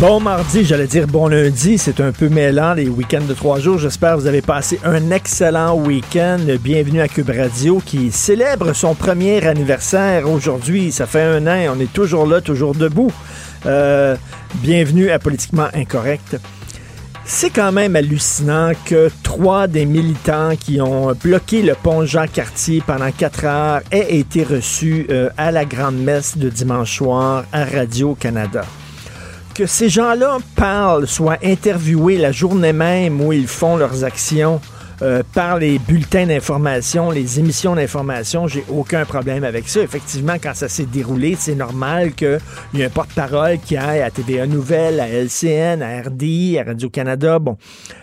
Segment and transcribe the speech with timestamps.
[0.00, 3.78] Bon mardi, j'allais dire bon lundi, c'est un peu mêlant les week-ends de trois jours.
[3.78, 6.40] J'espère que vous avez passé un excellent week-end.
[6.60, 10.92] Bienvenue à Cube Radio qui célèbre son premier anniversaire aujourd'hui.
[10.92, 13.10] Ça fait un an, on est toujours là, toujours debout.
[13.64, 14.14] Euh,
[14.56, 16.36] bienvenue à Politiquement Incorrect.
[17.28, 23.10] C'est quand même hallucinant que trois des militants qui ont bloqué le pont Jean-Cartier pendant
[23.10, 28.64] quatre heures aient été reçus euh, à la grande messe de dimanche soir à Radio-Canada.
[29.54, 34.60] Que ces gens-là parlent, soient interviewés la journée même où ils font leurs actions
[35.02, 39.80] euh, par les bulletins d'information, les émissions d'information, j'ai aucun problème avec ça.
[39.82, 42.38] Effectivement, quand ça s'est déroulé, c'est normal qu'il
[42.74, 47.38] y ait un porte-parole qui aille à TVA Nouvelle, à LCN, à RDI, à Radio-Canada.
[47.38, 47.58] Bon,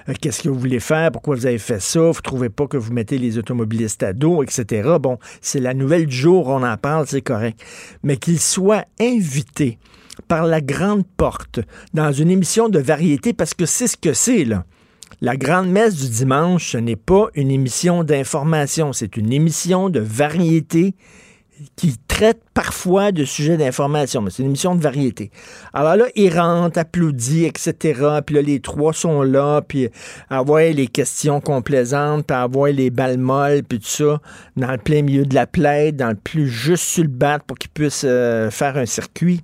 [0.07, 1.11] euh, qu'est-ce que vous voulez faire?
[1.11, 1.99] Pourquoi vous avez fait ça?
[1.99, 4.97] Vous trouvez pas que vous mettez les automobilistes à dos, etc.
[4.99, 7.59] Bon, c'est la nouvelle du jour, on en parle, c'est correct.
[8.03, 9.79] Mais qu'ils soient invités
[10.27, 11.59] par la grande porte
[11.93, 14.63] dans une émission de variété, parce que c'est ce que c'est, là.
[15.21, 19.99] La grande messe du dimanche, ce n'est pas une émission d'information, c'est une émission de
[19.99, 20.95] variété
[21.75, 25.31] qui traite parfois de sujets d'information, mais c'est une émission de variété.
[25.73, 28.19] Alors là, ils rentrent, applaudissent, etc.
[28.25, 29.89] Puis là, les trois sont là, puis
[30.29, 34.19] avoir les questions complaisantes, puis avoir les balles molles, puis tout ça,
[34.57, 37.57] dans le plein milieu de la plaide, dans le plus juste sur le bat pour
[37.57, 39.41] qu'ils puissent euh, faire un circuit.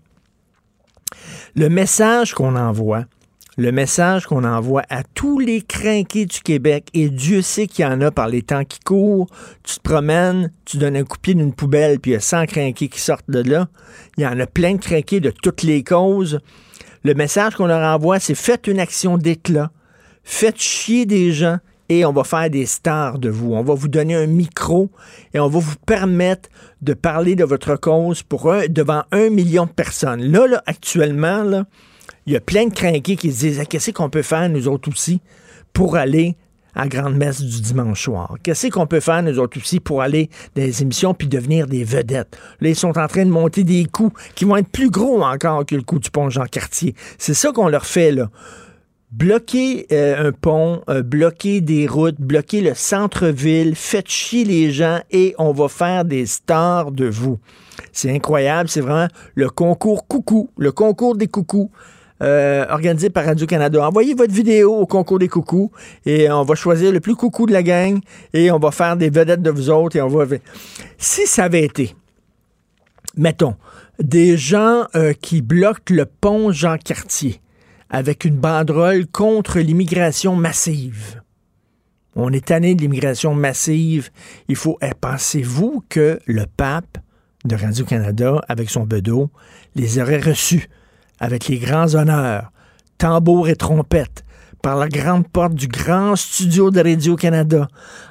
[1.56, 3.06] Le message qu'on envoie,
[3.60, 7.88] le message qu'on envoie à tous les crinqués du Québec, et Dieu sait qu'il y
[7.88, 9.28] en a par les temps qui courent,
[9.64, 12.22] tu te promènes, tu donnes un coup de pied d'une poubelle, puis il y a
[12.22, 13.68] 100 crinqués qui sortent de là.
[14.18, 16.40] Il y en a plein de crinqués de toutes les causes.
[17.04, 19.72] Le message qu'on leur envoie, c'est faites une action d'éclat,
[20.24, 21.58] faites chier des gens,
[21.90, 23.56] et on va faire des stars de vous.
[23.56, 24.90] On va vous donner un micro
[25.34, 26.48] et on va vous permettre
[26.82, 30.22] de parler de votre cause pour devant un million de personnes.
[30.32, 31.66] Là, là actuellement, là,
[32.30, 34.68] il y a plein de crinqués qui se disent ah, qu'est-ce qu'on peut faire, nous
[34.68, 35.20] autres aussi,
[35.74, 36.36] pour aller
[36.76, 38.38] à grande messe du dimanche soir?
[38.44, 41.84] Qu'est-ce qu'on peut faire, nous autres aussi, pour aller dans les émissions puis devenir des
[41.84, 42.38] vedettes?
[42.62, 45.66] Là, ils sont en train de monter des coups qui vont être plus gros encore
[45.66, 46.94] que le coup du pont Jean-Cartier.
[47.18, 48.30] C'est ça qu'on leur fait, là.
[49.10, 55.00] Bloquer euh, un pont, euh, bloquer des routes, bloquer le centre-ville, faites chier les gens
[55.10, 57.40] et on va faire des stars de vous.
[57.92, 61.72] C'est incroyable, c'est vraiment le concours coucou, le concours des coucous.
[62.22, 63.88] Euh, organisé par Radio-Canada.
[63.88, 65.72] Envoyez votre vidéo au concours des coucous
[66.06, 68.02] et on va choisir le plus coucou de la gang
[68.34, 70.26] et on va faire des vedettes de vous autres et on va...
[70.98, 71.96] Si ça avait été,
[73.16, 73.56] mettons,
[74.00, 77.40] des gens euh, qui bloquent le pont Jean-Cartier
[77.90, 81.22] avec une banderole contre l'immigration massive.
[82.18, 84.10] On est tanné de l'immigration massive.
[84.50, 84.78] Il faut...
[84.82, 86.98] Eh, pensez-vous que le pape
[87.46, 89.30] de Radio-Canada, avec son bedeau,
[89.76, 90.68] les aurait reçus?
[91.20, 92.52] Avec les grands honneurs,
[92.98, 94.24] tambour et trompette,
[94.62, 97.68] par la grande porte du grand studio de Radio-Canada,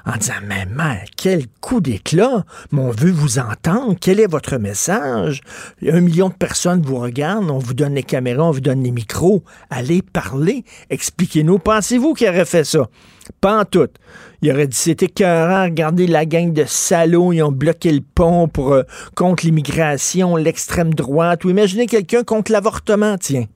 [0.06, 2.44] en disant Mais mère, quel coup d'éclat!
[2.72, 3.96] Mais on veut vous entendre.
[4.00, 5.40] Quel est votre message?
[5.86, 8.90] Un million de personnes vous regardent, on vous donne les caméras, on vous donne les
[8.90, 9.42] micros.
[9.70, 11.58] Allez parler, expliquez-nous.
[11.58, 12.88] Pensez-vous qu'il aurait fait ça?
[13.40, 13.88] Pas en tout.
[14.40, 18.48] Il aurait dit c'était écœurant, regardez la gang de salauds, ils ont bloqué le pont
[18.48, 18.82] pour euh,
[19.14, 21.44] contre l'immigration, l'extrême droite.
[21.44, 23.46] Ou imaginez quelqu'un contre l'avortement, tiens.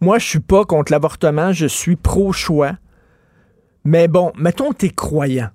[0.00, 2.72] Moi, je suis pas contre l'avortement, je suis pro-choix.
[3.84, 5.50] Mais bon, mettons t'es croyant.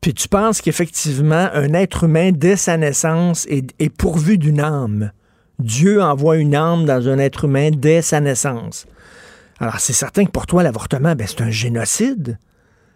[0.00, 5.12] Puis tu penses qu'effectivement, un être humain, dès sa naissance, est, pourvu d'une âme.
[5.60, 8.86] Dieu envoie une âme dans un être humain dès sa naissance.
[9.60, 12.38] Alors, c'est certain que pour toi, l'avortement, ben, c'est un génocide.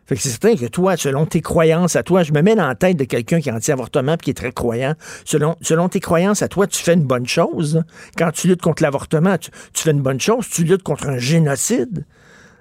[0.07, 2.69] Fait que c'est certain que toi, selon tes croyances à toi, je me mets dans
[2.69, 4.95] la tête de quelqu'un qui est anti-avortement et qui est très croyant.
[5.25, 7.83] Selon, selon tes croyances à toi, tu fais une bonne chose.
[8.17, 10.49] Quand tu luttes contre l'avortement, tu, fais une bonne chose.
[10.49, 12.05] Tu luttes contre un génocide.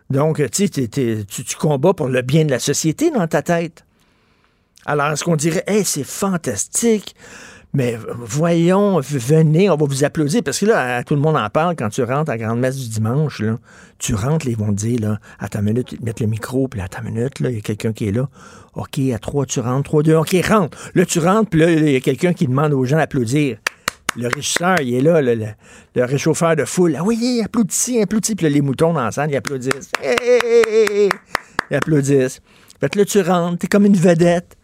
[0.09, 3.85] Donc, tu, tu combats pour le bien de la société dans ta tête.
[4.87, 7.15] Alors, est-ce qu'on dirait, hey, c'est fantastique,
[7.75, 10.41] mais voyons, venez, on va vous applaudir.
[10.43, 12.77] Parce que là, tout le monde en parle quand tu rentres à la grande messe
[12.77, 13.41] du dimanche.
[13.41, 13.57] Là,
[13.99, 16.69] tu rentres, ils vont te dire, là, à ta minute, ils te mettent le micro,
[16.69, 18.29] puis à ta minute, là, il y a quelqu'un qui est là.
[18.75, 20.77] OK, à trois, tu rentres, trois, deux, OK, rentre.
[20.95, 23.57] Là, tu rentres, puis là, il y a quelqu'un qui demande aux gens d'applaudir.
[24.15, 25.53] le régisseur, il est là, le,
[25.97, 26.95] réchauffeur de foule.
[26.97, 28.35] Ah oui, applaudit, applaudit.
[28.35, 29.91] Puis là, les moutons dans la salle, ils applaudissent.
[30.01, 32.41] Ils applaudissent.
[32.79, 34.55] Fait que là, tu rentres, t'es comme une vedette.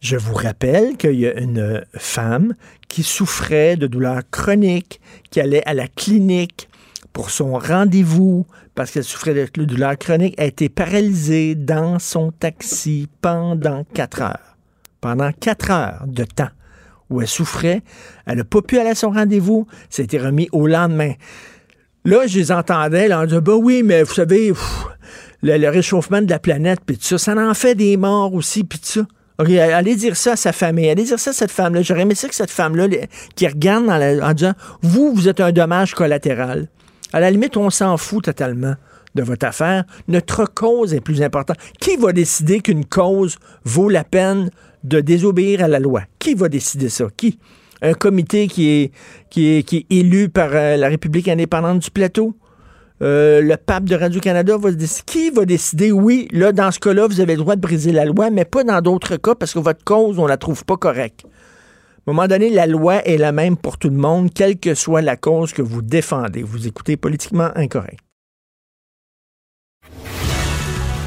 [0.00, 2.54] Je vous rappelle qu'il y a une femme
[2.88, 5.00] qui souffrait de douleurs chroniques,
[5.30, 6.68] qui allait à la clinique
[7.12, 8.46] pour son rendez-vous
[8.76, 14.56] parce qu'elle souffrait de douleurs chroniques, a été paralysée dans son taxi pendant quatre heures.
[15.00, 16.50] Pendant quatre heures de temps
[17.10, 17.82] où elle souffrait.
[18.26, 19.66] Elle n'a pas pu aller à son rendez-vous.
[19.90, 21.14] C'était remis au lendemain.
[22.04, 24.52] Là, je les entendais, là, on disait, bah oui, mais vous savez,
[25.42, 28.78] le, réchauffement de la planète, puis tout ça, ça en fait des morts aussi, puis
[28.78, 29.06] tout ça.
[29.38, 31.82] Allez dire ça à sa famille, allez dire ça à cette femme-là.
[31.82, 32.88] J'aurais aimé ça que cette femme-là,
[33.36, 36.68] qui regarde en disant, vous, vous êtes un dommage collatéral.
[37.12, 38.74] À la limite, on s'en fout totalement
[39.14, 39.84] de votre affaire.
[40.08, 41.56] Notre cause est plus importante.
[41.80, 44.50] Qui va décider qu'une cause vaut la peine
[44.84, 46.02] de désobéir à la loi?
[46.18, 47.06] Qui va décider ça?
[47.16, 47.38] Qui?
[47.80, 48.90] Un comité qui
[49.36, 52.34] est élu par euh, la République indépendante du Plateau?
[53.00, 55.04] Euh, le pape de Radio-Canada va décider.
[55.06, 58.04] Qui va décider, oui, là, dans ce cas-là, vous avez le droit de briser la
[58.04, 61.24] loi, mais pas dans d'autres cas parce que votre cause, on la trouve pas correcte.
[61.24, 64.74] À un moment donné, la loi est la même pour tout le monde, quelle que
[64.74, 66.42] soit la cause que vous défendez.
[66.42, 68.00] Vous écoutez politiquement incorrect.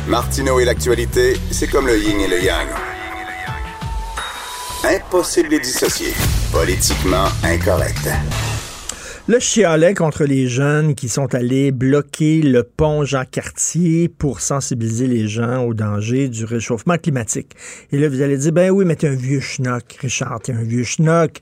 [0.07, 2.67] Martineau et l'actualité, c'est comme le yin et le yang.
[4.83, 6.13] Impossible de les dissocier.
[6.51, 8.09] Politiquement incorrect.
[9.31, 15.29] Le chialet contre les jeunes qui sont allés bloquer le pont Jean-Cartier pour sensibiliser les
[15.29, 17.55] gens au danger du réchauffement climatique.
[17.93, 20.63] Et là, vous allez dire, ben oui, mais t'es un vieux schnock, Richard, t'es un
[20.63, 21.41] vieux schnock.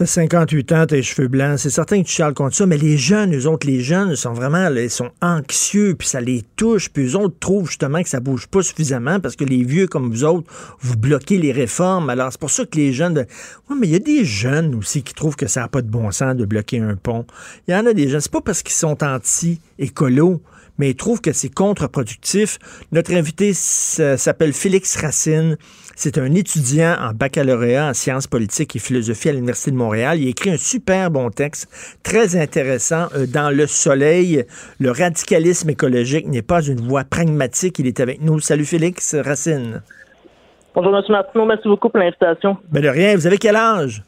[0.00, 1.58] T'as 58 ans, t'as les cheveux blancs.
[1.58, 4.32] C'est certain que tu charles contre ça, mais les jeunes, eux autres, les jeunes, sont
[4.32, 8.18] vraiment, ils sont anxieux, puis ça les touche, puis eux autres trouvent justement que ça
[8.18, 10.50] bouge pas suffisamment parce que les vieux comme vous autres,
[10.80, 12.08] vous bloquez les réformes.
[12.08, 13.26] Alors, c'est pour ça que les jeunes.
[13.68, 15.90] Oui, mais il y a des jeunes aussi qui trouvent que ça n'a pas de
[15.90, 17.26] bon sens de bloquer un pont.
[17.68, 18.22] Il y en a des jeunes.
[18.22, 20.40] C'est pas parce qu'ils sont anti-écolo
[20.80, 22.58] mais ils trouvent que c'est contre-productif.
[22.90, 25.58] Notre invité s'appelle Félix Racine.
[25.94, 30.18] C'est un étudiant en baccalauréat en sciences politiques et philosophie à l'Université de Montréal.
[30.18, 31.68] Il écrit un super bon texte,
[32.02, 34.46] très intéressant, euh, dans Le Soleil.
[34.78, 37.78] Le radicalisme écologique n'est pas une voie pragmatique.
[37.78, 38.40] Il est avec nous.
[38.40, 39.82] Salut Félix Racine.
[40.74, 41.02] Bonjour M.
[41.10, 42.56] Martineau, merci beaucoup pour l'invitation.
[42.72, 43.14] Ben de rien.
[43.16, 44.02] Vous avez quel âge?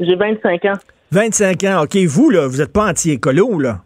[0.00, 0.78] J'ai 25 ans.
[1.10, 1.82] 25 ans.
[1.82, 3.82] OK, vous, là, vous n'êtes pas anti-écolo, là?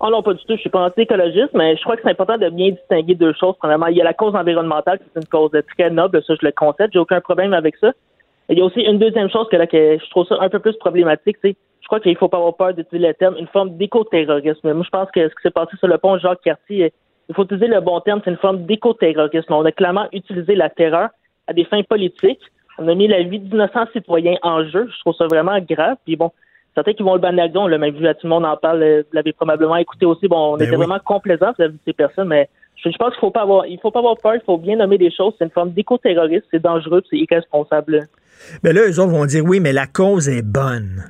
[0.00, 0.54] Oh non, pas du tout.
[0.54, 3.54] Je suis pas anti-écologiste, mais je crois que c'est important de bien distinguer deux choses.
[3.58, 6.46] Premièrement, il y a la cause environnementale, qui est une cause très noble, ça je
[6.46, 7.92] le concède, j'ai aucun problème avec ça.
[8.48, 10.58] il y a aussi une deuxième chose que là que je trouve ça un peu
[10.58, 13.76] plus problématique, c'est je crois qu'il faut pas avoir peur d'utiliser le terme une forme
[13.76, 14.72] d'écoterrorisme.
[14.72, 16.92] Moi, je pense que ce qui s'est passé sur le pont Jacques Cartier,
[17.28, 19.52] il faut utiliser le bon terme, c'est une forme d'écoterrorisme.
[19.52, 21.10] On a clairement utilisé la terreur
[21.46, 22.40] à des fins politiques.
[22.78, 24.88] On a mis la vie d'innocents citoyens en jeu.
[24.92, 25.96] Je trouve ça vraiment grave.
[26.04, 26.30] Puis bon,
[26.74, 29.02] certains qui vont le banaliser, on l'a même vu, tout le monde en parle, euh,
[29.02, 30.28] vous l'avez probablement écouté aussi.
[30.28, 33.30] Bon, on ben était vraiment complaisant vis-à-vis de ces personnes, mais je, pense qu'il faut
[33.30, 35.34] pas avoir, il faut pas avoir peur, il faut bien nommer des choses.
[35.38, 38.08] C'est une forme d'éco-terrorisme, c'est dangereux, c'est irresponsable.
[38.62, 41.04] Mais là, eux autres vont dire oui, mais la cause est bonne.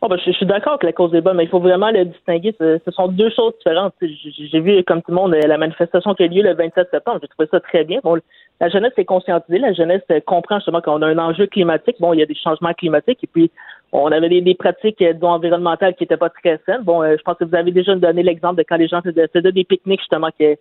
[0.00, 2.04] Oh, ben, je, suis d'accord que la cause est bonne, mais il faut vraiment le
[2.04, 2.54] distinguer.
[2.60, 3.94] Ce, sont deux choses différentes.
[4.00, 7.18] J'ai vu, comme tout le monde, la manifestation qui a lieu le 27 septembre.
[7.20, 7.98] J'ai trouvé ça très bien.
[8.04, 8.16] Bon,
[8.60, 9.58] la jeunesse est conscientisée.
[9.58, 11.96] La jeunesse comprend justement qu'on a un enjeu climatique.
[12.00, 13.50] Bon, il y a des changements climatiques et puis
[13.92, 16.82] on avait des, pratiques euh, environnementales qui n'étaient pas très saines.
[16.82, 19.52] Bon, euh, je pense que vous avez déjà donné l'exemple de quand les gens faisaient,
[19.52, 20.56] des pique-niques justement qui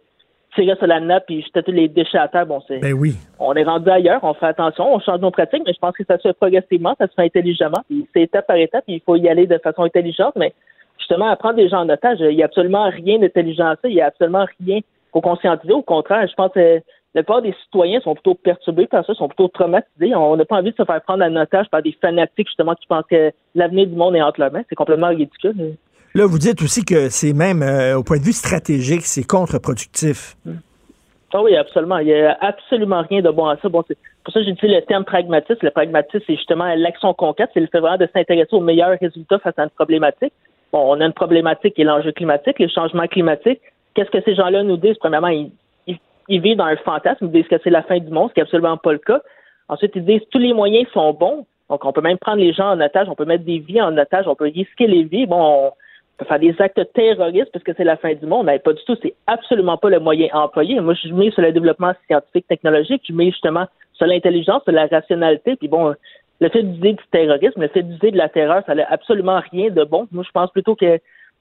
[0.55, 2.45] tiraient sur la nappe et jetaient tous les déchets à terre.
[2.45, 2.79] Bon, c'est.
[2.79, 3.15] Ben oui.
[3.39, 6.05] On est rendu ailleurs, on fait attention, on change nos pratiques, mais je pense que
[6.05, 7.83] ça se fait progressivement, ça se fait intelligemment.
[8.13, 10.53] C'est étape par étape, il faut y aller de façon intelligente, mais
[10.99, 13.89] justement, à prendre des gens en otage, il n'y a absolument rien d'intelligent à ça,
[13.89, 14.79] il n'y a absolument rien
[15.11, 15.73] pour conscientiser.
[15.73, 16.81] Au contraire, je pense que
[17.17, 20.13] la plupart des citoyens sont plutôt perturbés par ça, sont plutôt traumatisés.
[20.13, 22.85] On n'a pas envie de se faire prendre en otage par des fanatiques, justement, qui
[22.85, 24.61] pensent que l'avenir du monde est entre leurs mains.
[24.69, 25.77] C'est complètement ridicule.
[26.13, 30.37] Là, vous dites aussi que c'est même, euh, au point de vue stratégique, c'est contre-productif.
[31.33, 31.97] Ah oui, absolument.
[31.97, 33.67] Il n'y a absolument rien de bon à ça.
[33.67, 35.59] Bon, c'est pour ça que j'ai dit le terme pragmatisme.
[35.63, 37.49] Le pragmatisme, c'est justement l'action concrète.
[37.55, 40.33] C'est le fait vraiment de s'intéresser aux meilleurs résultats face à une problématique.
[40.71, 43.61] Bon, on a une problématique qui est l'enjeu climatique, les changements climatiques.
[43.95, 44.97] Qu'est-ce que ces gens-là nous disent?
[44.99, 45.49] Premièrement, ils,
[46.27, 48.39] ils vivent dans un fantasme, ils disent que c'est la fin du monde, ce qui
[48.39, 49.21] n'est absolument pas le cas.
[49.69, 51.45] Ensuite, ils disent que tous les moyens sont bons.
[51.69, 53.97] Donc, on peut même prendre les gens en otage, on peut mettre des vies en
[53.97, 55.25] otage, on peut risquer les vies.
[55.25, 55.71] Bon, on
[56.17, 58.45] peut faire des actes terroristes parce que c'est la fin du monde.
[58.45, 60.79] Mais pas du tout, c'est absolument pas le moyen employé.
[60.79, 64.87] Moi, je mets sur le développement scientifique, technologique, je mets justement sur l'intelligence, sur la
[64.87, 65.55] rationalité.
[65.57, 65.93] Puis bon,
[66.39, 69.69] le fait d'user du terrorisme, le fait d'user de la terreur, ça n'a absolument rien
[69.69, 70.07] de bon.
[70.11, 70.99] Moi, je pense plutôt que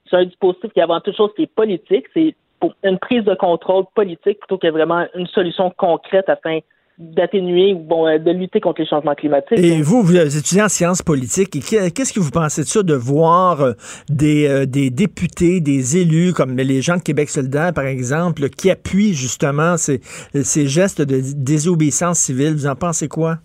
[0.09, 2.05] c'est un dispositif qui, avant toute chose, qui est politique.
[2.13, 6.59] C'est pour une prise de contrôle politique plutôt que vraiment une solution concrète afin
[6.97, 9.59] d'atténuer ou bon, de lutter contre les changements climatiques.
[9.59, 12.95] Et vous, vous étudiez en sciences politiques, et qu'est-ce que vous pensez de ça, de
[12.95, 13.73] voir
[14.09, 19.13] des, des députés, des élus, comme les gens de Québec solidaire, par exemple, qui appuient
[19.13, 19.99] justement ces,
[20.33, 22.53] ces gestes de désobéissance civile?
[22.53, 23.35] Vous en pensez quoi?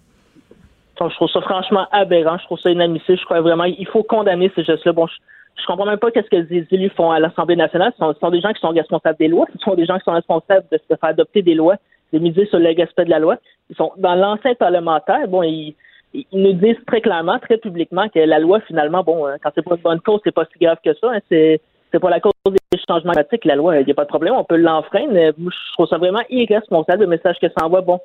[0.98, 2.38] Je trouve ça franchement aberrant.
[2.38, 3.18] Je trouve ça inadmissible.
[3.18, 4.92] Je crois vraiment il faut condamner ces gestes-là.
[4.92, 5.14] Bon, je,
[5.56, 7.92] je comprends même pas qu'est-ce que les élus font à l'Assemblée nationale.
[7.98, 9.46] Ce sont, des gens qui sont responsables des lois.
[9.52, 11.76] Ce sont des gens qui sont responsables de se faire adopter des lois,
[12.12, 13.36] de miser sur le respect de la loi.
[13.70, 15.28] Ils sont dans l'enceinte parlementaire.
[15.28, 15.74] Bon, ils,
[16.14, 19.62] ils, nous disent très clairement, très publiquement que la loi, finalement, bon, euh, quand c'est
[19.62, 21.12] pas une bonne cause, c'est pas si grave que ça.
[21.12, 21.20] Hein.
[21.28, 21.60] c'est
[21.92, 24.32] c'est pas la cause des changements climatiques, la loi, il n'y a pas de problème,
[24.34, 25.12] on peut l'enfreindre.
[25.12, 27.82] Je trouve ça vraiment irresponsable, le message que ça envoie.
[27.82, 28.00] Bon,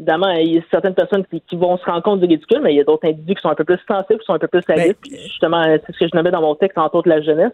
[0.00, 2.78] évidemment, il y a certaines personnes qui, vont se rendre compte du ridicule, mais il
[2.78, 4.62] y a d'autres individus qui sont un peu plus sensibles, qui sont un peu plus
[4.62, 4.96] sérieux.
[5.02, 7.52] Ben, justement, c'est ce que je nommais dans mon texte, entre autres la jeunesse.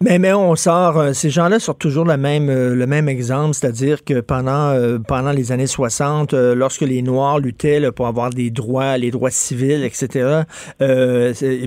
[0.00, 3.54] Mais, mais on sort, euh, ces gens-là sortent toujours le même, euh, le même exemple,
[3.54, 8.50] c'est-à-dire que pendant, euh, pendant les années 60, lorsque les Noirs luttaient pour avoir des
[8.50, 10.42] droits, les droits civils, etc.,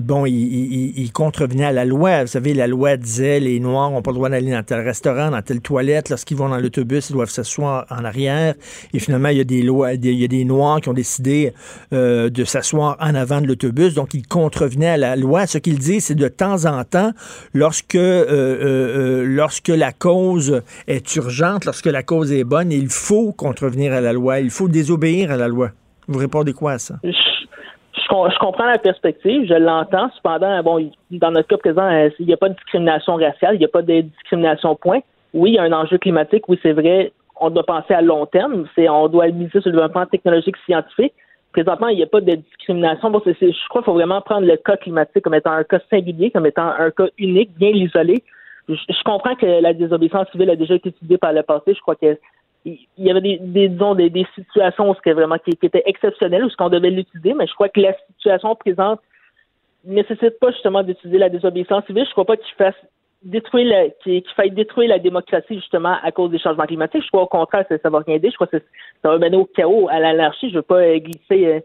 [0.02, 2.22] bon, ils, ils, contrevenaient à la loi.
[2.22, 5.30] Vous savez, la loi disait les Noirs n'ont pas le droit d'aller dans tel restaurant,
[5.30, 6.08] dans telle toilette.
[6.08, 8.54] Lorsqu'ils vont dans l'autobus, ils doivent s'asseoir en arrière.
[8.94, 11.52] Et finalement, il y a des lois, il y a des Noirs qui ont décidé
[11.90, 13.92] de s'asseoir en avant de l'autobus.
[13.92, 15.46] Donc, ils contrevenaient à la loi.
[15.46, 17.12] Ce qu'ils disent, c'est de temps en temps,
[17.52, 22.88] lorsque euh, euh, euh, lorsque la cause est urgente, lorsque la cause est bonne, il
[22.88, 25.70] faut contrevenir à la loi, il faut désobéir à la loi.
[26.08, 26.96] Vous répondez quoi à ça?
[27.02, 30.10] Je, comprends la perspective, je l'entends.
[30.16, 31.88] Cependant, bon, dans notre cas présent,
[32.18, 35.00] il n'y a pas de discrimination raciale, il n'y a pas de discrimination point.
[35.34, 38.26] Oui, il y a un enjeu climatique, oui, c'est vrai, on doit penser à long
[38.26, 41.14] terme, on doit miser sur le développement technologique scientifique.
[41.52, 43.10] Présentement, il n'y a pas de discrimination.
[43.10, 46.30] Bon, je crois qu'il faut vraiment prendre le cas climatique comme étant un cas singulier,
[46.30, 48.22] comme étant un cas unique, bien isolé.
[48.68, 51.74] Je, comprends que la désobéissance civile a déjà été étudiée par le passé.
[51.74, 52.16] Je crois que
[52.64, 56.90] il y avait des, des situations où vraiment qui, étaient exceptionnelles où ce qu'on devait
[56.90, 59.00] l'utiliser, mais je crois que la situation présente
[59.84, 62.06] ne nécessite pas justement d'étudier la désobéissance civile.
[62.06, 62.76] Je crois pas qu'il fasse
[63.24, 67.02] détruire qu'il faille détruire la démocratie justement à cause des changements climatiques.
[67.02, 68.30] Je crois au contraire ça, ça va rien aider.
[68.30, 68.58] Je crois que
[69.02, 70.50] ça va mener au chaos, à l'anarchie.
[70.50, 71.60] Je veux pas euh, glisser euh,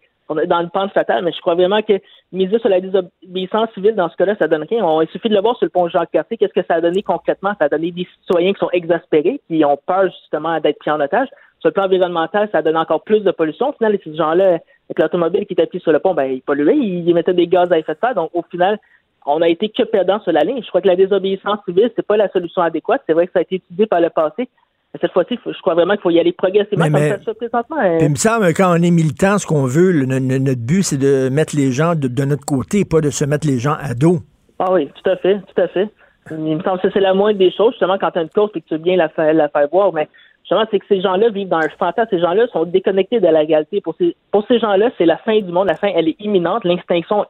[0.45, 1.99] dans le pente fatale, mais je crois vraiment que
[2.31, 5.01] miser sur la désobéissance civile dans ce cas-là, ça donne rien.
[5.01, 6.37] il suffit de le voir sur le pont Jacques-Cartier.
[6.37, 7.53] Qu'est-ce que ça a donné concrètement?
[7.59, 10.99] Ça a donné des citoyens qui sont exaspérés, qui ont peur justement d'être pris en
[10.99, 11.29] otage.
[11.59, 13.69] Sur le plan environnemental, ça a donné encore plus de pollution.
[13.69, 14.59] Au final, ces gens-là,
[14.89, 17.79] avec l'automobile qui était sur le pont, ben, ils polluaient, ils émettaient des gaz à
[17.79, 18.15] effet de serre.
[18.15, 18.77] Donc, au final,
[19.25, 20.61] on a été que perdant sur la ligne.
[20.63, 23.01] Je crois que la désobéissance civile, c'est pas la solution adéquate.
[23.07, 24.47] C'est vrai que ça a été étudié par le passé.
[24.93, 27.77] Mais cette fois-ci, je crois vraiment qu'il faut y aller progressivement comme ça se présentement.
[27.77, 27.97] Hein.
[27.99, 31.55] Il me semble quand on est militant, ce qu'on veut, notre but, c'est de mettre
[31.55, 34.19] les gens de, notre côté, pas de se mettre les gens à dos.
[34.59, 35.89] Ah oui, tout à fait, tout à fait.
[36.31, 38.49] Il me semble que c'est la moindre des choses, justement, quand tu as une cause
[38.55, 39.93] et que tu veux bien la faire, la faire voir.
[39.93, 40.07] Mais
[40.41, 42.09] justement, c'est que ces gens-là vivent dans un fantasme.
[42.09, 43.81] Ces gens-là sont déconnectés de la réalité.
[43.81, 45.67] Pour ces, pour ces gens-là, c'est la fin du monde.
[45.67, 46.63] La fin, elle est imminente.
[46.63, 47.25] L'extinction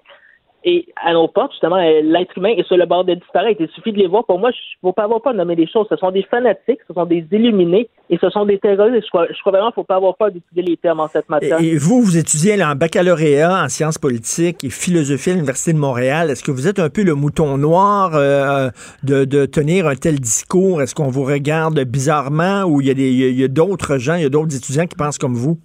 [0.70, 3.62] et à nos portes, justement, euh, l'être humain est sur le bord de disparaître.
[3.62, 4.26] Il suffit de les voir.
[4.26, 5.88] Pour moi, je ne faut pas avoir peur de nommer des choses.
[5.90, 9.06] Ce sont des fanatiques, ce sont des illuminés et ce sont des terroristes.
[9.06, 11.62] Je crois, vraiment qu'il ne faut pas avoir peur d'utiliser les termes en cette matière.
[11.62, 16.30] Et vous, vous étudiez en baccalauréat en sciences politiques et philosophie à l'Université de Montréal.
[16.32, 18.70] Est-ce que vous êtes un peu le mouton noir euh,
[19.04, 20.82] de, de, tenir un tel discours?
[20.82, 24.54] Est-ce qu'on vous regarde bizarrement ou il y a d'autres gens, il y a d'autres
[24.54, 25.62] étudiants qui pensent comme vous?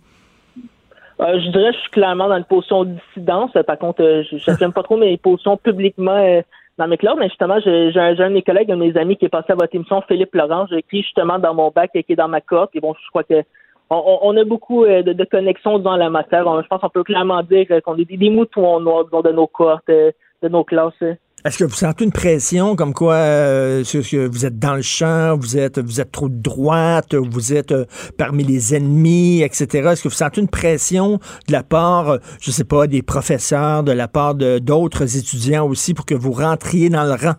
[1.23, 3.52] Euh, je dirais que je suis clairement dans une position dissidence.
[3.67, 6.43] Par contre, euh, je n'aime pas trop mes positions publiquement euh,
[6.79, 9.17] dans mes clubs, mais justement, j'ai un, un de mes collègues, un de mes amis
[9.17, 10.67] qui est passé à votre émission, Philippe Laurent.
[10.73, 12.75] Écrit justement dans mon bac qui est dans ma cohorte.
[12.75, 13.43] Et bon, je crois que
[13.91, 16.45] on, a beaucoup de, connexions dans la matière.
[16.62, 20.49] je pense qu'on peut clairement dire qu'on est des, moutons noirs de nos cohortes, de
[20.49, 20.95] nos classes.
[21.44, 25.58] Est-ce que vous sentez une pression comme quoi euh, vous êtes dans le champ, vous
[25.58, 27.84] êtes vous êtes trop de droite, vous êtes euh,
[28.16, 29.88] parmi les ennemis, etc.
[29.90, 31.18] Est-ce que vous sentez une pression
[31.49, 36.06] de la part, je sais pas, des professeurs, de la part d'autres étudiants aussi pour
[36.06, 37.34] que vous rentriez dans le rang?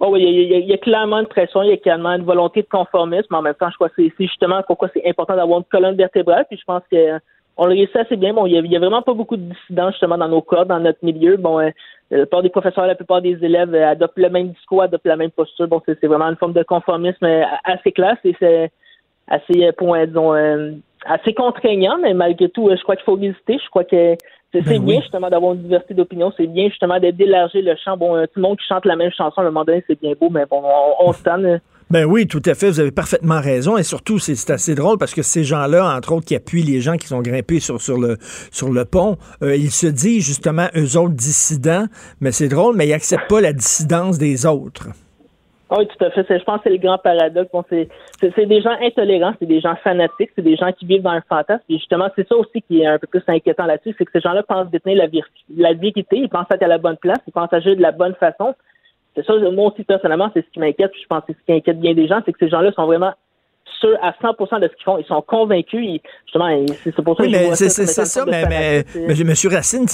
[0.00, 2.68] Oh oui, il y, a, clairement une pression, il y a clairement une volonté de
[2.68, 5.96] conformisme, en même temps, je crois que c'est justement pourquoi c'est important d'avoir une colonne
[5.96, 7.18] vertébrale, puis je pense que
[7.58, 8.32] on le réussit assez bien.
[8.32, 11.04] Bon, il y, a, vraiment pas beaucoup de dissidents justement dans nos cas, dans notre
[11.04, 11.36] milieu.
[11.36, 11.70] Bon, euh,
[12.10, 15.16] la plupart des professeurs, la plupart des élèves euh, adoptent le même discours, adoptent la
[15.16, 15.66] même posture.
[15.66, 18.70] Bon, c'est vraiment une forme de conformisme euh, assez classe et c'est
[19.26, 20.32] assez, point, disons,
[21.04, 23.58] assez contraignant, mais malgré tout, je crois qu'il faut visiter.
[23.62, 24.14] Je crois que
[24.52, 26.32] c'est ben bien justement d'avoir une diversité d'opinions.
[26.36, 27.96] C'est bien justement d'élargir le champ.
[27.96, 30.14] Bon, tout le monde qui chante la même chanson à un moment donné, c'est bien
[30.18, 31.58] beau, mais bon, on, on se.
[31.90, 32.68] Ben oui, tout à fait.
[32.68, 33.78] Vous avez parfaitement raison.
[33.78, 36.96] Et surtout, c'est assez drôle parce que ces gens-là, entre autres, qui appuient les gens
[36.96, 38.18] qui sont grimpés sur, sur, le,
[38.52, 41.86] sur le pont, euh, ils se disent justement eux autres dissidents.
[42.20, 44.88] Mais c'est drôle, mais ils n'acceptent pas la dissidence des autres.
[45.70, 46.38] Oui, tout à fait.
[46.38, 47.50] Je pense que c'est le grand paradoxe.
[47.70, 51.22] C'est, des gens intolérants, c'est des gens fanatiques, c'est des gens qui vivent dans un
[51.28, 51.62] fantasme.
[51.68, 54.20] Et justement, c'est ça aussi qui est un peu plus inquiétant là-dessus, c'est que ces
[54.20, 55.06] gens-là pensent détenir la,
[55.56, 58.14] la vérité, ils pensent être à la bonne place, ils pensent agir de la bonne
[58.14, 58.54] façon.
[59.14, 60.92] C'est ça, moi aussi, personnellement, c'est ce qui m'inquiète.
[61.00, 62.86] Je pense que c'est ce qui inquiète bien des gens, c'est que ces gens-là sont
[62.86, 63.12] vraiment
[63.80, 64.98] sûrs à 100 de ce qu'ils font.
[64.98, 66.00] Ils sont convaincus.
[66.24, 69.34] justement, c'est pour ça oui, que c'est ça, mais, mais, mais, M.
[69.50, 69.86] Racine,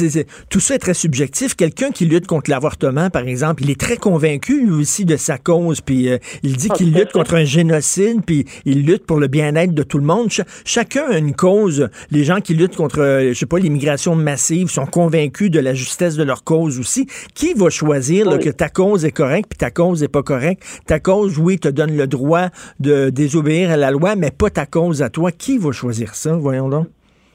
[0.50, 1.54] tout ça est très subjectif.
[1.54, 5.80] Quelqu'un qui lutte contre l'avortement, par exemple, il est très convaincu aussi de sa cause,
[5.80, 9.28] puis euh, il dit ah, qu'il lutte contre un génocide, puis il lutte pour le
[9.28, 10.28] bien-être de tout le monde.
[10.64, 11.88] chacun a une cause.
[12.10, 15.74] Les gens qui luttent contre, euh, je sais pas, l'immigration massive sont convaincus de la
[15.74, 17.06] justesse de leur cause aussi.
[17.34, 20.62] Qui va choisir que ta cause est correcte, puis ta cause est pas correcte?
[20.86, 22.48] Ta cause, oui, te donne le droit
[22.80, 25.30] de désobéir la loi, mais pas ta cause à toi.
[25.32, 26.36] Qui va choisir ça?
[26.36, 26.86] Voyons donc.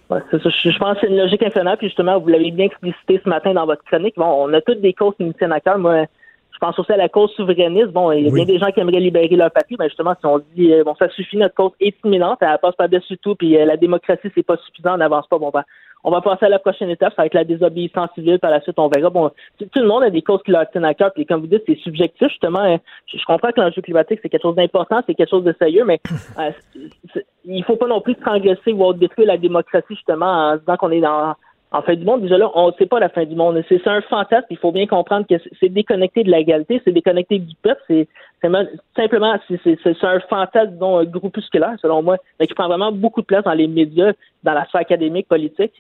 [0.09, 1.77] Je pense que c'est une logique infernale.
[1.77, 4.15] Puis justement, vous l'avez bien explicité ce matin dans votre chronique.
[4.17, 5.77] Bon, on a toutes des causes qui nous tiennent à cœur.
[5.77, 6.05] Moi,
[6.51, 7.91] je pense aussi à la cause souverainiste.
[7.91, 10.25] Bon, il y a bien des gens qui aimeraient libérer leur patrie, mais justement, si
[10.25, 13.57] on dit euh, bon, ça suffit, notre cause est imminente, elle passe par-dessus tout, puis
[13.57, 15.37] euh, la démocratie, c'est pas suffisant, on n'avance pas.
[15.37, 15.63] Bon, ben,
[16.03, 18.39] on va passer à la prochaine étape, ça va être la désobéissance civile.
[18.39, 19.09] Par la suite, on verra.
[19.09, 21.11] Bon, tout, le monde a des causes qui leur tiennent à cœur.
[21.13, 22.29] Puis comme vous dites, c'est subjectif.
[22.29, 22.77] Justement, hein.
[23.07, 25.99] je, comprends que l'enjeu climatique, c'est quelque chose d'important, c'est quelque chose de sérieux, mais
[26.39, 26.51] euh,
[27.45, 31.01] il faut pas non plus transgresser ou détruire la démocratie, justement, en disant qu'on est
[31.01, 31.35] dans
[31.71, 33.63] en fin du monde, déjà là, on ne sait pas la fin du monde.
[33.69, 34.47] C'est un fantasme.
[34.49, 37.81] Il faut bien comprendre que c'est déconnecté de l'égalité, c'est déconnecté du peuple.
[37.87, 38.07] C'est
[38.95, 43.43] simplement, c'est un fantasme disons, groupusculaire, selon moi, mais qui prend vraiment beaucoup de place
[43.43, 45.73] dans les médias, dans la sphère académique, politique.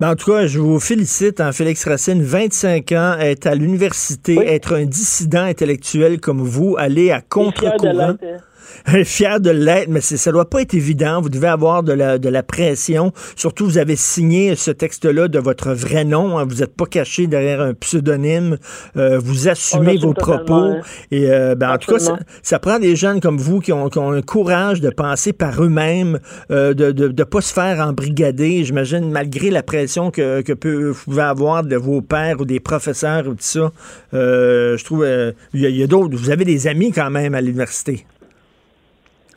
[0.00, 4.36] Ben, en tout cas, je vous félicite, hein, Félix Racine, 25 ans, être à l'université,
[4.46, 8.14] être un dissident intellectuel comme vous, aller à contre-courant.
[9.04, 11.20] fier de l'être, mais ça doit pas être évident.
[11.20, 13.12] Vous devez avoir de la, de la pression.
[13.36, 16.38] Surtout, vous avez signé ce texte-là de votre vrai nom.
[16.38, 16.44] Hein.
[16.48, 18.58] Vous n'êtes pas caché derrière un pseudonyme.
[18.96, 20.54] Euh, vous assumez vos propos.
[20.54, 20.80] Hein.
[21.10, 23.98] Et euh, ben, en tout cas, ça, prend des jeunes comme vous qui ont, qui
[23.98, 26.18] ont un courage de penser par eux-mêmes,
[26.50, 28.64] euh, de ne de, pas se faire embrigader.
[28.64, 32.60] J'imagine, malgré la pression que, que peut, vous pouvez avoir de vos pères ou des
[32.60, 33.72] professeurs ou tout ça.
[34.12, 35.06] je trouve,
[35.54, 36.16] il y a d'autres.
[36.16, 38.04] Vous avez des amis quand même à l'université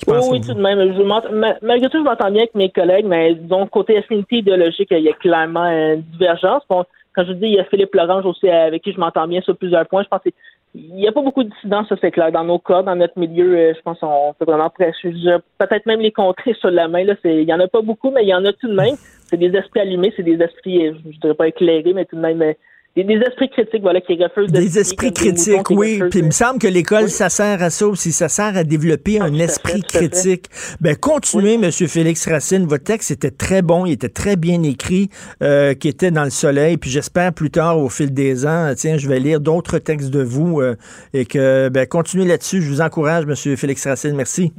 [0.07, 0.79] oui, tout de même.
[0.93, 4.99] Je malgré tout, je m'entends bien avec mes collègues, mais donc, côté affinité idéologique, il
[4.99, 6.63] y a clairement une divergence.
[6.69, 6.85] Bon,
[7.15, 9.55] quand je dis, il y a Philippe Lorange aussi avec qui je m'entends bien sur
[9.55, 10.03] plusieurs points.
[10.03, 12.31] Je pense qu'il n'y a pas beaucoup de dissidents, ça c'est clair.
[12.31, 15.99] Dans nos cas, dans notre milieu, euh, je pense qu'on peut vraiment presque peut-être même
[15.99, 17.03] les contrer sur la main.
[17.03, 18.95] Là, il y en a pas beaucoup, mais il y en a tout de même.
[19.27, 22.21] C'est des esprits allumés, c'est des esprits, je ne dirais pas éclairés, mais tout de
[22.21, 22.53] même euh,
[22.95, 25.99] des, des, esprits critiques, voilà, qui refusent Des esprits critiques, oui.
[26.11, 28.11] Puis il me semble que l'école, ça sert à ça aussi.
[28.11, 30.45] Ça sert à développer ah, un esprit critique.
[30.79, 32.67] Ben, continuez, Monsieur Félix Racine.
[32.67, 33.87] Votre texte était très bon.
[33.87, 35.09] Il était très bien écrit,
[35.41, 36.77] euh, qui était dans le soleil.
[36.77, 40.21] Puis j'espère plus tard, au fil des ans, tiens, je vais lire d'autres textes de
[40.21, 40.75] vous euh,
[41.15, 42.61] et que, ben, continuez là-dessus.
[42.61, 44.15] Je vous encourage, Monsieur Félix Racine.
[44.15, 44.53] Merci.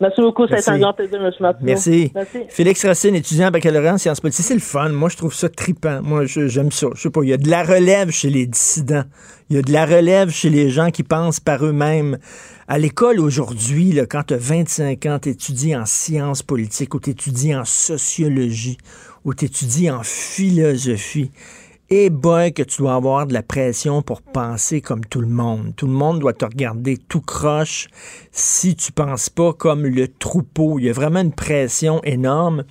[0.00, 1.32] Merci beaucoup, c'est un grand plaisir, M.
[1.62, 2.12] Merci.
[2.14, 2.38] Merci.
[2.48, 4.88] Félix Racine, étudiant en baccalauréat en sciences politiques, c'est le fun.
[4.90, 6.00] Moi, je trouve ça tripant.
[6.02, 6.88] Moi, j'aime ça.
[6.94, 9.04] Je sais pas, il y a de la relève chez les dissidents.
[9.50, 12.18] Il y a de la relève chez les gens qui pensent par eux-mêmes.
[12.68, 17.10] À l'école aujourd'hui, quand tu as 25 ans, tu étudies en sciences politiques ou tu
[17.10, 18.78] étudies en sociologie
[19.24, 21.30] ou tu étudies en philosophie
[21.90, 25.72] et boy que tu dois avoir de la pression pour penser comme tout le monde.
[25.76, 27.88] Tout le monde doit te regarder tout croche
[28.30, 30.78] si tu penses pas comme le troupeau.
[30.78, 32.64] Il y a vraiment une pression énorme.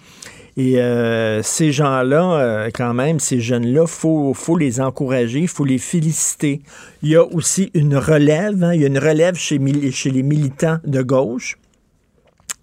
[0.56, 5.66] Et euh, ces gens-là, euh, quand même, ces jeunes-là, faut, faut les encourager, il faut
[5.66, 6.62] les féliciter.
[7.04, 8.74] Il y a aussi une relève, hein.
[8.74, 9.60] il y a une relève chez,
[9.92, 11.58] chez les militants de gauche,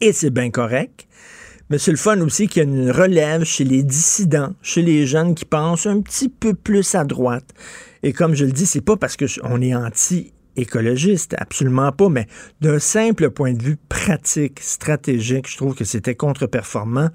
[0.00, 1.06] et c'est bien correct.
[1.70, 5.06] Mais c'est le fun aussi qu'il y a une relève chez les dissidents, chez les
[5.06, 7.48] jeunes qui pensent un petit peu plus à droite.
[8.02, 12.26] Et comme je le dis, c'est pas parce qu'on est anti écologiste, absolument pas, mais
[12.60, 17.08] d'un simple point de vue pratique, stratégique, je trouve que c'était contre-performant.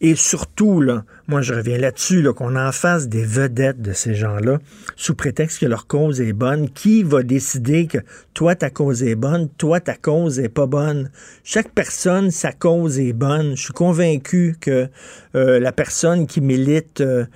[0.00, 4.14] Et surtout, là, moi je reviens là-dessus, là, qu'on en fasse des vedettes de ces
[4.14, 4.58] gens-là,
[4.96, 6.70] sous prétexte que leur cause est bonne.
[6.70, 7.98] Qui va décider que
[8.34, 11.10] toi, ta cause est bonne, toi, ta cause est pas bonne?
[11.44, 13.56] Chaque personne, sa cause est bonne.
[13.56, 14.88] Je suis convaincu que
[15.34, 17.26] euh, la personne qui milite, euh,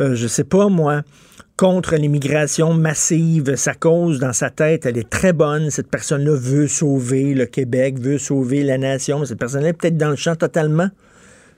[0.00, 1.02] euh, je sais pas moi,
[1.60, 3.54] contre l'immigration massive.
[3.56, 5.68] Sa cause, dans sa tête, elle est très bonne.
[5.68, 9.26] Cette personne-là veut sauver le Québec, veut sauver la nation.
[9.26, 10.88] Cette personne-là est peut-être dans le champ totalement.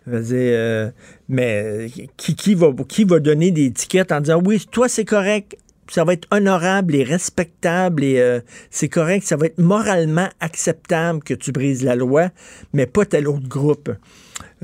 [0.08, 0.90] Euh,
[1.28, 1.86] mais
[2.16, 6.02] qui, qui, va, qui va donner des étiquettes en disant oui, toi c'est correct, ça
[6.02, 11.34] va être honorable et respectable et euh, c'est correct, ça va être moralement acceptable que
[11.34, 12.30] tu brises la loi,
[12.72, 13.92] mais pas tel autre groupe.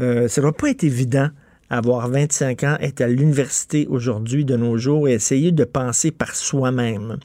[0.01, 1.29] Euh, ça ne va pas être évident
[1.71, 6.35] avoir 25 ans, être à l'université aujourd'hui, de nos jours, et essayer de penser par
[6.35, 7.19] soi-même.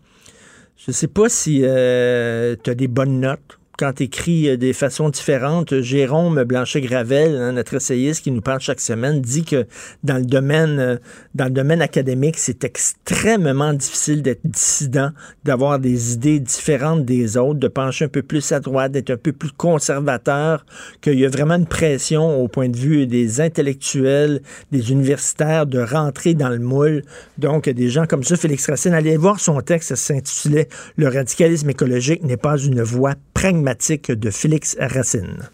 [0.86, 4.73] Je sais pas si euh, tu as des bonnes notes quand tu écris euh, des
[4.73, 5.81] façons différentes.
[5.81, 9.65] Jérôme Blanchet-Gravel, hein, notre essayiste qui nous parle chaque semaine, dit que
[10.03, 10.97] dans le domaine, euh,
[11.36, 15.12] dans le domaine académique, c'est extrêmement difficile d'être dissident,
[15.43, 19.17] d'avoir des idées différentes des autres, de pencher un peu plus à droite, d'être un
[19.17, 20.65] peu plus conservateur,
[21.01, 25.79] qu'il y a vraiment une pression au point de vue des intellectuels, des universitaires, de
[25.79, 27.03] rentrer dans le moule.
[27.38, 31.69] Donc, des gens comme ça, Félix Racine, allez voir son texte, ça s'intitulait Le radicalisme
[31.69, 33.15] écologique n'est pas une voie
[33.63, 35.49] pragmatique de Félix Racine.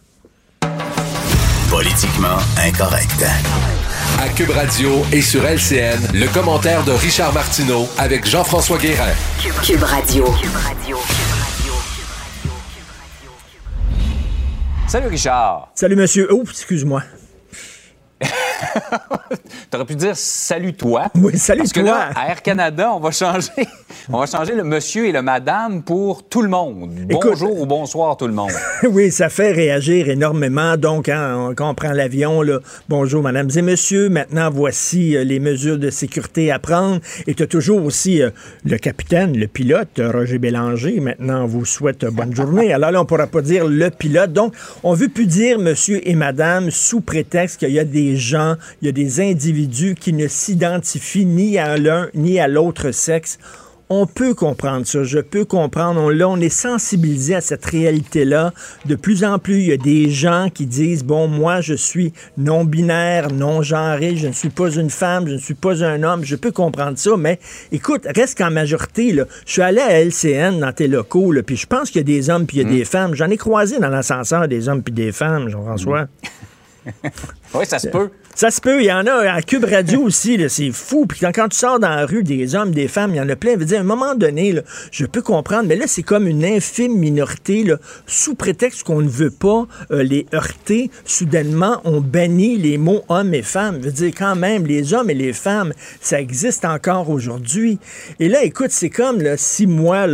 [1.69, 3.23] Politiquement incorrect.
[4.19, 9.13] À Cube Radio et sur LCN, le commentaire de Richard Martineau avec Jean-François Guérin.
[9.63, 10.25] Cube Radio.
[14.87, 15.71] Salut Richard.
[15.75, 16.29] Salut monsieur.
[16.31, 17.03] Oh, excuse-moi.
[19.69, 21.07] T'aurais pu dire salut toi.
[21.15, 21.81] Oui, salut Parce toi.
[21.81, 23.51] que là, à Air Canada, on va changer,
[24.09, 26.91] on va changer le monsieur et le madame pour tout le monde.
[27.07, 28.51] Bonjour ou bonsoir tout le monde.
[28.89, 30.77] oui, ça fait réagir énormément.
[30.77, 35.39] Donc, hein, quand on prend l'avion, là, bonjour mesdames et messieurs, maintenant voici euh, les
[35.39, 36.99] mesures de sécurité à prendre.
[37.27, 38.29] Et tu as toujours aussi euh,
[38.65, 40.99] le capitaine, le pilote, Roger Bélanger.
[40.99, 42.73] Maintenant, on vous souhaite bonne journée.
[42.73, 44.33] Alors là, on ne pourra pas dire le pilote.
[44.33, 48.15] Donc, on ne veut plus dire monsieur et madame sous prétexte qu'il y a des
[48.15, 48.48] gens,
[48.81, 53.37] il y a des individus qui ne s'identifient ni à l'un ni à l'autre sexe.
[53.91, 55.99] On peut comprendre ça, je peux comprendre.
[55.99, 58.53] On, là, on est sensibilisé à cette réalité-là.
[58.85, 62.13] De plus en plus, il y a des gens qui disent, bon, moi, je suis
[62.37, 66.23] non-binaire, non-genré, je ne suis pas une femme, je ne suis pas un homme.
[66.23, 67.39] Je peux comprendre ça, mais
[67.71, 71.57] écoute, reste qu'en majorité, là, je suis allé à LCN dans tes locaux, là, puis
[71.57, 73.15] je pense qu'il y a des hommes puis il y a des femmes.
[73.15, 76.05] J'en ai croisé dans l'ascenseur des hommes puis des femmes, Jean-François.
[77.53, 78.09] Oui, ça se peut.
[78.39, 78.81] Ça se peut.
[78.81, 80.39] Il y en a à Cube Radio aussi.
[80.47, 81.05] C'est fou.
[81.05, 83.35] Puis quand, tu sors dans la rue, des hommes, des femmes, il y en a
[83.35, 83.55] plein.
[83.55, 84.55] Je veux dire, à un moment donné,
[84.93, 87.65] je peux comprendre, mais là, c'est comme une infime minorité.
[88.07, 93.33] Sous prétexte qu'on ne veut pas euh, les heurter, soudainement, on bannit les mots hommes
[93.33, 93.79] et femmes.
[93.81, 97.77] Je veux dire, quand même, les hommes et les femmes, ça existe encore aujourd'hui.
[98.21, 100.07] Et là, écoute, c'est comme si moi,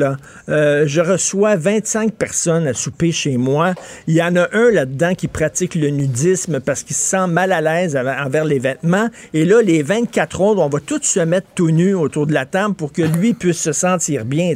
[0.50, 3.76] euh, je reçois 25 personnes à souper chez moi,
[4.08, 7.52] il y en a un là-dedans qui pratique le nudisme parce qu'il se sent mal
[7.52, 9.10] à l'aise avec envers les vêtements.
[9.34, 12.46] Et là, les 24 autres, on va tous se mettre tout nus autour de la
[12.46, 14.54] table pour que lui puisse se sentir bien.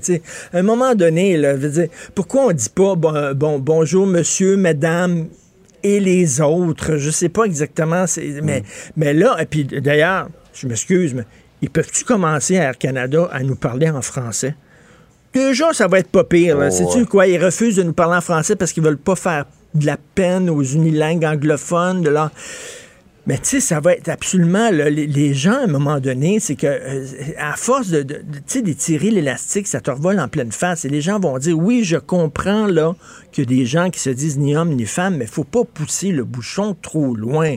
[0.54, 4.08] À un moment donné, là, je veux dire, pourquoi on dit pas bon, bon, bonjour
[4.08, 5.28] monsieur, madame
[5.84, 6.98] et les autres?
[6.98, 8.06] Je sais pas exactement.
[8.44, 8.64] Mais,
[8.96, 11.26] mais là, et puis d'ailleurs, je m'excuse, mais
[11.62, 14.56] ils peuvent-tu commencer à Air Canada à nous parler en français?
[15.34, 16.58] Déjà, ça va être pas pire.
[16.60, 17.28] Oh, Sais-tu quoi?
[17.28, 19.46] Ils refusent de nous parler en français parce qu'ils veulent pas faire
[19.76, 22.32] de la peine aux unilingues anglophones, de leur...
[23.30, 24.72] Mais tu sais, ça va être absolument...
[24.72, 27.06] les, gens, à un moment donné, c'est que euh,
[27.38, 30.84] à force de, de, d'étirer l'élastique, ça te revole en pleine face.
[30.84, 32.96] Et les gens vont dire, oui, je comprends là
[33.32, 35.64] qu'il y a des gens qui se disent ni homme ni femme, mais faut pas
[35.64, 37.56] pousser le bouchon trop loin.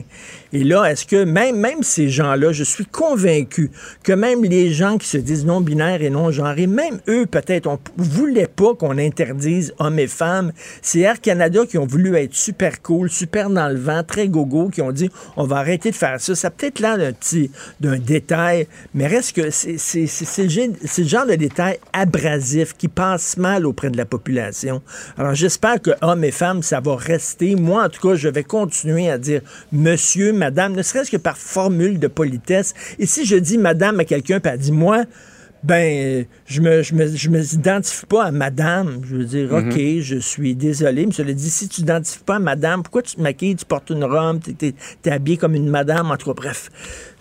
[0.51, 3.71] Et là, est-ce que même, même ces gens-là, je suis convaincu
[4.03, 8.47] que même les gens qui se disent non-binaires et non-genrés, même eux, peut-être, on voulait
[8.47, 10.51] pas qu'on interdise hommes et femmes.
[10.81, 14.69] C'est Air Canada qui ont voulu être super cool, super dans le vent, très gogo,
[14.69, 16.35] qui ont dit on va arrêter de faire ça.
[16.35, 21.77] Ça peut-être l'air d'un petit d'un détail, mais reste que c'est le, genre de détail
[21.93, 24.81] abrasif qui passe mal auprès de la population.
[25.17, 25.33] Alors
[25.81, 27.55] que hommes et femmes, ça va rester.
[27.55, 31.37] Moi, en tout cas, je vais continuer à dire monsieur, madame, ne serait-ce que par
[31.37, 32.73] formule de politesse.
[32.99, 35.05] Et si je dis madame à quelqu'un, puis elle dit moi,
[35.63, 38.99] ben, je me, je me, je me identifie pas à madame.
[39.05, 41.05] Je veux dire, OK, je suis désolé.
[41.05, 43.89] Mais cela dit, si tu t'identifies pas à madame, pourquoi tu te maquilles, tu portes
[43.89, 44.73] une robe, tu
[45.05, 46.69] es, habillé comme une madame, en tout cas, bref.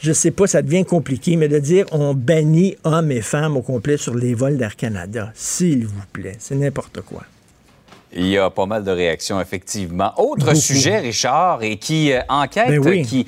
[0.01, 3.63] Je sais pas, ça devient compliqué, mais de dire on bannit hommes et femmes au
[3.63, 7.23] complet sur les vols d'Air Canada, s'il vous plaît, c'est n'importe quoi.
[8.15, 10.13] Il y a pas mal de réactions, effectivement.
[10.19, 10.57] Autre Beaucoup.
[10.57, 13.03] sujet, Richard, et qui euh, enquête, Ben oui.
[13.03, 13.27] qui,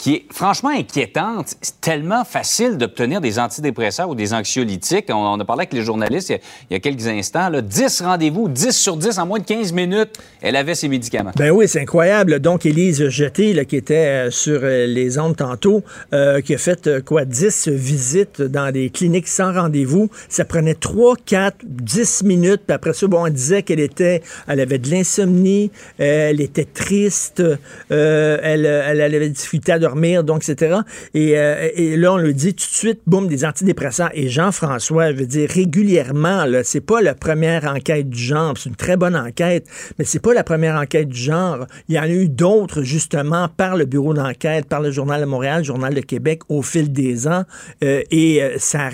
[0.00, 1.56] qui est franchement inquiétante.
[1.60, 5.04] C'est tellement facile d'obtenir des antidépresseurs ou des anxiolytiques.
[5.10, 7.50] On, a parlé avec les journalistes il y a, quelques instants.
[7.50, 11.32] Là, 10 rendez-vous, 10 sur 10 en moins de 15 minutes, elle avait ses médicaments.
[11.36, 12.40] Ben oui, c'est incroyable.
[12.40, 15.84] Donc, Élise Jeté, qui était euh, sur euh, les ondes tantôt,
[16.14, 20.08] euh, qui a fait quoi, 10 visites dans des cliniques sans rendez-vous.
[20.30, 22.62] Ça prenait 3, 4, 10 minutes.
[22.66, 27.42] Puis après ça, bon, on disait qu'elle était, elle avait de l'insomnie, elle était triste,
[27.90, 29.89] elle, elle, elle avait difficulté à
[30.22, 30.80] donc, etc.
[31.14, 34.10] Et, euh, et là, on le dit tout de suite, boum, des antidépresseurs.
[34.14, 38.68] Et Jean-François, je veux dire, régulièrement, là, c'est pas la première enquête du genre, c'est
[38.68, 39.66] une très bonne enquête,
[39.98, 41.66] mais c'est pas la première enquête du genre.
[41.88, 45.26] Il y en a eu d'autres, justement, par le bureau d'enquête, par le Journal de
[45.26, 47.44] Montréal, le Journal de Québec, au fil des ans,
[47.84, 48.90] euh, et euh, ça,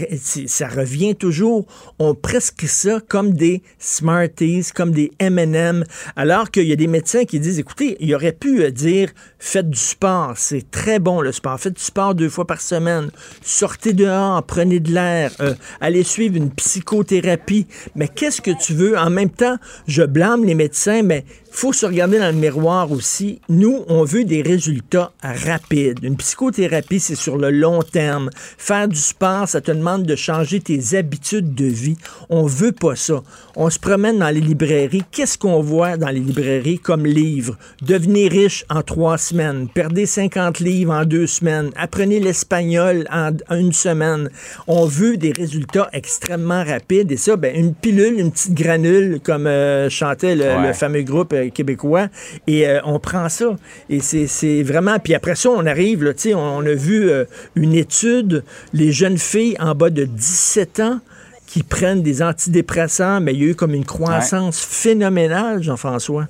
[0.47, 1.67] ça revient toujours.
[1.99, 5.85] On presque ça comme des Smarties, comme des M&M,
[6.17, 9.79] alors qu'il y a des médecins qui disent, écoutez, il aurait pu dire, faites du
[9.79, 13.11] sport, c'est très bon le sport, faites du sport deux fois par semaine,
[13.43, 17.67] sortez dehors, prenez de l'air, euh, allez suivre une psychothérapie.
[17.95, 18.97] Mais qu'est-ce que tu veux?
[18.97, 21.25] En même temps, je blâme les médecins, mais
[21.59, 23.41] faut se regarder dans le miroir aussi.
[23.49, 26.01] Nous, on veut des résultats rapides.
[26.03, 28.29] Une psychothérapie, c'est sur le long terme.
[28.59, 31.97] Faire du sport, ça te demande de changer tes habitudes de vie.
[32.29, 33.23] On veut pas ça.
[33.57, 35.03] On se promène dans les librairies.
[35.11, 37.57] Qu'est-ce qu'on voit dans les librairies comme livres?
[37.81, 39.69] Devenez riche en trois semaines.
[39.73, 41.71] Perdez 50 livres en deux semaines.
[41.77, 44.29] Apprenez l'espagnol en une semaine.
[44.67, 47.11] On veut des résultats extrêmement rapides.
[47.13, 50.67] Et ça, ben, une pilule, une petite granule, comme euh, chantait le, Ouais.
[50.69, 52.09] le fameux groupe euh, québécois.
[52.47, 53.57] Et euh, on prend ça.
[53.91, 54.99] Et c'est- c'est vraiment...
[54.99, 58.45] Puis après ça, on arrive, là, tu sais, on, on a vu euh, une étude,
[58.73, 61.01] les jeunes filles en bas de 17 ans
[61.47, 66.27] qui prennent des antidépresseurs, mais il y a eu comme une croissance phénoménale, Jean-François.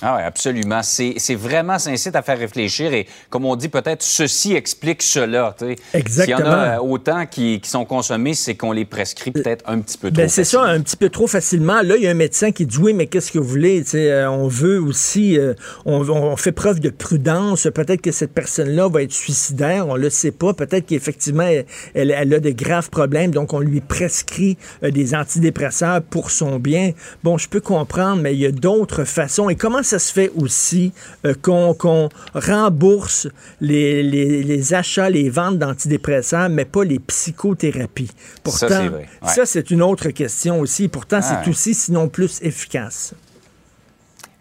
[0.00, 0.80] Ah oui, absolument.
[0.82, 5.54] C'est vraiment, ça incite à faire réfléchir et, comme on dit, peut-être ceci explique cela.
[5.58, 5.76] tu sais.
[5.92, 6.36] Exactement.
[6.38, 9.64] S'il y en a euh, autant qui, qui sont consommés, c'est qu'on les prescrit peut-être
[9.68, 10.22] un petit peu trop.
[10.22, 11.82] Ben, c'est ça, un petit peu trop facilement.
[11.82, 13.82] Là, il y a un médecin qui dit oui, mais qu'est-ce que vous voulez?
[13.82, 17.66] Tu sais, euh, on veut aussi, euh, on, on fait preuve de prudence.
[17.74, 20.52] Peut-être que cette personne-là va être suicidaire, on le sait pas.
[20.54, 25.14] Peut-être qu'effectivement, elle, elle- elle a de graves problèmes, donc on lui prescrit euh, des
[25.16, 26.92] antidépresseurs pour son bien.
[27.24, 29.48] Bon, je peux comprendre, mais il y a d'autres façons.
[29.50, 30.92] Et comment ça se fait aussi
[31.24, 33.28] euh, qu'on rembourse
[33.60, 38.10] les, les- les achats, les ventes d'antidépresseurs, mais pas les psychothérapies?
[38.44, 39.08] Pourtant, Ça, c'est vrai.
[39.22, 39.28] Ouais.
[39.34, 40.88] ça, c'est une autre question aussi.
[40.88, 41.48] Pourtant, Ah c'est ouais.
[41.54, 43.14] aussi, sinon plus efficace.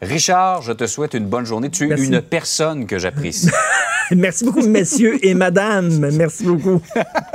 [0.01, 1.71] Richard, je te souhaite une bonne journée.
[1.71, 2.05] Tu es Merci.
[2.07, 3.49] une personne que j'apprécie.
[4.12, 6.12] Merci beaucoup, messieurs et madame.
[6.13, 6.81] Merci beaucoup.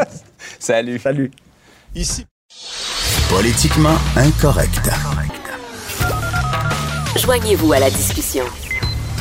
[0.60, 0.98] Salut.
[1.00, 1.30] Salut.
[1.94, 2.24] Ici.
[3.28, 4.88] Politiquement incorrect.
[7.16, 8.44] Joignez-vous à la discussion.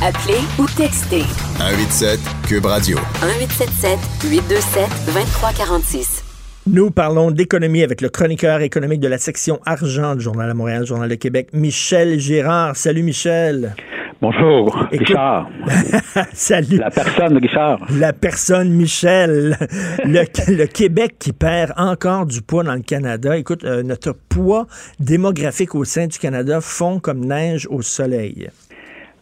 [0.01, 1.23] Appelez ou textez
[1.57, 2.97] 187 Cube Radio.
[3.21, 3.99] 1877
[4.31, 6.23] 827 2346.
[6.67, 10.85] Nous parlons d'économie avec le chroniqueur économique de la section argent du Journal de Montréal,
[10.85, 12.77] Journal de Québec, Michel Gérard.
[12.77, 13.75] Salut, Michel.
[14.21, 15.49] Bonjour, Écoute- Richard.
[16.33, 16.77] Salut.
[16.77, 17.79] La personne, Richard.
[17.97, 19.57] La personne Michel.
[20.05, 23.35] Le, le Québec qui perd encore du poids dans le Canada.
[23.35, 24.67] Écoute, euh, notre poids
[24.99, 28.49] démographique au sein du Canada fond comme neige au soleil.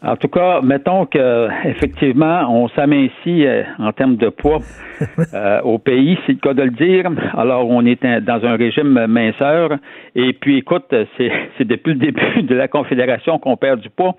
[0.02, 4.60] En tout cas, mettons que effectivement, on s'amincit euh, en termes de poids
[5.34, 7.12] euh, au pays, c'est le cas de le dire.
[7.38, 9.72] Alors, on est dans un régime minceur.
[10.16, 10.86] Et puis, écoute,
[11.18, 14.16] c'est c'est depuis le début de la Confédération qu'on perd du poids.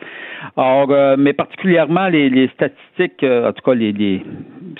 [0.57, 4.23] Alors, euh, mais particulièrement les, les statistiques, euh, en tout cas les, les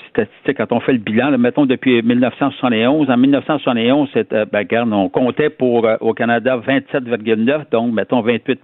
[0.09, 3.09] statistiques quand on fait le bilan, là, mettons depuis 1971.
[3.09, 8.61] En 1971, c'est, euh, ben, regarde, on comptait pour au Canada 27,9, donc mettons 28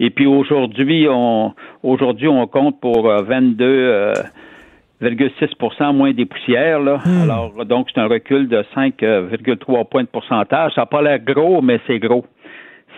[0.00, 3.22] et puis aujourd'hui, on aujourd'hui on compte pour euh,
[5.00, 6.80] 22,6% moins des poussières.
[6.80, 7.00] Là.
[7.22, 10.72] Alors donc c'est un recul de 5,3 points de pourcentage.
[10.74, 12.24] Ça n'a pas l'air gros, mais c'est gros.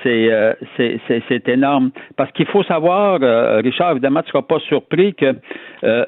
[0.02, 1.90] C'est, euh, c'est, c'est, c'est énorme.
[2.16, 5.34] Parce qu'il faut savoir, euh, Richard, évidemment, tu ne seras pas surpris que
[5.84, 6.06] euh,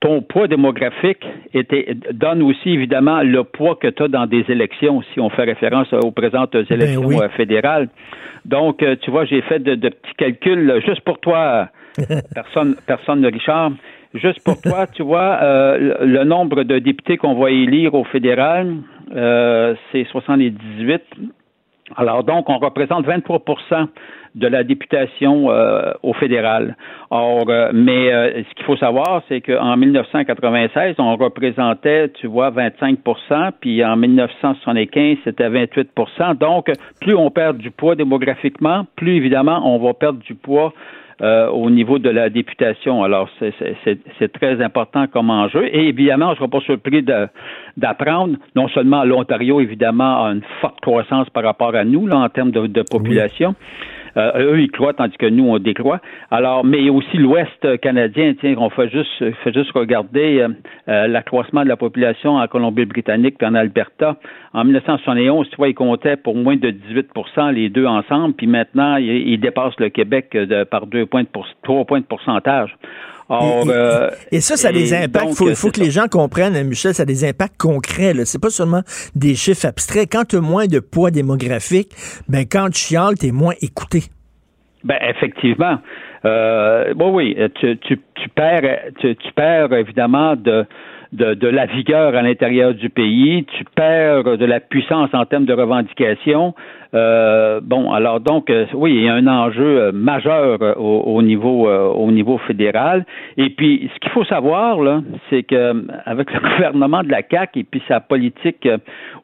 [0.00, 5.02] ton poids démographique était, donne aussi évidemment le poids que tu as dans des élections,
[5.12, 7.16] si on fait référence aux présentes élections oui.
[7.20, 7.88] euh, fédérales.
[8.46, 11.68] Donc, euh, tu vois, j'ai fait de, de petits calculs juste pour toi,
[12.34, 13.72] personne, personne de Richard.
[14.14, 18.04] Juste pour toi, tu vois, euh, le, le nombre de députés qu'on va élire au
[18.04, 18.74] fédéral,
[19.14, 21.02] euh, c'est 78.
[21.96, 23.44] Alors donc, on représente 23
[24.34, 26.76] de la députation euh, au fédéral.
[27.10, 32.50] Or, euh, mais euh, ce qu'il faut savoir, c'est qu'en 1996, on représentait, tu vois,
[32.50, 39.62] 25% puis en 1975, c'était 28% Donc, plus on perd du poids démographiquement, plus évidemment,
[39.64, 40.72] on va perdre du poids
[41.22, 43.04] euh, au niveau de la députation.
[43.04, 45.66] Alors, c'est- très important comme enjeu.
[45.66, 47.04] Et évidemment, je ne serai pas surpris
[47.76, 52.28] d'apprendre, non seulement l'Ontario, évidemment, a une forte croissance par rapport à nous, là, en
[52.30, 53.54] termes de, de population.
[54.16, 56.00] Euh, eux, ils croient, tandis que nous, on décroît.
[56.30, 59.10] Alors, mais aussi l'Ouest canadien, tiens, on fait juste,
[59.42, 60.48] fait juste regarder euh,
[60.88, 64.16] euh, l'accroissement de la population en Colombie-Britannique puis en Alberta.
[64.52, 68.96] En 1971, tu vois, ils comptaient pour moins de 18% les deux ensemble, puis maintenant,
[68.96, 70.36] ils, dépassent le Québec
[70.70, 72.76] par deux points de pour, trois points de pourcentage.
[74.32, 75.26] Et, ça, ça a des impacts.
[75.28, 78.12] Il faut, faut que les gens comprennent, Michel, ça a des impacts concrets.
[78.24, 78.82] C'est pas seulement
[79.14, 80.08] des chiffres abstraits.
[80.10, 81.90] Quand tu as moins de poids démographique,
[82.28, 84.04] ben quand tu chiales, tu es moins écouté.
[84.82, 85.78] Ben effectivement.
[86.24, 90.66] Euh, bon oui, tu, tu, tu perds tu, tu, perds évidemment de,
[91.12, 95.46] de, de la vigueur à l'intérieur du pays, tu perds de la puissance en termes
[95.46, 96.54] de revendication.
[96.92, 101.22] Euh, bon, alors donc euh, oui, il y a un enjeu euh, majeur au, au
[101.22, 103.06] niveau au niveau fédéral.
[103.36, 107.56] Et puis ce qu'il faut savoir là, c'est que avec le gouvernement de la CAC
[107.56, 108.68] et puis sa politique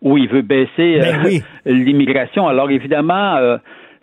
[0.00, 3.58] où il veut baisser ben l'immigration, alors évidemment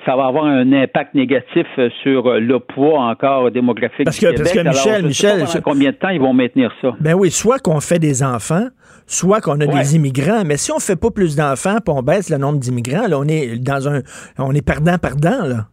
[0.06, 1.66] ça va avoir un impact négatif
[2.02, 6.10] sur le poids encore démographique parce que, du Parce que Michel, Michel, combien de temps
[6.10, 6.92] ils vont maintenir ça.
[7.00, 8.68] Ben oui, soit qu'on fait des enfants,
[9.14, 12.30] soit qu'on a des immigrants, mais si on fait pas plus d'enfants, puis on baisse
[12.30, 14.02] le nombre d'immigrants, là, on est dans un,
[14.38, 15.68] on est perdant perdant là.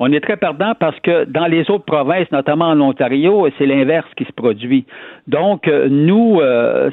[0.00, 4.06] On est très perdant parce que dans les autres provinces, notamment en Ontario, c'est l'inverse
[4.16, 4.86] qui se produit.
[5.26, 6.40] Donc, euh, nous,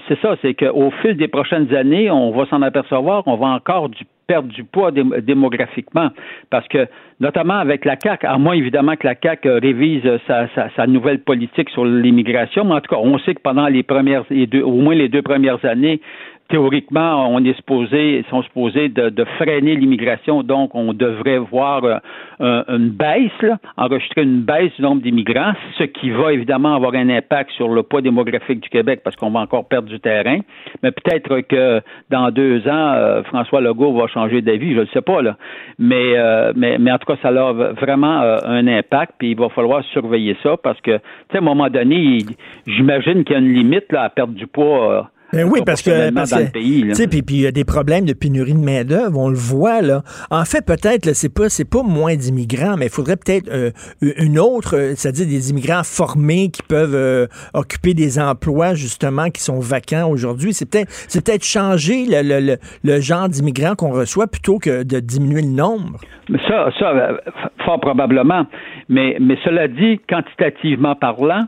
[0.08, 3.90] c'est ça, c'est qu'au fil des prochaines années, on va s'en apercevoir, on va encore
[3.90, 6.10] du perdre du poids démographiquement.
[6.50, 6.88] Parce que,
[7.20, 11.20] notamment avec la CAQ, à moins évidemment que la CAQ euh, révise sa, sa, nouvelle
[11.20, 14.26] politique sur l'immigration, mais en tout cas, on sait que pendant les premières,
[14.64, 16.02] au moins les deux premières années,
[16.50, 22.64] théoriquement, on est supposé, sont supposés de, de freiner l'immigration, donc on devrait voir euh,
[22.68, 27.10] une baisse, là, enregistrer une baisse du nombre d'immigrants, ce qui va évidemment avoir un
[27.10, 30.40] impact sur le poids démographique du Québec parce qu'on va encore perdre du terrain.
[30.84, 31.82] Mais peut-être que
[32.12, 35.38] dans deux ans, euh, François Legault va changer d'avis, je ne sais pas là.
[35.80, 39.50] Mais, euh, mais, mais en tout cas, ça a vraiment un impact, puis il va
[39.50, 42.20] falloir surveiller ça parce que, tu sais, à un moment donné,
[42.68, 46.14] j'imagine qu'il y a une limite là, à perdre du poids ben oui, parce que,
[46.14, 49.30] parce que puis puis il y a des problèmes de pénurie de main d'œuvre, on
[49.30, 50.02] le voit là.
[50.30, 54.40] En fait, peut-être c'est pas c'est pas moins d'immigrants, mais il faudrait peut-être euh, une
[54.40, 59.60] autre, euh, c'est-à-dire des immigrants formés qui peuvent euh, occuper des emplois justement qui sont
[59.60, 60.54] vacants aujourd'hui.
[60.54, 65.00] C'est peut-être c'est peut-être changer le, le, le, genre d'immigrants qu'on reçoit plutôt que de
[65.00, 66.00] diminuer le nombre.
[66.48, 67.18] Ça, ça,
[67.66, 68.46] fort probablement.
[68.90, 71.46] Mais mais cela dit, quantitativement parlant.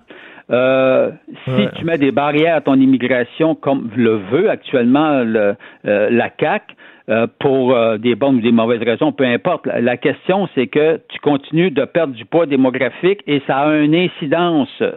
[0.49, 1.11] Euh,
[1.45, 5.55] si tu mets des barrières à ton immigration, comme le veut actuellement le,
[5.85, 6.63] euh, la CAC,
[7.09, 9.65] euh, pour des bonnes ou des mauvaises raisons, peu importe.
[9.65, 13.95] La question, c'est que tu continues de perdre du poids démographique et ça a une
[13.95, 14.91] incidence euh,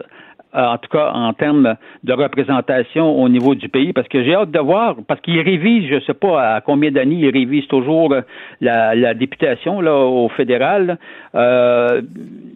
[0.53, 4.51] en tout cas en termes de représentation au niveau du pays, parce que j'ai hâte
[4.51, 8.15] de voir, parce qu'il révise, je ne sais pas à combien d'années il révise toujours
[8.59, 10.97] la, la députation là, au fédéral.
[11.35, 12.01] Euh,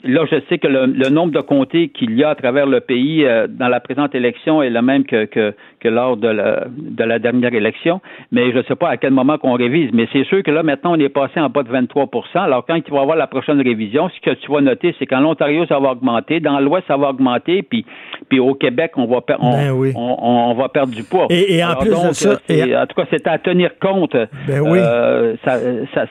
[0.03, 3.25] là, je sais que le, nombre de comtés qu'il y a à travers le pays
[3.25, 5.53] euh, dans la présente élection est le même que, que,
[5.85, 9.11] que lors de la, de la dernière élection, mais je ne sais pas à quel
[9.11, 9.91] moment qu'on révise.
[9.93, 12.75] Mais c'est sûr que là, maintenant, on est passé en bas de 23% Alors, quand
[12.75, 15.65] il va y avoir la prochaine révision, ce que tu vas noter, c'est qu'en Ontario,
[15.67, 17.85] ça va augmenter, dans l'Ouest, ça va augmenter, puis
[18.29, 21.27] puis, au Québec, on va, on, ben on, va perdre du poids.
[21.29, 24.15] Et, en plus de ça, en tout cas, c'est à tenir compte.
[24.47, 24.79] Ben oui.
[24.81, 25.59] Euh, ça,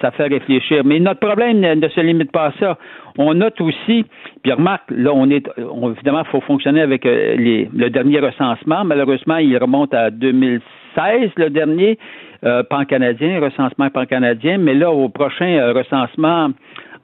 [0.00, 0.82] ça, fait réfléchir.
[0.84, 2.78] Mais notre problème ne, se limite pas à ça.
[3.18, 4.04] On note aussi,
[4.42, 8.84] puis remarque, là, on est, évidemment, il faut fonctionner avec euh, les, le dernier recensement.
[8.84, 11.98] Malheureusement, il remonte à 2016, le dernier,
[12.44, 14.58] euh, pan-canadien, recensement pan-canadien.
[14.58, 16.50] Mais là, au prochain recensement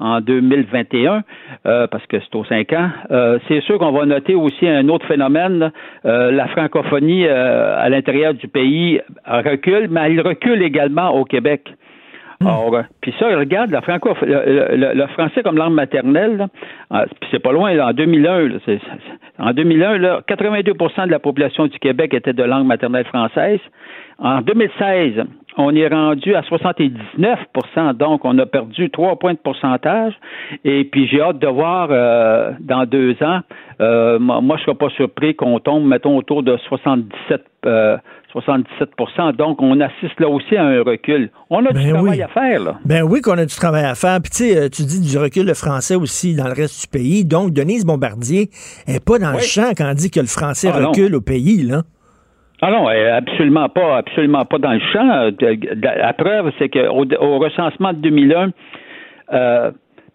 [0.01, 1.23] en 2021,
[1.67, 2.89] euh, parce que c'est aux cinq ans.
[3.11, 5.71] Euh, c'est sûr qu'on va noter aussi un autre phénomène.
[6.07, 11.69] Euh, la francophonie à l'intérieur du pays recule, mais elle recule également au Québec.
[12.43, 12.49] Hmm.
[13.03, 16.47] puis ça, regarde, la franco le, français comme langue maternelle,
[16.91, 18.49] puis c'est pas loin, en 2001,
[19.39, 23.61] en 2001, là, 82% de la population du Québec était de langue maternelle française.
[24.19, 25.23] En 2016,
[25.57, 30.15] on est rendu à 79% donc on a perdu trois points de pourcentage.
[30.65, 33.41] Et puis j'ai hâte de voir euh, dans deux ans,
[33.81, 37.43] euh, moi je ne serais pas surpris qu'on tombe, mettons, autour de 77
[38.35, 41.31] 77% Donc, on assiste là aussi à un recul.
[41.51, 42.79] On a du ben travail à faire, là.
[42.85, 44.21] Ben oui, qu'on a du travail à faire.
[44.23, 46.87] Puis, tu sais, euh, tu dis du recul le français aussi dans le reste du
[46.87, 47.25] pays.
[47.25, 48.51] Donc, Denise Bombardier
[48.87, 51.63] n'est pas dans le champ quand on dit que le français ah, recule au pays,
[51.63, 51.83] là.
[52.63, 55.31] Ah non, absolument pas, absolument pas dans le champ.
[55.83, 58.51] La preuve, c'est qu'au au recensement de 2001,
[59.33, 59.71] euh,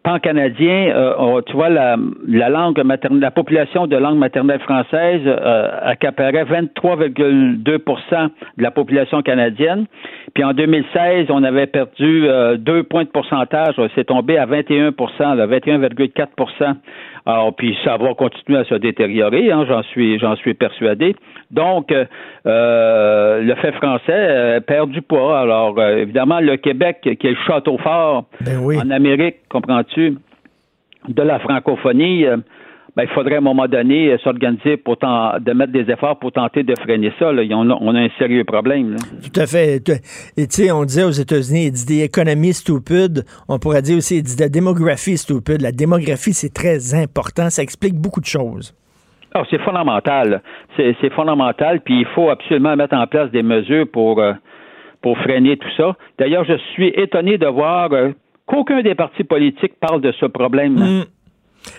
[0.06, 5.68] pan-canadien, euh, tu vois, la, la langue maternelle, la population de langue maternelle française euh,
[5.82, 9.88] accaparait 23,2% de la population canadienne.
[10.36, 13.76] Puis en 2016, on avait perdu euh, deux points de pourcentage.
[13.96, 16.76] C'est tombé à 21% 21,4%
[17.28, 21.16] alors, puis ça va continuer à se détériorer, hein, j'en suis, j'en suis persuadé.
[21.50, 25.40] Donc, euh, le fait français euh, perd du poids.
[25.40, 31.22] Alors, euh, évidemment, le Québec, qui est le château fort ben en Amérique, comprends-tu, de
[31.22, 32.26] la francophonie.
[32.96, 36.32] ben, il faudrait à un moment donné euh, s'organiser pour de mettre des efforts pour
[36.32, 37.32] tenter de freiner ça.
[37.32, 37.44] Là.
[37.52, 38.92] On, a, on, a, un sérieux problème.
[38.92, 38.98] Là.
[39.22, 39.82] Tout à fait.
[40.38, 43.26] Et tu sais, on disait aux États-Unis, il dit des économies stupides.
[43.50, 45.62] On pourrait dire aussi, il dit de la démographie stupide.
[45.62, 47.50] La démographie, c'est très important.
[47.50, 48.74] Ça explique beaucoup de choses.
[49.36, 50.42] Oh, c'est fondamental.
[50.78, 51.82] C'est fondamental.
[51.82, 54.34] Puis il faut absolument mettre en place des mesures pour, euh,
[55.02, 55.98] pour freiner tout ça.
[56.18, 58.12] D'ailleurs, je suis étonné de voir euh,
[58.46, 60.78] qu'aucun des partis politiques parle de ce problème.
[60.78, 61.06] là mm.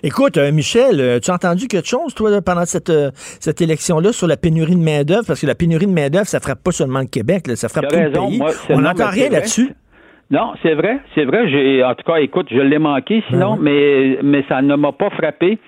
[0.03, 4.13] Écoute, euh, Michel, euh, tu as entendu quelque chose, toi, pendant cette, euh, cette élection-là,
[4.13, 5.25] sur la pénurie de main-d'œuvre?
[5.27, 7.97] Parce que la pénurie de main-d'œuvre, ça frappe pas seulement le Québec, ça frappe tout
[7.97, 8.41] le pays.
[8.71, 9.73] On n'entend rien là-dessus.
[10.31, 11.49] Non, c'est vrai, c'est vrai.
[11.49, 14.91] J'ai, en tout cas, écoute, je l'ai manqué sinon, ben mais, mais ça ne m'a
[14.91, 15.59] pas frappé.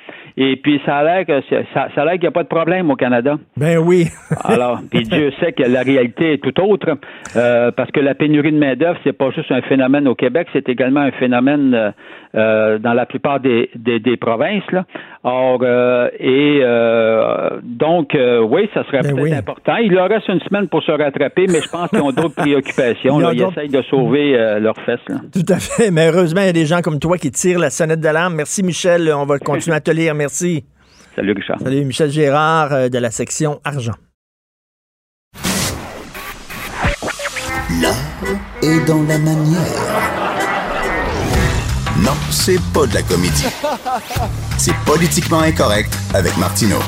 [0.41, 2.49] Et puis, ça a l'air que ça, ça a l'air qu'il n'y a pas de
[2.49, 3.37] problème au Canada.
[3.57, 4.07] Ben oui.
[4.45, 6.97] Alors, puis Dieu sait que la réalité est tout autre,
[7.35, 10.47] euh, parce que la pénurie de main d'œuvre, c'est pas juste un phénomène au Québec,
[10.53, 11.91] c'est également un phénomène euh,
[12.37, 14.71] euh dans la plupart des, des, des provinces.
[14.71, 14.85] Là.
[15.25, 19.77] Or, euh, et euh, donc, oui, ça serait ben peut-être important.
[19.77, 23.21] Il leur reste une semaine pour se rattraper, mais je pense qu'ils ont d'autres préoccupations.
[23.33, 25.01] Ils, essayent de sauver leurs fesses.
[25.09, 25.17] Là.
[25.33, 25.91] Tout à fait.
[25.91, 28.35] Mais heureusement, il y a des gens comme toi qui tirent la sonnette d'alarme.
[28.35, 29.13] Merci, Michel.
[29.13, 30.15] On va continuer à te lire.
[30.15, 30.65] Merci.
[31.19, 31.59] Salut, Richard.
[31.59, 33.95] Salut, Michel Gérard euh, de la section Argent.
[37.83, 37.97] L'art
[38.63, 40.18] est dans la manière.
[42.05, 43.47] Non, c'est pas de la comédie.
[44.57, 46.79] C'est politiquement incorrect avec Martineau.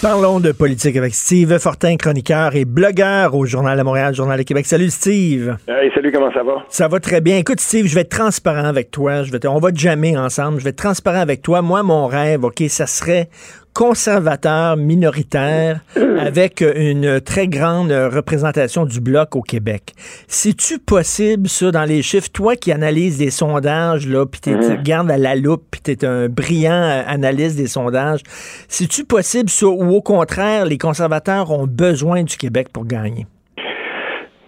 [0.00, 4.42] Parlons de politique avec Steve Fortin, chroniqueur et blogueur au Journal de Montréal, Journal de
[4.42, 4.64] Québec.
[4.64, 5.56] Salut Steve.
[5.68, 6.64] Hey, salut, comment ça va?
[6.68, 7.36] Ça va très bien.
[7.36, 9.22] Écoute Steve, je vais être transparent avec toi.
[9.22, 10.60] Je vais on va jamais ensemble.
[10.60, 11.60] Je vais être transparent avec toi.
[11.60, 13.28] Moi, mon rêve, OK, ça serait
[13.74, 15.80] conservateur minoritaire
[16.18, 19.92] avec une très grande représentation du bloc au Québec.
[20.28, 22.28] C'est-tu possible, ça, dans les chiffres?
[22.32, 26.04] Toi qui analyses des sondages, là, puis tu regardes à la loupe, puis tu es
[26.04, 28.20] un brillant analyste des sondages,
[28.68, 33.26] c'est-tu possible, ça, ou au contraire, les conservateurs ont besoin du Québec pour gagner?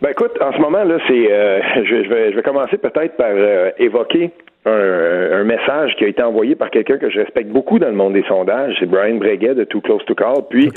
[0.03, 4.31] Ben écoute, en ce moment euh, je, vais, je vais commencer peut-être par euh, évoquer
[4.66, 8.14] un, message qui a été envoyé par quelqu'un que je respecte beaucoup dans le monde
[8.14, 10.42] des sondages, c'est Brian Breguet de Too Close to Call.
[10.50, 10.70] Puis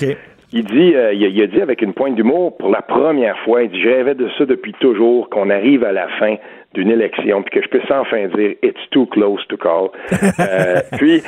[0.52, 3.70] il dit, euh, il, a, dit avec une pointe d'humour, pour la première fois, il
[3.70, 6.36] dit, je rêvais de ça depuis toujours, qu'on arrive à la fin
[6.74, 9.90] d'une élection, puis que je puisse enfin dire, it's too close to call.
[10.12, 11.22] euh, puis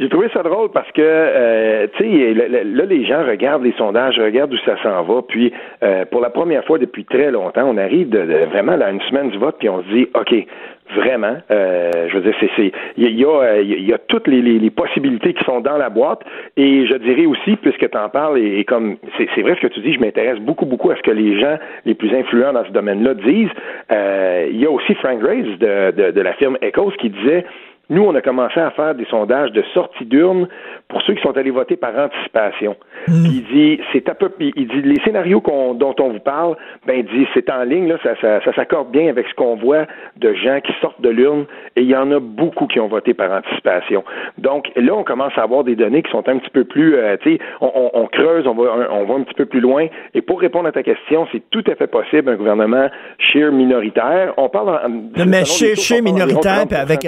[0.00, 4.18] j'ai trouvé ça drôle parce que, euh, tu sais, là, les gens regardent les sondages,
[4.18, 5.52] regardent où ça s'en va, puis
[5.82, 9.28] euh, pour la première fois depuis très longtemps, on arrive de, vraiment à une semaine
[9.28, 10.34] du vote, puis on se dit, OK,
[10.94, 14.70] vraiment, euh, je veux dire, c'est, il y a, il y a toutes les, les,
[14.70, 16.20] possibilités qui sont dans la boîte,
[16.56, 19.80] et je dirais aussi, puisque tu en parles, et, comme c'est, vrai ce que tu
[19.80, 22.70] dis, je m'intéresse beaucoup, beaucoup à ce que les gens les plus influents dans ce
[22.70, 23.50] domaine-là disent.
[23.90, 27.44] il y a aussi Frank Graves de, de, de la firme Echoes qui disait
[27.90, 30.48] nous, on a commencé à faire des sondages de sortie d'urne
[30.88, 32.76] pour ceux qui sont allés voter par anticipation.
[33.08, 33.24] Mmh.
[33.26, 35.42] il dit, c'est à peu, il dit, les scénarios
[35.74, 38.90] dont on vous parle, ben, il dit, c'est en ligne, là, ça, ça, ça s'accorde
[38.90, 39.86] bien avec ce qu'on voit
[40.16, 43.14] de gens qui sortent de l'urne, et il y en a beaucoup qui ont voté
[43.14, 44.04] par anticipation.
[44.38, 47.16] Donc, là, on commence à avoir des données qui sont un petit peu plus, euh,
[47.22, 50.22] tu sais, on, on, creuse, on va, on va un petit peu plus loin, et
[50.22, 52.88] pour répondre à ta question, c'est tout à fait possible un gouvernement
[53.18, 54.34] sheer minoritaire.
[54.36, 57.06] On parle en, mais sheer, minoritaire, avec,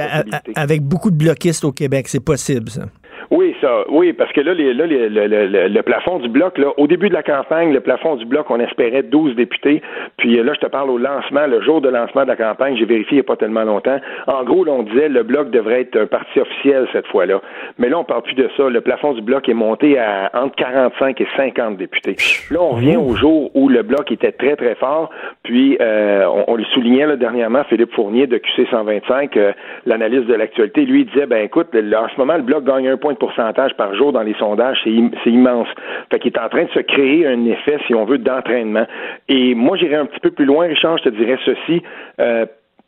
[0.56, 2.08] avec avec beaucoup de bloquistes au Québec.
[2.08, 2.86] C'est possible, ça.
[3.30, 6.68] Oui, ça, oui, parce que là, les, là le, le, le, plafond du bloc, là,
[6.76, 9.82] au début de la campagne, le plafond du bloc, on espérait 12 députés.
[10.16, 12.84] Puis là, je te parle au lancement, le jour de lancement de la campagne, j'ai
[12.84, 13.98] vérifié il n'y a pas tellement longtemps.
[14.26, 17.40] En gros, là, on disait le bloc devrait être un parti officiel cette fois-là.
[17.78, 18.68] Mais là, on parle plus de ça.
[18.68, 22.16] Le plafond du bloc est monté à entre 45 et 50 députés.
[22.50, 25.10] Là, on revient au jour où le bloc était très, très fort.
[25.42, 29.52] Puis, euh, on, le soulignait là, dernièrement, Philippe Fournier de QC 125, euh,
[29.84, 32.96] l'analyse de l'actualité, lui, il disait, ben écoute, en ce moment, le bloc gagne un
[32.96, 35.68] point de pourcentage par jour dans les sondages, c'est immense.
[36.10, 38.86] Fait qu'il est en train de se créer un effet, si on veut, d'entraînement.
[39.28, 41.82] Et moi, j'irais un petit peu plus loin, Richard, je te dirais ceci.
[42.20, 42.46] Euh,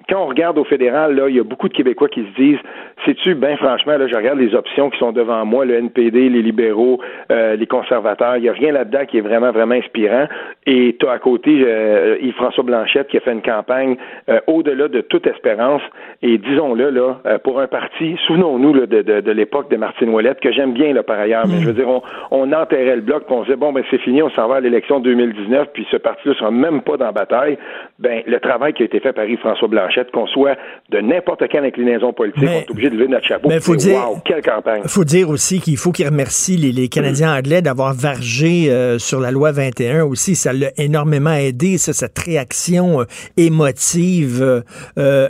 [0.09, 2.59] quand on regarde au fédéral, là, il y a beaucoup de Québécois qui se disent,
[3.05, 6.42] sais-tu, ben franchement, là, je regarde les options qui sont devant moi, le NPD, les
[6.42, 10.26] libéraux, euh, les conservateurs, il n'y a rien là-dedans qui est vraiment, vraiment inspirant.
[10.66, 13.97] Et tu as à côté euh, Yves-François Blanchette qui a fait une campagne
[14.28, 15.82] euh, au-delà de toute espérance.
[16.22, 20.40] Et disons-le, là, euh, pour un parti, souvenons-nous de, de, de l'époque de Martine Ouellette,
[20.40, 23.24] que j'aime bien là, par ailleurs, mais je veux dire, on, on enterrait le bloc,
[23.26, 25.97] puis on disait, bon, ben c'est fini, on s'en va à l'élection 2019, puis ce
[25.97, 27.59] parti-là sera même pas dans la bataille.
[27.99, 30.57] Ben, le travail qui a été fait par Yves-François Blanchette, qu'on soit
[30.90, 33.49] de n'importe quelle inclinaison politique, on obligé de lever notre chapeau.
[33.49, 34.82] Mais faut dire, quelle campagne.
[34.87, 39.30] faut dire aussi qu'il faut qu'ils remercient les, Canadiens anglais d'avoir vargé euh, sur la
[39.30, 40.37] loi 21 aussi.
[40.37, 43.05] Ça l'a énormément aidé, cette réaction euh,
[43.37, 44.62] émotive,
[44.99, 45.28] euh,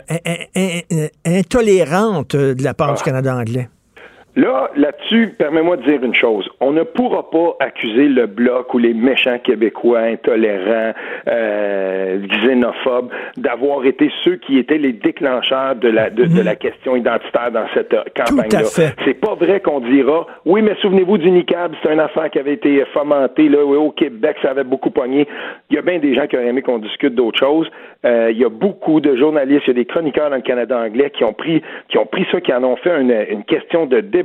[1.25, 3.05] intolérante de la part du ah.
[3.05, 3.69] Canada anglais.
[4.35, 6.49] Là, là-dessus, permets-moi de dire une chose.
[6.59, 10.91] On ne pourra pas accuser le bloc ou les méchants québécois intolérants,
[11.27, 17.51] euh, xénophobes, d'avoir été ceux qui étaient les déclencheurs de la de, la question identitaire
[17.51, 18.65] dans cette campagne-là.
[19.05, 22.53] C'est pas vrai qu'on dira oui, mais souvenez-vous du NICAB, c'est un affaire qui avait
[22.53, 25.27] été fomenté là au Québec, ça avait beaucoup pogné.
[25.69, 27.69] Il y a bien des gens qui auraient aimé qu'on discute d'autres choses.
[28.05, 30.77] Euh, il y a beaucoup de journalistes, il y a des chroniqueurs dans le Canada
[30.77, 33.85] anglais qui ont pris qui ont pris ça, qui en ont fait une, une question
[33.85, 34.24] de débat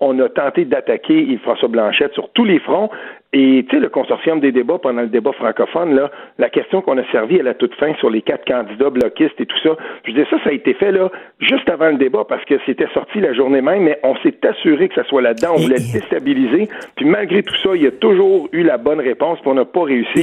[0.00, 2.90] on a tenté d'attaquer Yves-François Blanchette sur tous les fronts.
[3.34, 6.96] Et tu sais, le consortium des débats pendant le débat francophone, là, la question qu'on
[6.96, 9.76] a servi à la toute fin sur les quatre candidats bloquistes et tout ça,
[10.06, 12.88] je dis ça, ça a été fait là juste avant le débat parce que c'était
[12.94, 16.70] sorti la journée même, mais on s'est assuré que ça soit là-dedans, on voulait déstabiliser.
[16.96, 19.66] Puis malgré tout ça, il y a toujours eu la bonne réponse, puis on n'a
[19.66, 20.22] pas réussi.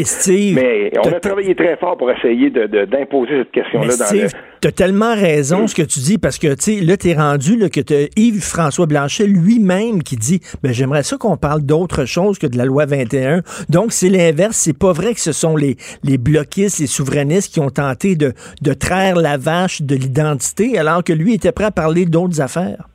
[0.56, 4.28] mais on a travaillé très fort pour essayer d'imposer cette question-là dans le
[4.66, 7.70] T'as tellement raison ce que tu dis parce que tu sais là t'es rendu là,
[7.70, 12.40] que t'as Yves François Blanchet lui-même qui dit ben j'aimerais ça qu'on parle d'autre chose
[12.40, 13.44] que de la loi 21.
[13.70, 17.60] Donc c'est l'inverse, c'est pas vrai que ce sont les les bloquistes, les souverainistes qui
[17.60, 21.72] ont tenté de de traire la vache de l'identité alors que lui était prêt à
[21.72, 22.90] parler d'autres affaires.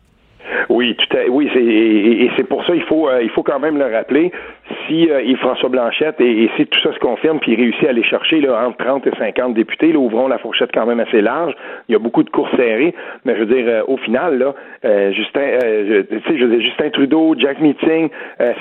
[0.81, 3.59] Oui, tout à, oui, c'est, et, c'est pour ça il faut euh, il faut quand
[3.59, 4.33] même le rappeler.
[4.87, 8.03] Si euh, Yves-François Blanchette et, si tout ça se confirme, puis il réussit à aller
[8.03, 11.53] chercher là, entre 30 et 50 députés, là, ouvrons la fourchette quand même assez large.
[11.89, 12.95] Il y a beaucoup de courses serrées,
[13.26, 14.55] mais je veux dire, euh, au final, là,
[15.12, 16.05] Justin, je,
[16.35, 18.09] je veux dire, Justin Trudeau, Jack Meeting,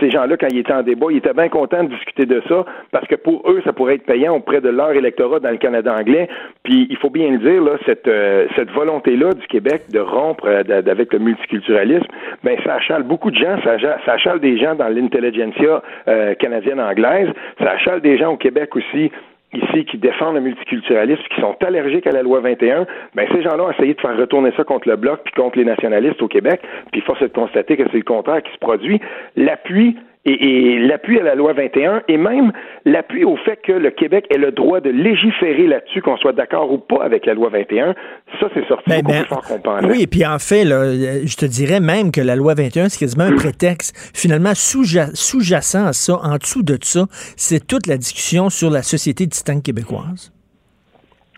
[0.02, 2.66] ces gens-là, quand ils étaient en débat, ils étaient bien contents de discuter de ça
[2.92, 5.96] parce que pour eux, ça pourrait être payant auprès de leur électorat dans le Canada
[5.98, 6.28] anglais.
[6.64, 8.10] Puis il faut bien le dire, là, cette
[8.58, 12.09] cette volonté-là du Québec de rompre avec le multiculturalisme
[12.44, 17.30] ben ça achale beaucoup de gens, ça, achale des gens dans l'intelligentsia euh, canadienne-anglaise,
[17.60, 19.12] ça achale des gens au Québec aussi
[19.54, 22.86] ici qui défendent le multiculturalisme, qui sont allergiques à la loi 21,
[23.16, 25.66] ben ces gens-là ont essayé de faire retourner ça contre le bloc puis contre les
[25.66, 29.02] nationalistes au Québec, puis force est de constater que c'est le contraire qui se produit.
[29.36, 29.98] L'appui
[30.32, 32.52] et, l'appui à la loi 21 et même
[32.86, 36.72] l'appui au fait que le Québec ait le droit de légiférer là-dessus, qu'on soit d'accord
[36.72, 37.96] ou pas avec la loi 21,
[38.40, 39.60] ça c'est sorti ben, ben, plus fort qu'on.
[39.90, 43.00] Oui, et puis en fait, là, je te dirais même que la loi 21, c'est
[43.00, 43.96] quasiment un prétexte.
[44.14, 47.06] Finalement, sous-jacent à ça, en dessous de ça,
[47.36, 50.32] c'est toute la discussion sur la société distincte québécoise.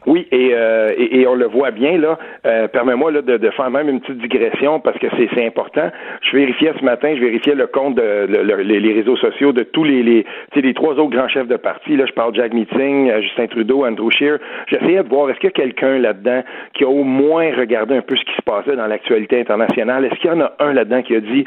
[0.07, 2.17] Oui, et, euh, et, on le voit bien là.
[2.47, 5.91] Euh, Permets-moi de, de, faire même une petite digression parce que c'est important.
[6.21, 8.25] Je vérifiais ce matin, je vérifiais le compte de
[8.63, 10.25] les, réseaux sociaux de tous les les,
[10.55, 11.95] les trois autres grands chefs de parti.
[11.95, 14.39] Là, je parle Jack Meeting, euh, Justin Trudeau, Andrew Scheer.
[14.67, 16.41] J'essayais de voir est-ce qu'il y a quelqu'un là-dedans
[16.73, 20.05] qui a au moins regardé un peu ce qui se passait dans l'actualité internationale?
[20.05, 21.45] Est-ce qu'il y en a un là-dedans qui a dit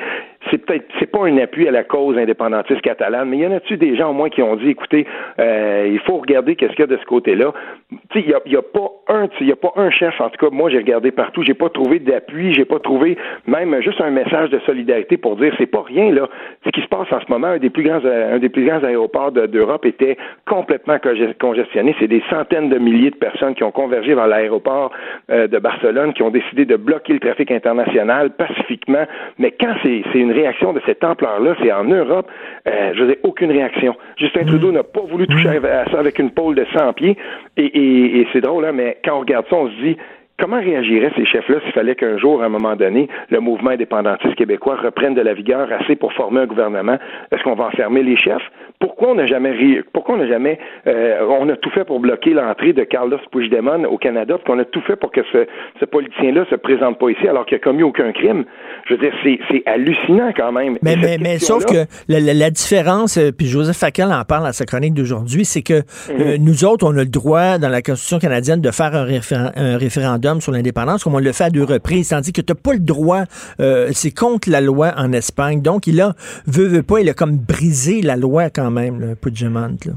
[0.51, 3.53] c'est peut-être c'est pas un appui à la cause indépendantiste catalane, mais il y en
[3.53, 5.07] a-tu des gens au moins qui ont dit écoutez,
[5.39, 7.53] euh, il faut regarder qu'est-ce qu'il y a de ce côté-là.
[7.91, 10.21] Tu sais, il y a, y a, pas un, il y a pas un chef.
[10.21, 13.17] En tout cas, moi j'ai regardé partout, j'ai pas trouvé d'appui, j'ai pas trouvé
[13.47, 16.29] même juste un message de solidarité pour dire c'est pas rien là.
[16.65, 18.83] Ce qui se passe en ce moment, un des plus grands, un des plus grands
[18.83, 20.17] aéroports d'Europe était
[20.47, 20.99] complètement
[21.41, 21.95] congestionné.
[21.99, 24.91] C'est des centaines de milliers de personnes qui ont convergé vers l'aéroport
[25.31, 29.05] euh, de Barcelone, qui ont décidé de bloquer le trafic international pacifiquement.
[29.39, 32.31] Mais quand c'est une réaction de cette ampleur-là, c'est en Europe,
[32.67, 33.97] euh, je veux aucune réaction.
[34.17, 34.47] Justin mm.
[34.47, 37.17] Trudeau n'a pas voulu toucher à ça avec une pôle de 100 pieds.
[37.57, 39.97] Et, et c'est drôle, hein, mais quand on regarde ça, on se dit,
[40.37, 44.35] Comment réagiraient ces chefs-là s'il fallait qu'un jour, à un moment donné, le mouvement indépendantiste
[44.35, 46.99] québécois reprenne de la vigueur assez pour former un gouvernement?
[47.31, 48.43] Est-ce qu'on va enfermer les chefs?
[48.81, 49.79] Pourquoi on n'a jamais ri...
[49.93, 50.59] pourquoi on n'a jamais
[50.89, 54.59] euh, on a tout fait pour bloquer l'entrée de Carlos Puigdemont au Canada, puis qu'on
[54.59, 55.47] a tout fait pour que ce,
[55.79, 58.45] ce politicien-là se présente pas ici alors qu'il a commis aucun crime?
[58.89, 60.79] Je veux dire, c'est hallucinant quand même.
[60.83, 64.65] Mais, mais, mais sauf que la, différence, euh, puis Joseph Facal en parle à sa
[64.65, 66.45] chronique d'aujourd'hui, c'est que euh, mhm.
[66.45, 69.07] nous autres, on a le droit dans la Constitution canadienne de faire un,
[69.55, 72.61] un référendum sur l'indépendance, comme on le fait à deux reprises, tandis que tu n'as
[72.61, 73.23] pas le droit,
[73.61, 75.63] euh, c'est contre la loi en Espagne.
[75.63, 76.13] Donc, il a,
[76.47, 79.77] veut, veut pas, il a comme brisé la loi quand même, le Puigdemont.
[79.87, 79.93] Là.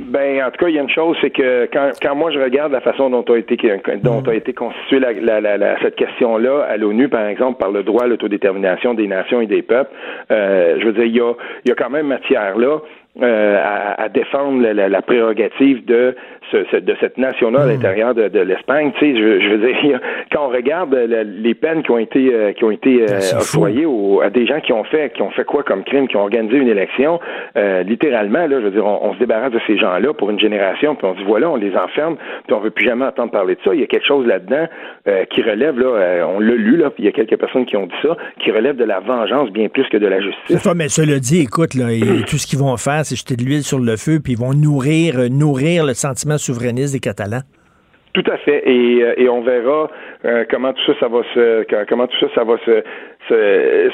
[0.00, 2.38] Ben, en tout cas, il y a une chose, c'est que quand, quand moi je
[2.38, 3.56] regarde la façon dont a été
[4.00, 8.06] dont a été constituée la, cette question-là à l'ONU, par exemple, par le droit à
[8.06, 9.90] l'autodétermination des nations et des peuples,
[10.30, 11.32] euh, je veux dire, il y a,
[11.64, 12.78] il y a quand même matière là
[13.20, 16.14] euh, à, à, défendre la, la, prérogative de
[16.52, 17.70] de cette nation-là à hmm.
[17.70, 18.92] l'intérieur de, de l'Espagne.
[18.98, 20.00] Tu sais, je, je, veux dire,
[20.32, 23.86] quand on regarde les peines qui ont été euh, qui ont été euh, octroyées
[24.22, 26.58] à des gens qui ont fait qui ont fait quoi comme crime, qui ont organisé
[26.58, 27.18] une élection,
[27.56, 30.94] euh, littéralement, là, je veux dire, on, se débarrasse de ces gens-là pour une génération,
[30.94, 33.60] puis on dit voilà, on les enferme, puis on veut plus jamais entendre parler de
[33.64, 33.74] ça.
[33.74, 34.66] Il y a quelque chose là-dedans
[35.30, 37.86] qui relève, là, on l'a lu, là, puis il y a quelques personnes qui ont
[37.86, 40.58] dit ça, qui relève de la vengeance bien plus que de la justice.
[40.58, 41.86] Ça, mais cela dit, écoute, là,
[42.28, 44.54] tout ce qu'ils vont faire, c'est jeter de l'huile sur le feu, puis ils vont
[44.54, 47.42] nourrir, nourrir le sentiment souverainiste des Catalans.
[48.18, 48.68] Tout à fait.
[48.68, 49.88] Et, euh, et on verra
[50.24, 52.82] euh, comment tout ça, ça va se, comment tout ça, ça va se,
[53.28, 53.90] se,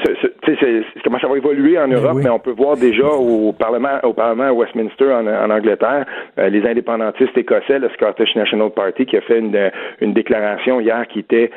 [0.47, 2.16] se, comment ça va évoluer en Europe.
[2.22, 6.07] Mais, on peut voir déjà au Parlement, au Parlement à Westminster en, en Angleterre,
[6.39, 9.70] euh, les indépendantistes écossais, le Scottish National Party, qui a fait une,
[10.01, 11.51] une déclaration hier qui était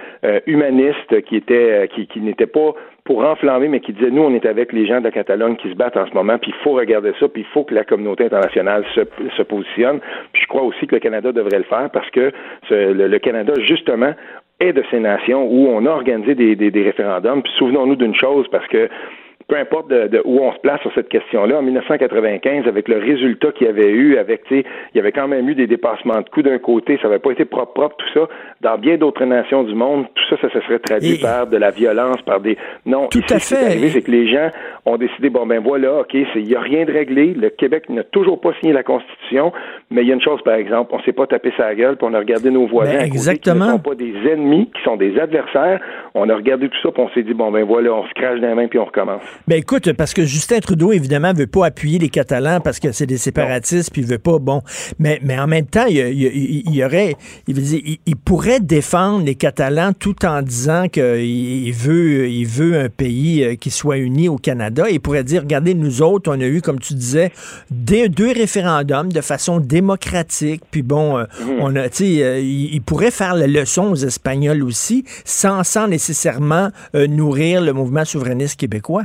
[0.45, 2.73] humaniste, qui était, qui, qui n'était pas
[3.07, 5.69] pour enflammer, mais qui disait nous, on est avec les gens de la Catalogne qui
[5.69, 7.85] se battent en ce moment, puis il faut regarder ça, puis il faut que la
[7.85, 9.01] communauté internationale se,
[9.35, 10.01] se positionne.
[10.33, 12.33] Puis je crois aussi que le Canada devrait le faire parce que
[12.69, 14.13] le, Canada, justement,
[14.59, 17.43] est de ces nations où on a organisé des, des, des référendums.
[17.43, 18.89] Puis souvenons-nous d'une chose, parce que
[19.47, 23.51] peu importe de, où on se place sur cette question-là, en 1995, avec le résultat
[23.53, 26.19] qu'il y avait eu, avec, tu sais, il y avait quand même eu des dépassements
[26.21, 28.27] de coûts d'un côté, ça n'avait pas été propre, propre, tout ça.
[28.59, 31.71] Dans bien d'autres nations du monde, tout ça, ça se serait traduit par de la
[31.71, 32.57] violence, par des...
[32.85, 33.39] Non, tout à fait.
[33.39, 34.49] Ce qui est arrivé, c'est que les gens
[34.85, 38.03] ont décidé, bon, ben voilà, OK, il n'y a rien de réglé, le Québec n'a
[38.03, 39.53] toujours pas signé la Constitution,
[39.89, 42.07] mais il y a une chose, par exemple, on s'est pas tapé sa gueule, puis
[42.09, 43.65] on a regardé nos voisins ben, exactement.
[43.65, 45.79] qui ne sont pas des ennemis, qui sont des adversaires.
[46.13, 48.41] On a regardé tout ça, puis on s'est dit, bon, ben voilà, on se crache
[48.41, 49.36] dans les mains, puis on recommence.
[49.47, 53.05] Ben écoute, parce que Justin Trudeau, évidemment, veut pas appuyer les Catalans parce que c'est
[53.05, 54.61] des séparatistes, puis il veut pas, bon.
[54.99, 57.15] Mais, mais en même temps, il, y aurait,
[57.47, 62.77] il, veut dire, il, pourrait défendre les Catalans tout en disant qu'il veut, il veut
[62.79, 64.89] un pays euh, qui soit uni au Canada.
[64.89, 67.31] Il pourrait dire, regardez, nous autres, on a eu, comme tu disais,
[67.71, 71.49] des, deux référendums de façon démocratique, puis bon, euh, mmh.
[71.61, 75.87] on a, tu sais, euh, il, pourrait faire la leçon aux Espagnols aussi, sans, sans
[75.87, 79.03] nécessairement nourrir le mouvement souverainiste québécois.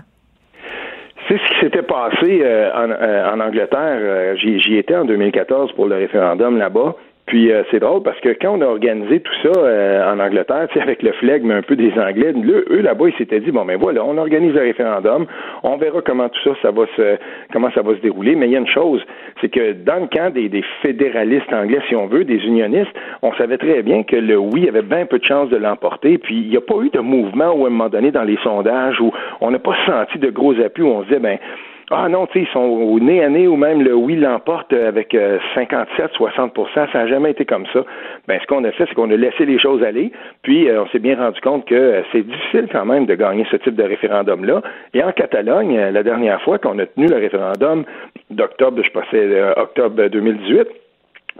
[1.38, 3.98] Ce qui s'était passé euh, en, euh, en, Angleterre.
[4.00, 6.94] Euh, j'y étais en 2014 pour le référendum là-bas.
[7.26, 10.68] Puis euh, c'est drôle parce que quand on a organisé tout ça euh, en Angleterre,
[10.80, 12.34] avec le flegme un peu des Anglais,
[12.70, 15.26] eux là-bas ils s'étaient dit bon ben voilà, on organise un référendum,
[15.62, 17.16] on verra comment tout ça ça va se
[17.52, 18.34] comment ça va se dérouler.
[18.34, 19.02] Mais il y a une chose,
[19.40, 22.92] c'est que dans le camp des, des, fédéralistes anglais, si on veut, des unionistes,
[23.22, 26.18] on savait très bien que le oui avait bien peu de chances de l'emporter.
[26.18, 28.38] Puis il n'y a pas eu de mouvement où à un moment donné dans les
[28.42, 31.38] sondages où on n'a pas senti de gros appuis où on se disait ben
[31.90, 34.72] ah non, tu sais, ils sont au nez à nez ou même le oui l'emporte
[34.72, 37.84] avec 57-60% euh, Ça n'a jamais été comme ça.
[38.28, 40.12] Ben, ce qu'on a fait, c'est qu'on a laissé les choses aller,
[40.42, 43.46] puis euh, on s'est bien rendu compte que euh, c'est difficile quand même de gagner
[43.50, 44.62] ce type de référendum-là.
[44.94, 47.84] Et en Catalogne, la dernière fois qu'on a tenu le référendum
[48.30, 50.68] d'octobre, je passais octobre 2018,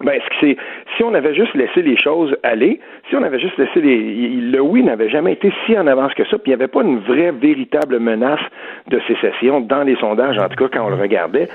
[0.01, 0.57] ben, c'est
[0.97, 3.99] si on avait juste laissé les choses aller, si on avait juste laissé les,
[4.41, 6.83] le oui n'avait jamais été si en avance que ça, puis il n'y avait pas
[6.83, 8.41] une vraie véritable menace
[8.89, 11.49] de sécession dans les sondages, en tout cas quand on le regardait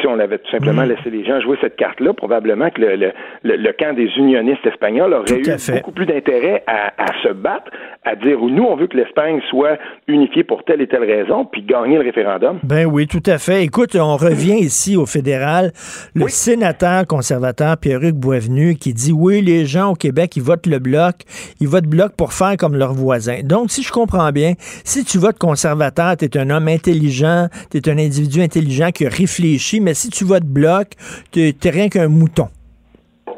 [0.00, 0.88] si on avait tout simplement mm.
[0.88, 5.40] laissé les gens jouer cette carte-là, probablement que le, le, camp des unionistes espagnols aurait
[5.40, 6.92] eu beaucoup plus d'intérêt à,
[7.22, 7.70] se battre,
[8.04, 9.78] à dire nous, on veut que l'Espagne soit
[10.08, 12.58] unifiée pour telle et telle raison, puis gagner le référendum.
[12.62, 13.64] Ben oui, tout à fait.
[13.64, 15.72] Écoute, on revient ici au fédéral.
[16.14, 20.78] Le sénateur conservateur Pierre-Hugues Boisvenu qui dit oui, les gens au Québec, ils votent le
[20.78, 21.16] bloc,
[21.60, 23.40] ils votent bloc pour faire comme leurs voisins.
[23.42, 24.52] Donc, si je comprends bien,
[24.84, 29.06] si tu votes conservateur, tu es un homme intelligent, tu es un individu intelligent qui
[29.06, 30.94] a réfléchi, mais si tu votes bloc,
[31.30, 32.48] tu n'es rien qu'un mouton.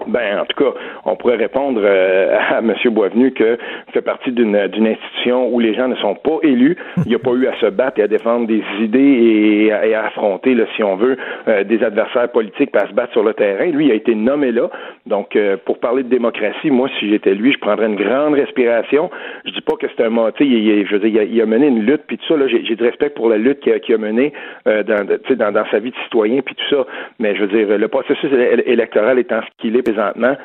[0.07, 2.75] Ben, en tout cas, on pourrait répondre euh, à M.
[2.91, 3.59] Boisvenu que
[3.93, 6.77] fait partie d'une institution où les gens ne sont pas élus.
[7.05, 10.05] Il n'y a pas eu à se battre et à défendre des idées et à,
[10.05, 11.17] affronter, là, si on veut,
[11.49, 13.67] euh, des adversaires politiques à se battre sur le terrain.
[13.67, 14.71] Lui, il a été nommé là.
[15.07, 19.11] Donc, euh, pour parler de démocratie, moi, si j'étais lui, je prendrais une grande respiration.
[19.45, 22.03] Je dis pas que c'est un tu je veux dire, il a, mené une lutte,
[22.07, 24.33] puis tout ça, là, j'ai, du respect pour la lutte qu'il a, a menée
[24.65, 26.87] dans, dans, dans sa vie de citoyen, puis tout ça.
[27.19, 28.31] Mais je veux dire, le processus
[28.67, 30.37] électoral étant ce qu'il est présentement,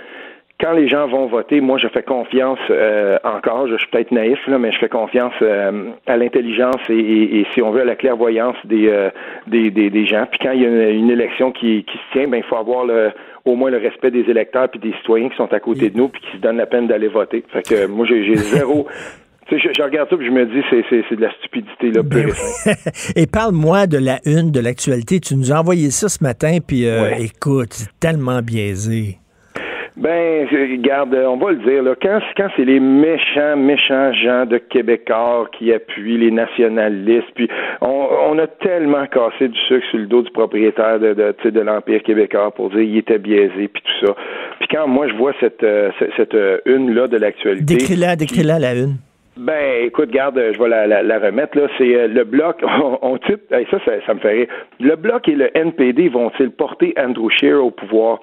[0.61, 4.39] quand les gens vont voter, moi, je fais confiance euh, encore, je suis peut-être naïf,
[4.47, 8.55] là, mais je fais confiance euh, à l'intelligence et, si on veut, à la clairvoyance
[8.65, 9.09] des, euh,
[9.47, 10.25] des, des, gens.
[10.29, 12.85] Puis quand il y a une, élection qui, qui, se tient, ben il faut avoir
[12.85, 13.11] le,
[13.43, 16.09] au moins le respect des électeurs puis des citoyens qui sont à côté de nous
[16.09, 17.43] puis qui se donnent la peine d'aller voter.
[17.51, 18.87] Fait que moi, j'ai zéro...
[19.49, 22.29] Je, je, regarde ça et je me dis c'est, c'est, de la stupidité là, ben
[23.17, 25.19] Et parle-moi de la une de l'actualité.
[25.19, 26.85] Tu nous as envoyé ça ce matin, puis
[27.19, 29.17] écoute, c'est tellement biaisé.
[30.01, 34.57] Ben, regarde, on va le dire, là, quand, quand c'est les méchants, méchants gens de
[34.57, 37.47] Québécois qui appuient les nationalistes, puis
[37.81, 42.49] on, a tellement cassé du sucre sur le dos du propriétaire de, de, l'Empire québécois
[42.49, 44.15] pour dire qu'il était biaisé, puis tout ça.
[44.59, 47.75] Puis quand moi je vois cette, euh, cette, euh, une-là de l'actualité...
[47.75, 48.95] Décris-la, décris-la, la une.
[49.37, 51.67] Ben, écoute, garde, je vais la, la, remettre là.
[51.77, 52.61] C'est euh, le bloc.
[53.01, 54.47] On, type, ça, ça, ça, me fait rire.
[54.79, 58.19] Le bloc et le NPD vont-ils porter Andrew Scheer au pouvoir?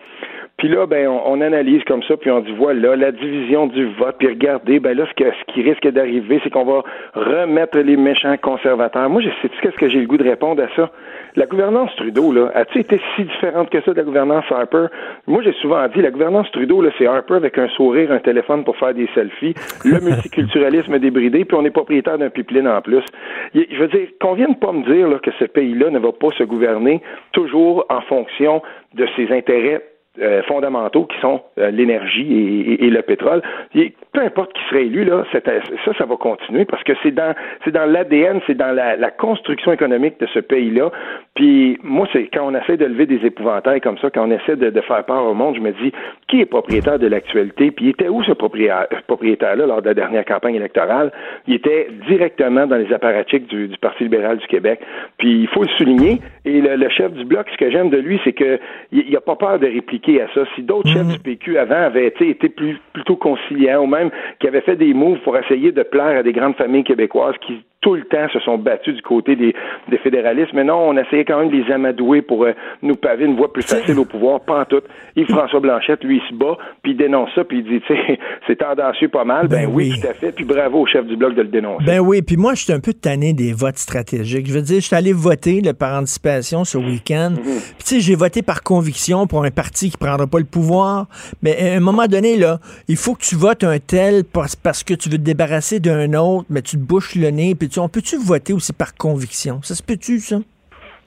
[0.59, 4.17] Puis là, ben, on, analyse comme ça, puis on dit voilà, la division du vote,
[4.19, 6.83] puis regardez, ben là, ce, que, ce qui risque d'arriver, c'est qu'on va
[7.15, 9.09] remettre les méchants conservateurs.
[9.09, 10.91] Moi, je sais qu'est-ce que j'ai le goût de répondre à ça?
[11.39, 14.87] La gouvernance Trudeau, là, a-t-il été si différente que ça de la gouvernance Harper?
[15.29, 18.65] Moi, j'ai souvent dit, la gouvernance Trudeau, là, c'est Harper avec un sourire, un téléphone
[18.65, 23.05] pour faire des selfies, le multiculturalisme débridé, puis on est propriétaire d'un pipeline en plus.
[23.55, 26.31] Je veux dire, qu'on vienne pas me dire là, que ce pays-là ne va pas
[26.37, 28.61] se gouverner toujours en fonction
[28.95, 29.85] de ses intérêts
[30.21, 33.43] euh, fondamentaux qui sont euh, l'énergie et, le pétrole.
[33.73, 35.41] peu importe qui serait élu, là, ça,
[35.97, 40.19] ça va continuer parce que c'est dans c'est dans l'ADN, c'est dans la, construction économique
[40.21, 40.91] de ce pays-là.
[41.35, 44.57] Puis moi, c'est quand on essaie de lever des épouvantails comme ça, quand on essaie
[44.57, 45.93] de, faire part au monde, je me dis
[46.29, 50.25] qui est propriétaire de l'actualité, puis il était où ce propriétaire-là lors de la dernière
[50.25, 51.13] campagne électorale?
[51.47, 54.81] Il était directement dans les apparatchiks du, Parti libéral du Québec.
[55.19, 58.21] Puis il faut le souligner, et le, chef du bloc, ce que j'aime de lui,
[58.25, 60.41] c'est qu'il n'a pas peur de répliquer à ça.
[60.55, 61.13] Si d'autres chefs mhm.
[61.13, 64.95] du PQ avant avaient été, été plus, plutôt conciliants ou même qui avaient fait des
[64.95, 68.41] moves pour essayer de plaire à des grandes familles québécoises qui tout le temps se
[68.41, 69.55] sont battus du côté des,
[70.03, 70.53] fédéralistes.
[70.53, 72.53] Mais non, on essayait quand même de les amadouer pour euh,
[72.83, 74.41] nous paver une voie plus facile au pouvoir.
[74.41, 74.83] Pas en tout.
[75.17, 78.19] Yves-François Blanchette, lui, il se bat, puis il dénonce ça, puis il dit, tu sais,
[78.47, 79.47] c'est tendancieux pas mal.
[79.47, 80.33] Ben, oui, tout à fait.
[80.33, 81.85] Puis bravo au chef du bloc de le dénoncer.
[81.85, 84.49] Ben oui, puis moi, je suis un peu tanné des votes stratégiques.
[84.49, 87.31] Je veux dire, je suis allé voter par anticipation ce week-end.
[87.31, 87.43] Mhm.
[87.43, 91.07] Puis tu sais, j'ai voté par conviction pour un parti qui prendra pas le pouvoir.
[91.43, 92.59] Mais à un moment donné, là,
[92.89, 96.47] il faut que tu votes un tel parce que tu veux te débarrasser d'un autre,
[96.51, 99.61] mais tu te bouches le nez, puis on peut-tu voter aussi par conviction?
[99.63, 100.39] Ça se peut-tu, ça?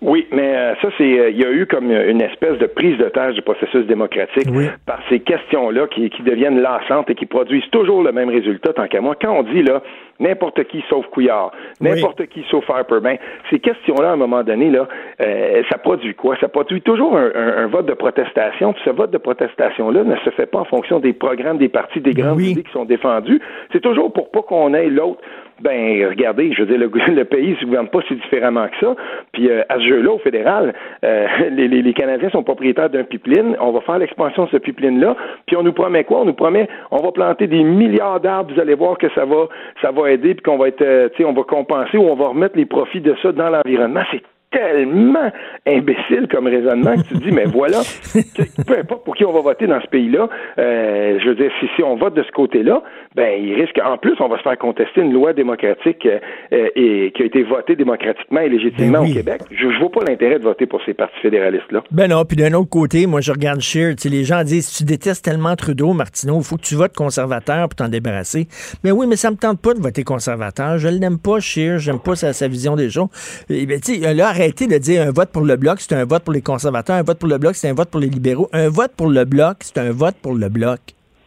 [0.02, 2.98] Oui, mais euh, ça, c'est euh, il y a eu comme une espèce de prise
[2.98, 4.48] de tâche du processus démocratique
[4.88, 8.88] par ces questions-là qui, qui deviennent lassantes et qui produisent toujours le même résultat, tant
[8.88, 9.16] qu'à moi.
[9.22, 9.84] Quand on dit là
[10.22, 11.52] n'importe qui sauf Couillard,
[11.82, 13.18] n'importe qui sauf Harper, ben,
[13.50, 14.88] ces questions-là, à un moment donné, là,
[15.22, 16.38] euh, ça produit quoi?
[16.40, 20.46] Ça produit toujours un, vote de protestation, puis ce vote de protestation-là ne se fait
[20.46, 23.42] pas en fonction des programmes des partis, des grandes idées qui sont défendues.
[23.72, 25.22] C'est toujours pour pas qu'on ait l'autre
[25.62, 28.96] ben regardez, je veux dire, le, le pays se gouverne pas si différemment que ça.
[29.32, 33.04] Puis euh, à ce jeu-là, au fédéral, euh, les, les, les, Canadiens sont propriétaires d'un
[33.04, 33.56] pipeline.
[33.60, 35.16] On va faire l'expansion de ce pipeline-là.
[35.46, 36.22] Puis on nous promet quoi?
[36.22, 38.54] On nous promet, on va planter des milliards d'arbres.
[38.54, 39.48] Vous allez voir que ça va,
[39.82, 42.58] ça va aider, puis qu'on va être, euh, on va compenser ou on va remettre
[42.58, 44.04] les profits de ça dans l'environnement.
[44.52, 45.32] Tellement
[45.66, 47.82] imbécile comme raisonnement que tu te dis, mais voilà,
[48.68, 50.30] peu importe pour qui on va voter dans ce pays-là,
[50.60, 52.84] euh, je veux dire, si, si on vote de ce côté-là,
[53.16, 57.12] ben il risque, en plus, on va se faire contester une loi démocratique euh, et
[57.16, 59.42] qui a été votée démocratiquement et légitimement ben au Québec.
[59.52, 61.84] Je, ne vois pas l'intérêt de voter pour ces partis fédéralistes-là.
[61.92, 65.24] Ben non, puis d'un autre côté, moi je regarde Scheer, les gens disent, tu détestes
[65.24, 68.48] tellement Trudeau, Martineau, il faut que tu votes conservateur pour t'en débarrasser.
[68.84, 70.78] Mais oui, mais ça me tente pas de voter conservateur.
[70.78, 73.10] Je l'aime pas, Scheer, j'aime pas sa, sa, vision des choses.
[73.50, 76.06] Et ben, tu sais, là, arrêtez de dire un vote pour le bloc, c'est un
[76.06, 78.50] vote pour les conservateurs, un vote pour le bloc, c'est un vote pour les libéraux.
[78.54, 80.80] Un vote pour le bloc, c'est un vote pour le bloc.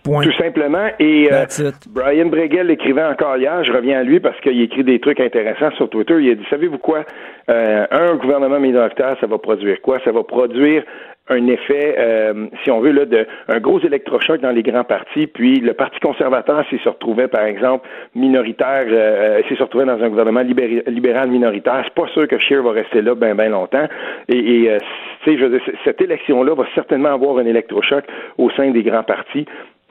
[0.03, 0.25] Point.
[0.25, 0.89] Tout simplement.
[0.99, 1.47] Et euh,
[1.89, 5.71] Brian Breguel écrivait encore hier, je reviens à lui parce qu'il écrit des trucs intéressants
[5.77, 6.17] sur Twitter.
[6.21, 7.07] Il a dit, savez-vous quoi?
[7.49, 9.99] Euh, un gouvernement minoritaire, ça va produire quoi?
[10.05, 10.83] Ça va produire
[11.29, 15.27] un effet, euh, si on veut, là, de un gros électrochoc dans les grands partis.
[15.27, 20.03] Puis le Parti conservateur, s'il se retrouvait, par exemple, minoritaire, euh, s'il se retrouvait dans
[20.03, 23.89] un gouvernement libéral minoritaire, c'est pas sûr que Scheer va rester là bien ben longtemps.
[24.29, 24.79] Et, et euh,
[25.27, 28.05] je veux dire, cette élection-là va certainement avoir un électrochoc
[28.37, 29.47] au sein des grands partis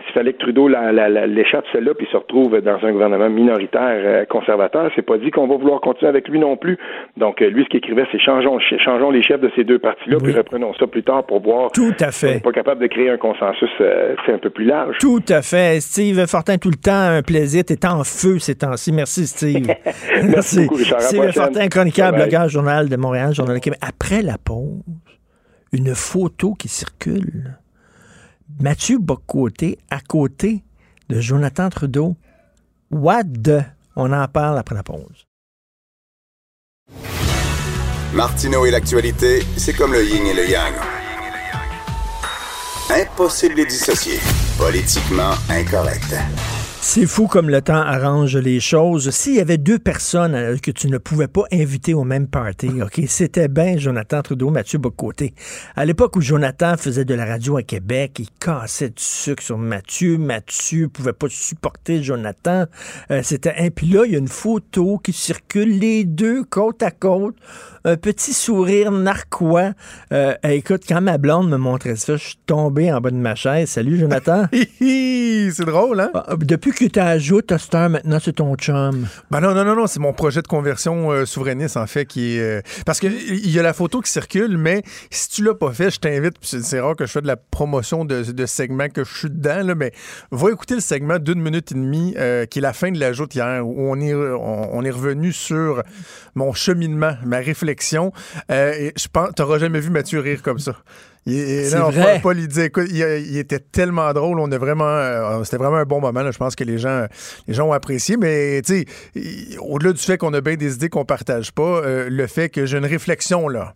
[0.05, 4.91] s'il fallait que Trudeau l'échappe celle-là puis se retrouve dans un gouvernement minoritaire euh, conservateur,
[4.95, 6.77] c'est pas dit qu'on va vouloir continuer avec lui non plus.
[7.17, 10.17] Donc euh, lui, ce qu'il écrivait, c'est changeons, changeons les chefs de ces deux partis-là,
[10.21, 11.71] puis reprenons ça plus tard pour voir.
[11.71, 12.41] Tout à fait.
[12.43, 14.97] pas capable de créer un consensus euh, un peu plus large.
[14.99, 15.79] Tout à fait.
[15.79, 17.63] Steve Fortin, tout le temps, un plaisir.
[17.65, 18.91] T'es en feu ces temps-ci.
[18.91, 19.67] Merci, Steve.
[20.23, 21.01] Merci, beaucoup, Richard.
[21.01, 23.79] Steve Fortin, chroniqueur, blogueur, journal de Montréal, journal de Québec.
[23.81, 24.81] Après la pause,
[25.71, 27.57] une photo qui circule
[28.59, 30.63] Mathieu Bocoté à côté
[31.09, 32.15] de Jonathan Trudeau.
[32.91, 33.63] What the?
[33.95, 35.27] On en parle après la pause.
[38.13, 40.73] Martineau et l'actualité, c'est comme le yin et le yang.
[42.89, 44.19] Impossible de dissocier.
[44.57, 46.13] Politiquement incorrect.
[46.86, 49.09] C'est fou comme le temps arrange les choses.
[49.09, 52.69] S'il y avait deux personnes euh, que tu ne pouvais pas inviter au même party,
[52.84, 55.34] OK, c'était bien Jonathan Trudeau, Mathieu Bocoté.
[55.77, 59.57] À l'époque où Jonathan faisait de la radio à Québec, il cassait du sucre sur
[59.57, 60.17] Mathieu.
[60.17, 62.65] Mathieu pouvait pas supporter Jonathan.
[63.11, 66.84] Euh, c'était un puis là, il y a une photo qui circule les deux côte
[66.84, 67.38] à côte
[67.86, 69.71] un petit sourire narquois.
[70.11, 73.36] Euh, écoute, quand ma blonde me montrait ça, je suis tombé en bas de ma
[73.36, 73.69] chaise.
[73.69, 74.47] Salut, Jonathan.
[74.79, 76.11] c'est drôle, hein?
[76.13, 79.07] Ah, Depuis que tu ajoutes Toaster, maintenant, c'est ton chum.
[79.31, 82.38] Ben non, non, non, non, c'est mon projet de conversion euh, souverainiste, en fait, qui
[82.38, 82.41] est...
[82.41, 85.71] euh, parce que il y a la photo qui circule, mais si tu l'as pas
[85.73, 88.45] fait, je t'invite, puis c'est c'est rare que je fais de la promotion de, de
[88.45, 89.91] segments que je suis dedans, là, mais
[90.31, 93.11] va écouter le segment d'une minute et demie, euh, qui est la fin de la
[93.13, 95.84] joute hier, où on est, on, on est revenu sur
[96.36, 97.72] mon cheminement, ma réflexion.
[98.51, 100.76] Euh, et je pense, t'auras jamais vu Mathieu rire comme ça.
[101.26, 102.17] Il, il- non, vrai.
[102.17, 102.38] Écoute,
[103.38, 104.39] était tellement drôle.
[104.39, 106.21] On a vraiment, euh, c'était vraiment un bon moment.
[106.21, 106.32] là.
[106.32, 107.05] Je pense que les gens,
[107.47, 108.17] les gens ont apprécié.
[108.17, 108.61] Mais
[109.59, 112.65] au-delà du fait qu'on a bien des idées qu'on partage pas, euh, le fait que
[112.65, 113.74] j'ai une réflexion là,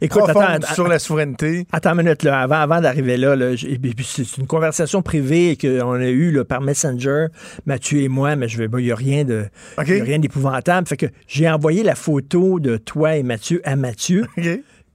[0.00, 1.66] Écoute, profonde attends, attends, sur la souveraineté.
[1.72, 6.30] Attends une minute, là, avant, avant d'arriver là, c'est une conversation privée qu'on a eue
[6.30, 7.26] là, par Messenger,
[7.66, 9.46] Mathieu et moi, mais je vais, il n'y a rien de,
[9.78, 10.86] y a rien d'épouvantable.
[10.86, 14.26] Fait que j'ai envoyé la photo de toi et Mathieu à Mathieu.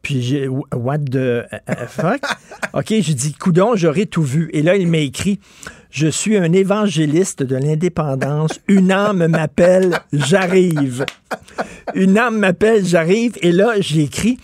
[0.03, 2.21] Puis j'ai what the euh, euh, fuck?
[2.73, 4.49] OK, j'ai dit coudon, j'aurais tout vu.
[4.53, 5.39] Et là il m'a écrit
[5.93, 8.59] je suis un évangéliste de l'indépendance.
[8.67, 11.05] Une âme m'appelle, j'arrive.
[11.93, 13.33] Une âme m'appelle, j'arrive.
[13.41, 14.39] Et là, j'ai écrit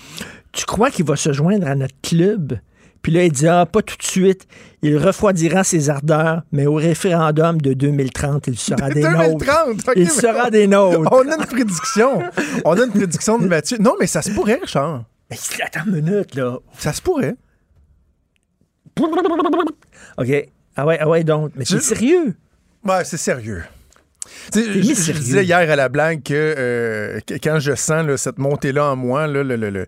[0.52, 2.60] Tu crois qu'il va se joindre à notre club?
[3.02, 4.46] Puis là, il dit Ah, pas tout de suite.
[4.84, 9.40] Il refroidira ses ardeurs, mais au référendum de 2030, il sera des nôtres.
[9.40, 9.70] 2030.
[9.88, 11.12] OK, Il sera des nôtres.
[11.12, 12.22] On a une prédiction.
[12.64, 13.78] On a une prédiction de Mathieu.
[13.80, 15.06] Non, mais ça se pourrait, Richard.
[15.30, 16.58] Mais attends une minute, là.
[16.78, 17.36] Ça se pourrait.
[20.18, 20.50] OK.
[20.76, 21.52] Ah ouais, ah ouais, donc.
[21.56, 22.36] Mais c'est sérieux.
[22.84, 23.64] Ouais, c'est sérieux.
[24.54, 28.96] Je, disais hier à la blague que, euh, quand je sens là, cette montée-là en
[28.96, 29.86] moi, là, le- le- le-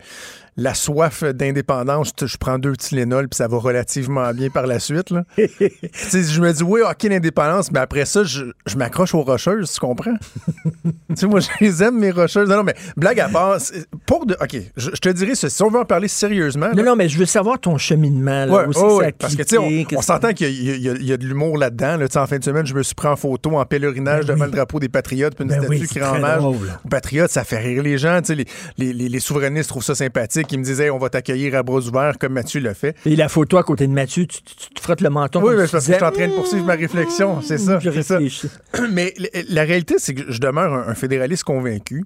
[0.58, 5.10] la soif d'indépendance, je, prends deux Tylenol puis ça va relativement bien par la suite.
[5.10, 5.24] Là.
[5.38, 9.80] Je me dis, oui, OK, l'indépendance, mais après ça, je, je m'accroche aux rocheuses, tu
[9.80, 10.14] comprends?
[10.84, 12.50] tu sais, moi, je les aime, mes rocheuses.
[12.50, 13.58] Non, non, mais blague à part,
[14.06, 14.36] pour de.
[14.42, 16.70] OK, je, je te dirais, si on veut en parler sérieusement.
[16.70, 18.46] Non, là, non, mais je veux savoir ton cheminement.
[18.46, 20.02] Là, Ouais, où c'est ouais, que ça ouais, a parce que, tu sais, cliqué, on,
[20.02, 21.98] s'entend qu'il y, a- y y de l'humour là-dedans.
[21.98, 24.46] Là, en fin de semaine, je me suis pris en photo en pèlerinage Ben devant
[24.46, 24.52] oui.
[24.52, 27.32] le drapeau des Patriotes, puis une Ben statue oui, qui rend hommage aux Patriotes.
[27.32, 28.20] Ça fait rire les gens.
[28.22, 28.46] Tu sais, Les,
[28.78, 30.41] les, les- les souverainistes trouvent ça sympathique.
[30.52, 32.96] Ils me disaient, Hey, on va t'accueillir à bras ouverts comme Mathieu l'a fait.
[33.06, 35.42] Et la photo à côté de Mathieu, tu, tu- tu te frottes le menton.
[35.44, 37.42] Oui, mais parce que je suis en train de poursuivre ma réflexion.
[37.42, 37.80] C'est ça.
[37.80, 38.16] Je c'est ça.
[38.18, 38.50] réfléchis.
[38.92, 39.14] Mais
[39.50, 42.04] la réalité, c'est que je demeure un, un fédéraliste convaincu.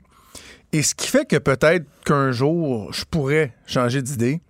[0.73, 4.41] Et ce qui fait que peut-être qu'un jour, je pourrais changer d'idée,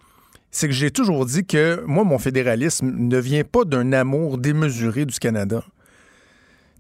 [0.49, 5.05] c'est que j'ai toujours dit que moi, mon fédéralisme ne vient pas d'un amour démesuré
[5.05, 5.63] du Canada.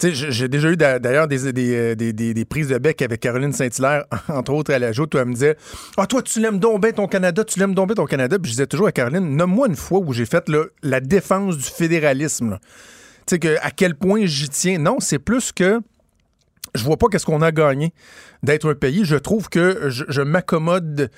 [0.03, 3.53] J'ai- déjà eu d'a- d'ailleurs des, euh, des- des- des prises de bec avec Caroline
[3.53, 5.55] Saint-Hilaire, entre autres à la joute, où elle me disait
[5.97, 8.37] Ah, toi, tu l'aimes donc ton Canada, tu l'aimes donc ton Canada.
[8.37, 10.51] Puis je disais toujours à Caroline Nomme-moi une fois où j'ai fait
[10.83, 12.59] la défense du fédéralisme.
[13.25, 14.77] Tu sais, que, à quel point j'y tiens.
[14.77, 15.79] Non, c'est plus que
[16.75, 17.93] je vois pas qu'est-ce qu'on a gagné
[18.43, 19.05] d'être un pays.
[19.05, 21.09] Je trouve que je, je m'accommode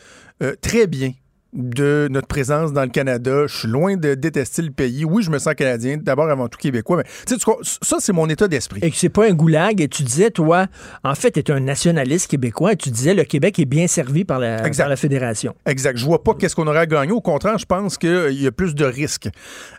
[0.43, 1.13] euh, très bien
[1.53, 3.47] de notre présence dans le Canada.
[3.47, 5.05] Je suis loin de détester le pays.
[5.05, 8.27] Oui, je me sens canadien, d'abord avant tout québécois, mais tu sais, ça, c'est mon
[8.29, 8.79] état d'esprit.
[8.83, 9.81] Et que c'est pas un goulag.
[9.81, 10.67] Et tu disais, toi,
[11.03, 12.73] en fait, tu es un nationaliste québécois.
[12.73, 14.83] Et tu disais, le Québec est bien servi par la, Exact.
[14.83, 15.55] par la Fédération.
[15.65, 15.97] Exact.
[15.97, 17.11] Je vois pas qu'est-ce qu'on aurait à gagner.
[17.11, 19.29] Au contraire, je pense qu'il y a plus de risques.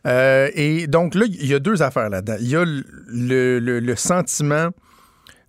[0.06, 2.36] Euh, et donc là, il y a deux affaires là-dedans.
[2.40, 4.68] Il y a le, le- le- le sentiment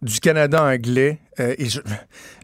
[0.01, 1.19] du Canada anglais.
[1.39, 1.81] euh, et je,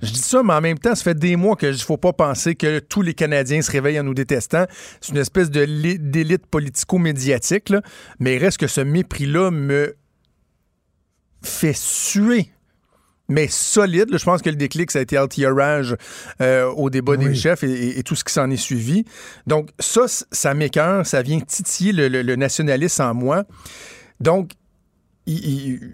[0.01, 2.11] je dis ça, mais en même temps, ça fait des mois que ne faut pas
[2.13, 4.65] penser que tous les Canadiens se réveillent en nous détestant.
[4.99, 7.71] C'est une espèce de li- d'élite politico-médiatique.
[8.19, 9.95] Mais il reste que ce mépris-là me
[11.43, 12.49] fait suer
[13.27, 14.11] mais solide.
[14.11, 14.17] là.
[14.19, 15.95] Je pense que le déclic, ça a été Altirage
[16.41, 19.03] euh, au débat des chefs et, et- et tout ce qui s'en est suivi.
[19.47, 23.45] Donc, ça, ça m'écœure, ça vient titiller le, le- le nationalisme en moi.
[24.19, 24.51] Donc,
[25.25, 25.91] il- il-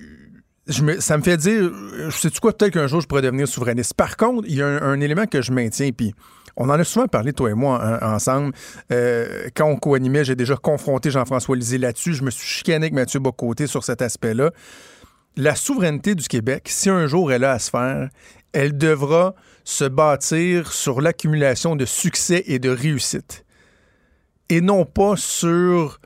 [0.71, 3.93] ça me fait dire, euh, sais-tu quoi, peut-être qu'un jour, je pourrais devenir souverainiste.
[3.93, 6.13] Par contre, il y a un, élément que je maintiens, puis
[6.57, 8.53] on en a souvent parlé, toi et moi, en- ensemble.
[8.91, 12.13] Euh, quand on co-animait, j'ai déjà confronté Jean-François Lisée là-dessus.
[12.13, 14.51] Je me suis chicané avec Mathieu Bocoté sur cet aspect-là
[15.37, 18.09] la souveraineté du Québec, si un jour elle a à se faire,
[18.53, 23.45] elle devra se bâtir sur l'accumulation de succès et de réussite.
[24.49, 26.00] Et non pas sur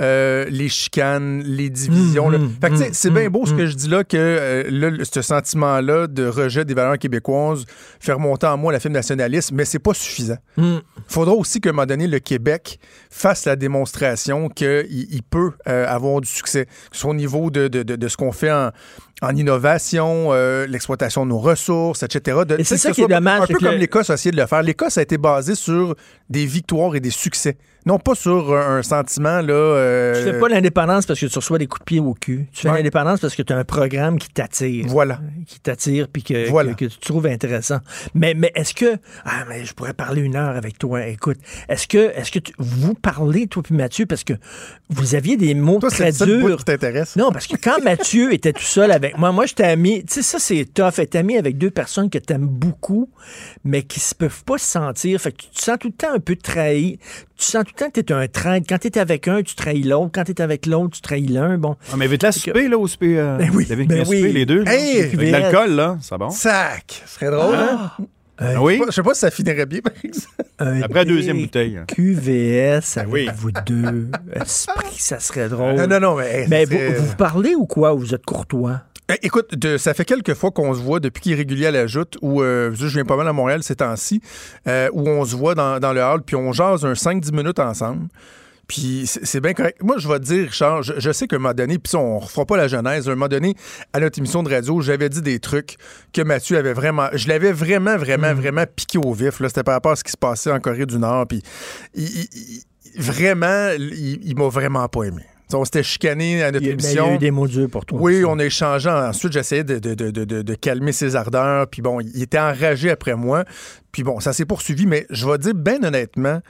[0.00, 2.30] euh, les chicanes, les divisions.
[2.30, 2.38] là.
[2.38, 5.04] Mhm, Fait que, mhm, c'est bien beau ce que je dis là, que euh, là,
[5.10, 7.64] ce sentiment-là de rejet des valeurs québécoises
[8.00, 10.38] fait remonter en moi la film nationaliste, mais c'est pas suffisant.
[10.56, 10.78] Hmm.
[11.06, 12.78] faudra aussi qu'à un moment donné, le Québec
[13.10, 17.50] fasse la démonstration qu'il il peut euh, avoir du succès, que ce soit au niveau
[17.50, 18.70] de, de- de- de ce qu'on fait en,
[19.22, 22.38] en innovation, euh, l'exploitation de nos ressources, etc.
[22.64, 24.46] C'est ça que qui est dommage, Un c'est peu comme l'Écosse a essayé de le
[24.46, 24.62] faire.
[24.62, 25.94] L'Écosse a été basée sur
[26.28, 27.56] des victoires et des succès.
[27.86, 29.54] Non pas sur un, un sentiment, là.
[29.54, 32.46] euh, Tu fais pas l'indépendance parce que tu reçois des coups de pied au cul.
[32.52, 32.76] Tu fais Ouais.
[32.76, 34.84] l'indépendance parce que tu as un programme qui t'attire.
[34.86, 35.18] Voilà.
[35.46, 36.74] Qui t'attire puis que, Voilà.
[36.74, 37.78] que, que tu trouves intéressant.
[38.14, 38.96] Mais, mais est-ce que.
[39.24, 41.06] Ah, mais je pourrais parler une heure avec toi.
[41.06, 41.38] Écoute,
[41.70, 44.34] est-ce que, est-ce que tu- vous parlez, toi puis Mathieu, parce que
[44.90, 46.58] vous aviez des mots Toi, c'est très le seul bout durs.
[46.58, 47.16] qui t'intéresse.
[47.16, 50.04] Non, parce que quand Mathieu était tout seul avec moi, moi, j'étais ami.
[50.04, 50.98] Tu sais, ça, c'est tough.
[50.98, 53.08] Être ami avec deux personnes que tu aimes beaucoup,
[53.64, 55.20] mais qui ne peuvent pas se sentir.
[55.20, 56.98] Fait que tu te sens tout le temps un peu trahi.
[57.36, 58.66] Tu sens tout le temps que tu es un traître.
[58.68, 60.10] Quand tu es avec un, tu trahis l'autre.
[60.14, 61.58] Quand tu es avec l'autre, tu trahis l'un.
[61.58, 61.76] Bon.
[61.92, 63.18] On m'invite la souper, là, au souper.
[63.18, 64.32] euh, Ben oui, une ben souper, oui.
[64.32, 64.64] les deux.
[64.66, 65.02] Hey!
[65.02, 66.30] Avec l'alcool, là, c'est bon.
[66.30, 67.02] Sac!
[67.06, 67.90] Ce serait drôle, hein?
[68.42, 68.80] Euh, Ah oui?
[68.86, 70.26] Je sais pas si ça finirait bien, par exemple.
[70.58, 71.78] un Après la deuxième bouteille.
[71.86, 73.28] QVS avec oui.
[73.36, 74.08] vous deux.
[74.34, 75.74] Esprit, ça serait drôle?
[75.74, 76.46] Non, non, non, mais.
[76.48, 77.94] Mais vous, vous parlez ou quoi?
[77.94, 78.82] Ou vous êtes courtois?
[79.10, 81.70] Eh, Écoute, de- ça fait quelques fois qu'on se voit depuis qu'il est régulier à
[81.70, 84.20] la joute, où euh, je viens pas mal à Montréal ces temps-ci,
[84.66, 87.58] euh, où on se voit dans, dans le hall, puis on jase un 5-10 minutes
[87.58, 88.08] ensemble.
[88.68, 89.78] Puis c'est bien correct.
[89.82, 92.20] Moi, je vais te dire, Richard, je, je sais qu'à un moment donné, puis on
[92.20, 93.56] ne refera pas la genèse, à un moment donné,
[93.92, 95.74] à notre émission de radio, j'avais dit des trucs
[96.12, 97.08] que Mathieu avait vraiment.
[97.12, 99.40] Je l'avais vraiment, vraiment, vraiment piqué au vif.
[99.40, 99.48] là.
[99.48, 101.26] C'était par rapport à ce qui se passait en Corée du Nord.
[101.26, 101.42] Puis
[101.96, 102.28] il- il-
[102.94, 105.24] il- vraiment, il, il m'a vraiment pas aimé.
[105.52, 107.10] On s'était chicané à notre Il a- mais il y émission.
[107.10, 107.98] a eu des mots durs pour toi.
[108.00, 108.24] Oui, aussi.
[108.26, 108.88] on a échangé.
[108.88, 111.66] Ensuite, j'essayais de, de- de- de- de calmer ses ardeurs.
[111.68, 113.44] Puis bon, il était enragé après moi.
[113.92, 114.86] Puis bon, ça s'est poursuivi.
[114.86, 116.40] Mais je vais dire, bien honnêtement,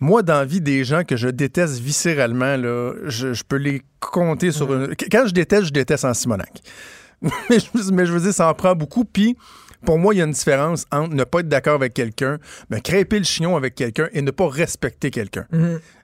[0.00, 3.82] moi, dans la vie des gens que je déteste viscéralement, là, je, je peux les
[4.00, 4.94] compter sur une...
[5.12, 6.50] Quand je déteste, je déteste en Simonac.
[7.22, 9.04] mais, je, mais je veux dire, ça en prend beaucoup.
[9.04, 9.36] Puis
[9.84, 12.38] pour moi, il y a une différence entre ne pas être d'accord avec quelqu'un,
[12.70, 15.46] me crêper le chignon avec quelqu'un et ne pas respecter quelqu'un.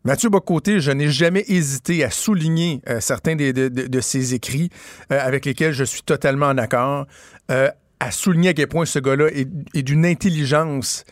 [0.04, 4.34] Mathieu Bocoté, je n'ai jamais hésité à souligner euh, certains des- de, de- de ses
[4.34, 4.70] écrits
[5.12, 7.06] euh, avec lesquels je suis totalement en accord,
[7.50, 7.68] euh,
[8.00, 11.04] à souligner à quel point ce gars-là est, est d'une intelligence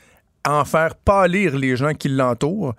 [0.45, 2.75] à en faire pâlir les gens qui l'entourent.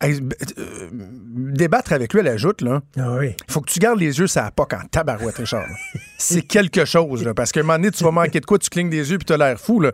[0.00, 0.20] Hey,
[0.58, 2.82] euh, débattre avec lui à la joute, là.
[2.98, 3.34] Ah oui.
[3.48, 5.66] Il faut que tu gardes les yeux sur la POC en tabarouette, Richard.
[6.18, 8.70] C'est quelque chose, là, parce qu'à un moment donné, tu vas manquer de quoi, tu
[8.70, 9.80] clignes des yeux puis tu as l'air fou.
[9.80, 9.92] Là.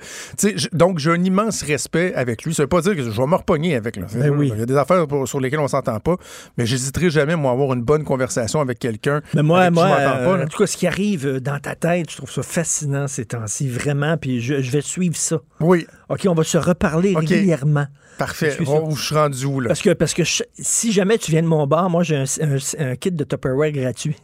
[0.73, 2.55] Donc, j'ai un immense respect avec lui.
[2.55, 3.97] Ça veut pas dire que je vais me repogner avec.
[3.97, 4.07] Là.
[4.15, 4.51] Ben oui.
[4.55, 6.17] Il y a des affaires pour- sur lesquelles on s'entend pas,
[6.57, 9.21] mais j'hésiterai jamais, moi, à avoir une bonne conversation avec quelqu'un.
[9.35, 12.11] Mais moi, moi euh, pas, en tout cas, ce qui arrive euh, dans ta tête,
[12.11, 14.17] je trouve ça fascinant ces temps-ci, vraiment.
[14.17, 15.41] Puis je, je vais suivre ça.
[15.61, 17.87] Oui, OK, on va se reparler régulièrement.
[18.19, 18.51] parfait.
[18.59, 19.69] Je suis je rendu où, là?
[19.69, 22.25] Parce que, parce que je- si jamais tu viens de mon bar, moi, j'ai un,
[22.41, 24.17] un- un kit de Tupperware gratuit.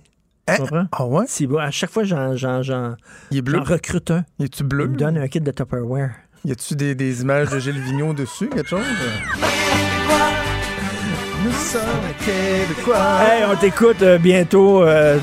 [0.49, 0.55] Hein?
[0.57, 0.87] Tu comprends?
[0.93, 1.25] Ah ouais?
[1.29, 2.95] Si, bon, à chaque fois, j'en, j'en, j'en,
[3.31, 3.59] Il est bleu?
[3.59, 4.25] j'en recrute un.
[4.39, 6.11] Il me donne un kit de Tupperware.
[6.45, 8.85] Y a-tu des, des images de Gilles Vigneault dessus, quelque chose?
[11.45, 11.83] Nous sommes
[12.25, 13.21] québécois.
[13.23, 14.83] Hey, on t'écoute euh, bientôt.
[14.83, 15.19] euh,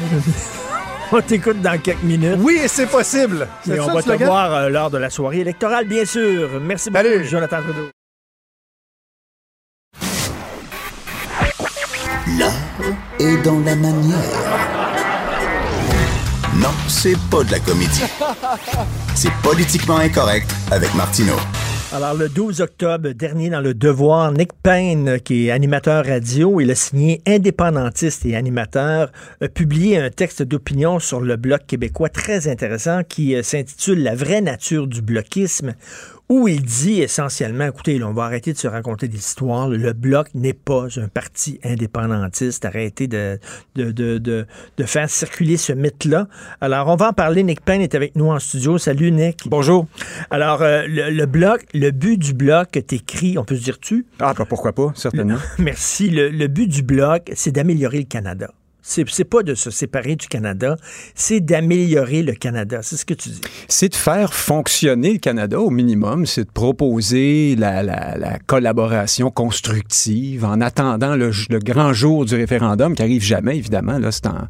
[1.11, 2.36] on t'écoute dans quelques minutes.
[2.39, 3.47] Oui, c'est possible.
[3.65, 4.28] Et C'est on ça, va le te slogan?
[4.28, 6.49] voir euh, lors de la soirée électorale, bien sûr.
[6.61, 7.26] Merci beaucoup, Salut.
[7.26, 7.89] Jonathan Trudeau.
[13.19, 14.74] Est dans la manière.
[16.88, 18.03] C'est pas de la comédie.
[19.16, 21.38] C'est politiquement incorrect avec Martineau.
[21.93, 26.70] Alors, le 12 octobre dernier, dans Le Devoir, Nick Payne, qui est animateur radio, il
[26.72, 32.49] a signé indépendantiste et animateur, a publié un texte d'opinion sur le Bloc québécois très
[32.49, 35.74] intéressant qui euh, s'intitule La vraie nature du bloquisme,
[36.30, 39.69] où il dit essentiellement, écoutez, là, on va arrêter de se raconter des histoires.
[39.69, 42.65] Le Bloc n'est pas un parti indépendantiste.
[42.65, 43.39] Arrêtez de,
[43.76, 44.47] de, de, de,
[44.78, 46.28] de faire circuler ce mythe-là.
[46.61, 47.43] Alors, on va en parler.
[47.43, 48.78] Nick Payne est avec nous en studio.
[48.78, 49.47] Salut, Nick.
[49.47, 49.88] Bonjour.
[50.32, 54.05] Alors, euh, le, le bloc, le but du bloc, t'écris, on peut se dire tu?
[54.19, 55.38] Ah, bah, pourquoi pas, certainement.
[55.59, 56.09] Merci.
[56.09, 58.51] Le, le but du bloc, c'est d'améliorer le Canada.
[58.88, 60.75] C'est pas de se séparer du Canada,
[61.15, 62.79] c'est d'améliorer le Canada.
[62.83, 63.41] C'est ce que tu dis.
[63.67, 70.61] c'est de faire fonctionner le Canada au minimum, c'est de proposer la collaboration constructive en
[70.61, 73.97] attendant le, le grand jour du référendum qui arrive jamais, évidemment.
[73.97, 74.47] Là, c'est en-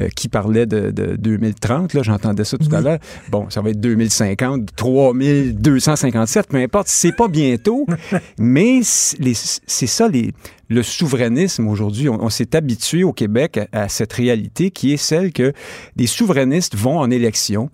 [0.00, 2.98] euh, qui parlait de, de 2030, là, j'entendais ça tout à l'heure.
[3.30, 7.86] Bon, ça va être 2050, 3257, peu importe, c'est pas bientôt,
[8.38, 10.32] mais c'est ça les,
[10.68, 12.08] le souverainisme aujourd'hui.
[12.08, 15.52] On, on s'est habitué au Québec à, à cette réalité qui est celle que
[15.96, 17.70] des souverainistes vont en élection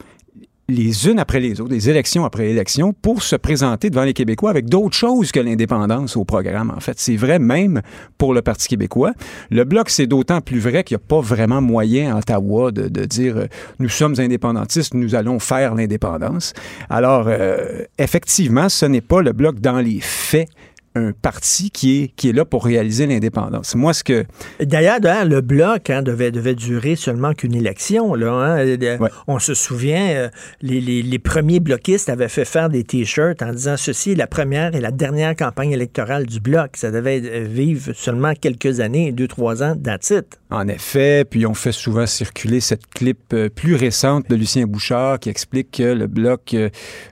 [0.72, 4.50] les unes après les autres, les élections après élections, pour se présenter devant les Québécois
[4.50, 6.72] avec d'autres choses que l'indépendance au programme.
[6.76, 7.82] En fait, c'est vrai même
[8.18, 9.12] pour le Parti québécois.
[9.50, 13.04] Le Bloc, c'est d'autant plus vrai qu'il n'y a pas vraiment moyen à Ottawa de,
[13.04, 13.46] dire euh,
[13.78, 16.52] nous sommes indépendantistes, nous allons faire l'indépendance.
[16.90, 20.48] Alors, euh, effectivement, ce n'est pas le Bloc dans les faits
[20.94, 23.74] un parti qui est, qui est là pour réaliser l'indépendance.
[23.74, 24.24] Moi, ce que...
[24.60, 28.14] D'ailleurs, le bloc hein, devait, devait durer seulement qu'une élection.
[28.14, 28.58] Là, hein.
[28.58, 30.28] Euh, On se souvient, euh,
[30.60, 34.26] les, les, les, premiers bloquistes avaient fait faire des T-shirts en disant ceci est la
[34.26, 36.76] première et la dernière campagne électorale du bloc.
[36.76, 40.26] Ça devait euh, vivre seulement quelques années, deux, trois ans, d'attitude.
[40.50, 45.30] En effet, puis on fait souvent circuler cette clip plus récente de Lucien Bouchard qui
[45.30, 46.54] explique que le bloc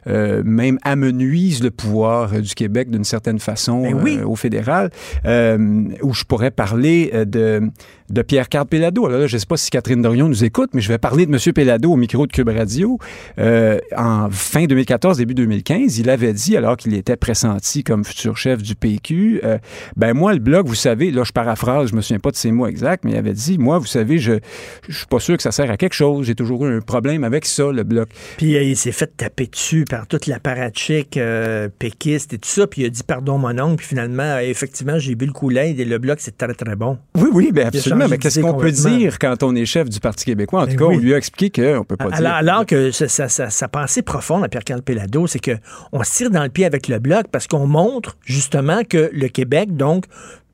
[0.07, 4.19] euh, même amenuise le pouvoir du Québec d'une certaine façon Ben oui.
[4.21, 4.91] euh, au fédéral,
[5.25, 7.71] euh, où je pourrais parler euh, de,
[8.11, 9.07] de Pierre-Carl Pellado.
[9.07, 11.27] Alors là, je ne sais pas si Catherine Dorion nous écoute, mais je vais parler
[11.27, 11.53] de M.
[11.53, 12.99] Pellado au micro de Cube Radio.
[13.39, 18.37] Euh, en fin 2014, début 2015, il avait dit, alors qu'il était pressenti comme futur
[18.37, 19.59] chef du PQ, euh,
[19.97, 22.51] ben moi, le Bloc, vous savez, là, je paraphrase, je me souviens pas de ses
[22.51, 24.41] mots exacts, mais il avait dit, moi, vous savez, je
[24.89, 26.27] je suis pas sûr que ça sert à quelque chose.
[26.27, 28.09] J'ai toujours eu un problème avec ça, le Bloc.
[28.37, 32.67] Puis euh, il s'est fait taper dessus par toute l'apparatchik euh, péquiste et tout ça,
[32.67, 35.85] puis il a dit pardon mon oncle, puis finalement, effectivement, j'ai bu le Kool-Aid et
[35.85, 36.99] le bloc, c'est très très bon.
[37.17, 38.09] Oui, oui, bien Il a absolument.
[38.11, 40.63] Mais qu'est-ce qu'on peut dire quand on est chef du Parti québécois?
[40.63, 40.97] En Ben tout cas, oui.
[40.97, 42.31] on lui a expliqué qu'on peut pas Alors, dire.
[42.35, 45.53] alors que sa, sa- sa- sa pensée profonde à Pierre-Carl Pellado, c'est que
[45.93, 49.29] on se tire dans le pied avec le bloc parce qu'on montre justement que le
[49.29, 50.05] Québec, donc,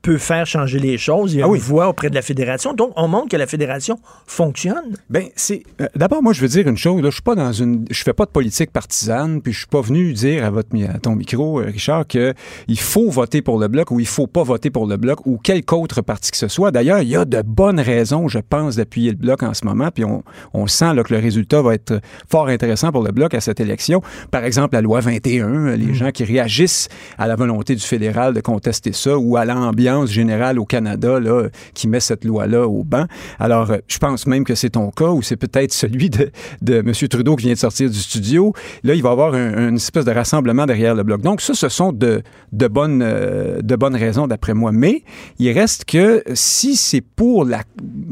[0.07, 1.33] peut faire changer les choses.
[1.33, 2.73] Il y a Ah une voix auprès de la fédération.
[2.73, 4.95] Donc, on montre que la fédération fonctionne.
[5.09, 5.63] Ben, c'est.
[5.81, 7.01] euh, D'abord, moi, je veux dire une chose.
[7.01, 7.83] Là, je suis pas dans une.
[7.91, 10.97] Je fais pas de politique partisane, puis je suis pas venu dire à votre à
[10.99, 12.33] ton micro, euh, Richard, que
[12.69, 15.37] il faut voter pour le bloc ou il faut pas voter pour le bloc ou
[15.37, 16.71] quelque autre parti que ce soit.
[16.71, 19.89] D'ailleurs, il y a de bonnes raisons, je pense, d'appuyer le bloc en ce moment,
[19.93, 21.99] puis on, on sent là, que le résultat va être
[22.29, 24.01] fort intéressant pour le bloc à cette élection.
[24.31, 26.87] Par exemple, la loi 21, euh, les gens qui réagissent
[27.17, 31.47] à la volonté du fédéral de contester ça ou à l'ambiance générale au Canada là,
[31.73, 33.05] qui met cette loi-là au banc.
[33.39, 36.29] Alors, euh, je pense même que c'est ton cas ou c'est peut-être celui de,
[36.61, 36.91] de M.
[37.09, 38.53] Trudeau qui vient de sortir du studio.
[38.83, 41.21] Là, il va y avoir un- une espèce de rassemblement derrière le bloc.
[41.21, 42.21] Donc, ça, ce sont de,
[42.51, 44.71] de, bonnes, euh, de bonnes raisons, d'après moi.
[44.71, 45.03] Mais
[45.39, 47.61] il reste que si c'est pour la...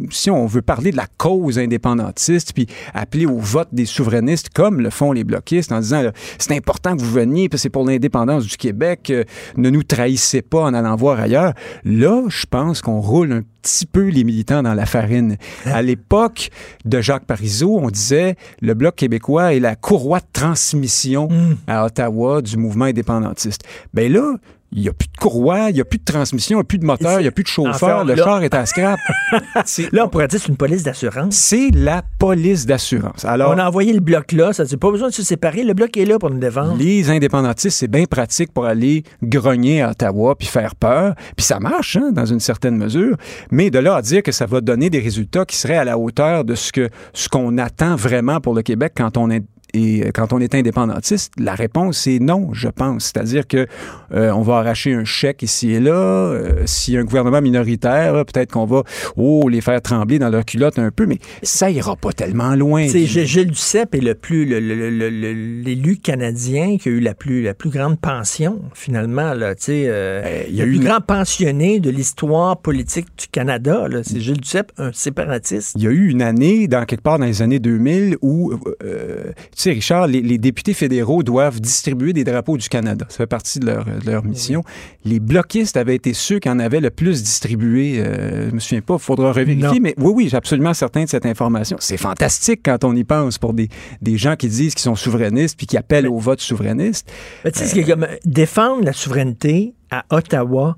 [0.09, 4.79] Si on veut parler de la cause indépendantiste, puis appeler au vote des souverainistes, comme
[4.81, 6.03] le font les bloquistes, en disant,
[6.38, 9.23] c'est important que vous veniez, puis c'est pour l'indépendance du Québec, euh,
[9.57, 11.53] ne nous trahissez pas en allant voir ailleurs.
[11.84, 15.38] Là, je pense qu'on roule un petit peu les militants dans la farine.
[15.66, 16.49] À l'époque
[16.86, 21.30] de Jacques Parizeau, on disait le Bloc québécois est la courroie de transmission
[21.68, 23.63] à Ottawa du mouvement indépendantiste.
[23.93, 24.36] Ben là,
[24.72, 26.66] il n'y a plus de courroie, il n'y a plus de transmission, il n'y a
[26.66, 28.99] plus de moteur, il n'y a plus de chauffeur, le là- char est à scrap.
[29.91, 31.36] Là, on pourrait dire que c'est une police d'assurance.
[31.36, 33.24] C'est la police d'assurance.
[33.26, 35.63] Alors, On a envoyé le bloc là, ça n'a pas besoin de se séparer.
[35.63, 36.76] Le bloc est là pour nous défendre.
[36.78, 41.16] Les indépendantistes, c'est bien pratique pour aller grogner à Ottawa puis faire peur.
[41.38, 43.16] Puis ça marche, hein, dans une certaine mesure.
[43.51, 45.97] Mais de là à dire que ça va donner des résultats qui seraient à la
[45.97, 49.43] hauteur de ce que ce qu'on attend vraiment pour le Québec quand on est
[49.76, 53.05] et quand on est indépendantiste, la réponse est non, je pense.
[53.13, 53.67] C'est-à-dire que
[54.13, 55.91] euh, on va arracher un chèque ici et là.
[55.93, 58.84] Euh, S'il y a un gouvernement minoritaire, peut-être qu'on va
[59.17, 62.88] oh les faire trembler dans leur culotte un peu, mais ça ira pas tellement loin.
[62.88, 67.69] C'est Gilles Duceppe est le plus l'élu canadien qui a eu la plus la plus
[67.69, 71.01] grande pension finalement là, tu sais euh, il y a le eu plus une- grand
[71.01, 75.73] pensionné de l'histoire politique du Canada c'est Gilles Duceppe, un séparatiste.
[75.76, 78.53] Il y a eu une année, dans quelque part dans les années 2000, où,
[78.84, 79.32] euh,
[79.70, 83.05] sais, Richard, les, les députés fédéraux doivent distribuer des drapeaux du Canada.
[83.09, 84.63] Ça fait partie de leur, de leur mission.
[85.03, 87.95] Les bloquistes avaient été ceux qui en avaient le plus distribué.
[87.97, 89.34] Euh, je me souviens pas, il faudra Non.
[89.34, 89.80] revérifier.
[89.80, 91.78] Mais oui, oui, j'ai absolument certain de cette information.
[91.80, 93.70] C'est fantastique quand on y pense pour des,
[94.01, 97.11] des gens qui disent qu'ils sont souverainistes puis qui appellent au vote souverainiste.
[97.43, 100.78] Tu sais, ce qui est comme euh, défendre la souveraineté à Ottawa,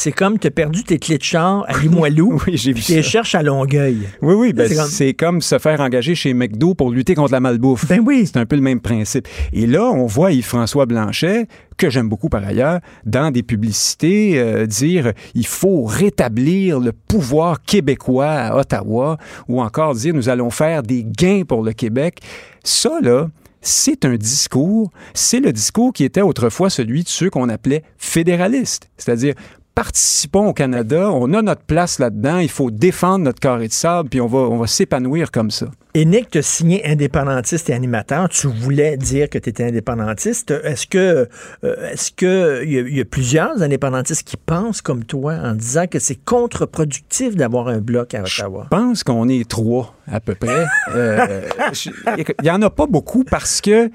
[0.00, 2.84] c'est comme tu as perdu tes clés de char à Limoilou, Oui, j'ai vu puis
[2.84, 3.08] tu les ça.
[3.10, 3.98] cherches à Longueuil.
[4.22, 5.40] Oui, oui, ben, C'est comme- c'est comme...
[5.40, 7.88] se faire engager chez McDo pour lutter contre la malbouffe.
[7.88, 8.22] Ben oui.
[8.26, 9.26] C'est un peu le même principe.
[9.52, 14.66] Et là, on voit Yves-François Blanchet, que j'aime beaucoup par ailleurs, dans des publicités, euh,
[14.66, 19.18] dire il faut rétablir le pouvoir québécois à Ottawa,
[19.48, 22.20] ou encore dire nous allons faire des gains pour le Québec.
[22.62, 23.28] Ça, là,
[23.60, 28.88] c'est un discours, c'est le discours qui était autrefois celui de ceux qu'on appelait fédéralistes,
[28.96, 29.34] c'est-à-dire
[29.78, 34.08] participons au Canada, on a notre place là-dedans, il faut défendre notre carré de sable,
[34.08, 35.66] puis on va, on va s'épanouir comme ça.
[35.94, 38.28] Et Nick, tu as signé indépendantiste et animateur.
[38.28, 40.50] Tu voulais dire que tu étais indépendantiste.
[40.50, 41.28] Est-ce que
[41.64, 45.34] euh, est-ce que il y, a- il y a plusieurs indépendantistes qui pensent comme toi
[45.34, 48.64] en disant que c'est contre-productif d'avoir un bloc à Ottawa?
[48.64, 50.66] Je pense qu'on est trois, à peu près.
[50.94, 51.42] Euh,
[52.18, 53.90] Il n'y en a pas beaucoup parce que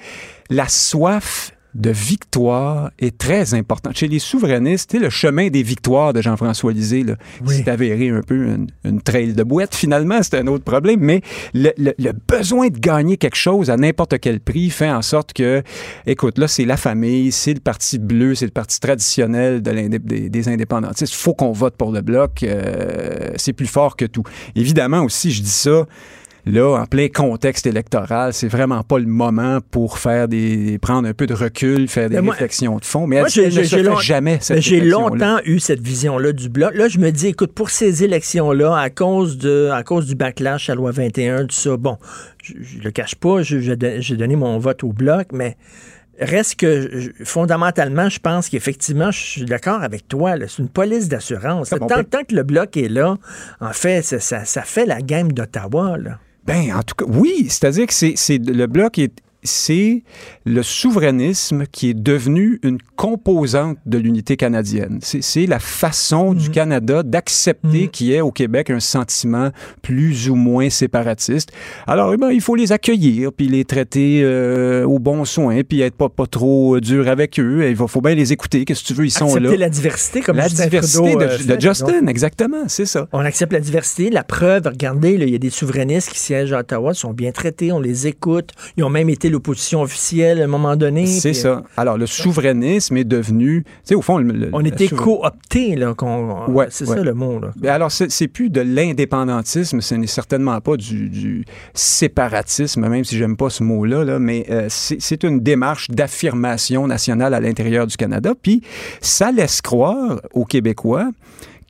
[0.49, 3.95] la soif de victoire est très importante.
[3.95, 7.15] Chez les souverainistes, le chemin des victoires de Jean-François Lisée, là,
[7.47, 9.73] c'est avéré un peu une, une, trail de boîte.
[9.75, 11.21] Finalement, c'est un autre problème, mais
[11.53, 15.33] le, le, le, besoin de gagner quelque chose à n'importe quel prix fait en sorte
[15.33, 15.63] que,
[16.05, 20.29] écoute, là, c'est la famille, c'est le parti bleu, c'est le parti traditionnel de des,
[20.29, 21.13] des, indépendantistes.
[21.13, 22.43] Il faut qu'on vote pour le bloc.
[22.43, 24.23] Euh, c'est plus fort que tout.
[24.55, 25.85] Évidemment aussi, je dis ça
[26.45, 31.13] là, en plein contexte électoral, c'est vraiment pas le moment pour faire des prendre un
[31.13, 33.07] peu de recul, faire des moi, réflexions de fond.
[33.07, 36.75] Mais moi, elle, ne se fait jamais cette J'ai longtemps eu cette vision-là du bloc.
[36.75, 40.69] Là, je me dis, écoute, pour ces élections-là, à cause de, à cause du backlash
[40.69, 41.97] à loi 21, tout ça, bon,
[42.43, 45.57] je, je le cache pas, j'ai donné mon vote au bloc, mais
[46.19, 50.35] Reste que, fondamentalement, je pense qu'effectivement, je suis d'accord avec toi.
[50.47, 51.69] C'est une police d'assurance.
[51.69, 53.17] Tant, tant, que le bloc est là,
[53.59, 55.97] en fait, ça, ça, ça fait la game d'Ottawa.
[56.45, 57.47] Ben, en tout cas, oui.
[57.49, 59.13] C'est-à-dire que c'est, le bloc est,
[59.43, 60.03] c'est
[60.45, 64.99] le souverainisme qui est devenu une composante de l'unité canadienne.
[65.01, 66.53] C'est la façon du mhm.
[66.53, 67.89] Canada d'accepter mhm.
[67.89, 69.49] qu'il y ait au Québec un sentiment
[69.81, 71.51] plus ou moins séparatiste.
[71.87, 75.81] Alors, eh ben, il faut les accueillir, puis les traiter euh, au bon soin, puis
[75.81, 77.67] être pas, pas trop dur avec eux.
[77.69, 78.65] Il faut, bien les écouter.
[78.65, 79.57] Qu'est-ce que tu veux, ils sont Accepter là.
[79.57, 83.07] la diversité, comme La Justin diversité Trudeau, de, euh, de Justin, exactement, c'est ça.
[83.11, 84.09] On accepte la diversité.
[84.09, 87.31] La preuve, regardez, il y a des souverainistes qui siègent à Ottawa, ils sont bien
[87.31, 88.51] traités, on les écoute.
[88.77, 91.05] Ils ont même été l'opposition officielle à un moment donné.
[91.05, 91.63] C'est puis, ça.
[91.75, 95.93] Alors, le souverainisme est devenu, tu sais, au fond, le, On était cooptés, là.
[95.93, 96.95] qu'on- Ouais, c'est ouais.
[96.97, 97.51] ça le mot, là.
[97.57, 103.03] Ben alors, c'est c'est plus de l'indépendantisme, ce n'est certainement pas du, du séparatisme, même
[103.03, 107.39] si j'aime pas ce mot-là, là, mais euh, c'est c'est une démarche d'affirmation nationale à
[107.39, 108.33] l'intérieur du Canada.
[108.41, 108.61] Puis,
[109.01, 111.09] ça laisse croire aux Québécois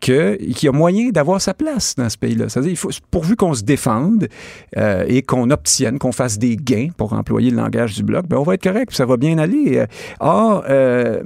[0.03, 2.49] qu'il y a moyen d'avoir sa place dans ce pays-là.
[2.49, 4.27] C'est-à-dire, il faut, pourvu qu'on se défende
[4.75, 8.37] euh, et qu'on obtienne, qu'on fasse des gains, pour employer le langage du bloc, ben
[8.37, 9.77] on va être correct, ça va bien aller.
[9.77, 9.85] Euh,
[10.19, 11.21] Or, euh,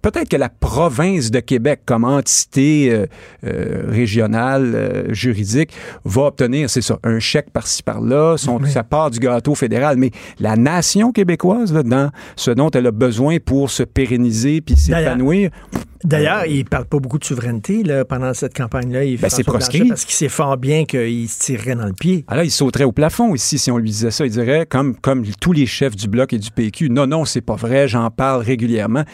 [0.00, 3.06] peut-être que la province de Québec, comme entité
[3.44, 5.72] euh, régionale, juridique,
[6.04, 10.10] va obtenir, c'est ça, un chèque par-ci par-là, son, ça part du gâteau fédéral, mais
[10.40, 15.50] la nation québécoise, là, dans ce dont elle a besoin pour se pérenniser puis s'épanouir,
[16.06, 19.04] D'ailleurs, il parle pas beaucoup de souveraineté là, pendant cette campagne-là.
[19.04, 19.88] Il Ben, c'est proscrit.
[19.88, 22.24] Parce qu'il sait fort bien qu'il se tirerait dans le pied.
[22.28, 24.24] Ah là, il sauterait au plafond ici si on lui disait ça.
[24.24, 27.40] Il dirait, comme, comme tous les chefs du Bloc et du PQ, non, non, c'est
[27.40, 29.04] pas vrai, j'en parle régulièrement.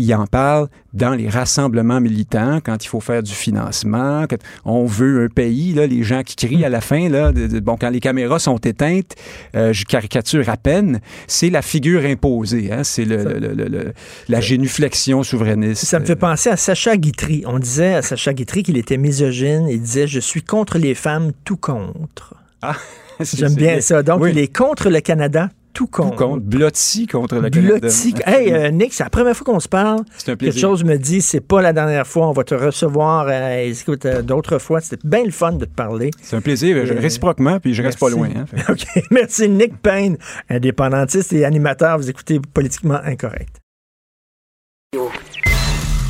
[0.00, 4.84] Il en parle dans les rassemblements militants, quand il faut faire du financement, quand on
[4.86, 7.76] veut un pays, là, les gens qui crient à la fin, là, de- de- bon,
[7.80, 9.14] quand les caméras sont éteintes,
[9.54, 13.92] euh, je caricature à peine, c'est la figure imposée, hein, c'est le, le- le- le-
[14.28, 15.84] la génuflexion souverainiste.
[15.84, 17.42] Ça me fait penser à Sacha Guitry.
[17.46, 19.68] On disait à Sacha Guitry qu'il était misogyne.
[19.68, 22.34] Il disait Je suis contre les femmes, tout contre.
[22.62, 22.76] Ah,
[23.20, 24.02] J'aime bien ça.
[24.02, 24.30] Donc, Oui.
[24.32, 26.10] il est contre le Canada, tout contre.
[26.16, 27.60] Tout contre, blotti contre Canada.
[27.60, 28.14] Blotti.
[28.26, 30.00] Hey, euh, Nick, c'est la première fois qu'on se parle.
[30.16, 30.60] C'est un Quelque plaisir.
[30.60, 33.26] chose me dit, c'est pas la dernière fois, on va te recevoir.
[33.28, 36.10] euh, écoute, euh, d'autres fois, c'était bien le fun de te parler.
[36.22, 38.28] C'est un plaisir, je- Euh, réciproquement, puis je reste pas loin.
[38.36, 38.44] hein.
[38.46, 39.04] Fait- OK.
[39.10, 40.16] Merci, Nick Payne,
[40.48, 41.98] indépendantiste et animateur.
[41.98, 43.56] Vous écoutez Politiquement Incorrect.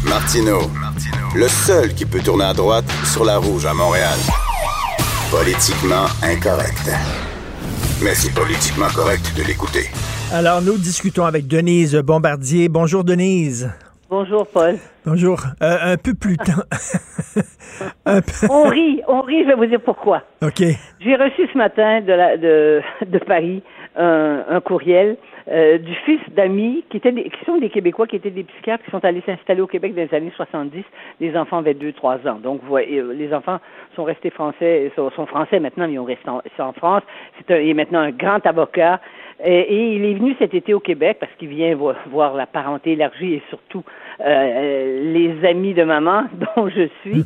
[0.05, 0.71] Martino,
[1.37, 4.19] le seul qui peut tourner à droite sur la rouge à Montréal.
[5.31, 6.91] Politiquement incorrect.
[8.03, 9.87] Mais c'est politiquement correct de l'écouter.
[10.33, 12.69] Alors, nous discutons avec Denise Bombardier.
[12.69, 13.71] Bonjour, Denise.
[14.09, 14.77] Bonjour, Paul.
[15.05, 15.41] Bonjour.
[15.63, 16.65] Euh, un peu plus tard.
[18.05, 20.23] Un peu- On rit, on rit, je vais vous dire pourquoi.
[20.43, 20.59] OK.
[21.01, 23.63] J'ai reçu ce matin de, la, de, de Paris
[23.97, 25.17] un, un courriel
[25.51, 28.85] euh, du fils d'amis qui, étaient des- qui sont des Québécois, qui étaient des psychiatres,
[28.85, 30.85] qui sont allés s'installer au Québec dans les années 70.
[31.21, 32.39] Les enfants avaient 2-3 ans.
[32.41, 33.59] Donc, vous voyez, euh, les enfants
[33.97, 37.03] sont restés français, sont, sont français maintenant, mais ils ont resté en, France.
[37.49, 39.01] C'est il est maintenant un grand avocat.
[39.43, 42.93] Et, il est venu cet été au Québec parce qu'il vient vo- voir la parenté
[42.93, 43.83] élargie et surtout
[44.25, 46.25] euh, les amis de maman,
[46.57, 47.25] dont je suis.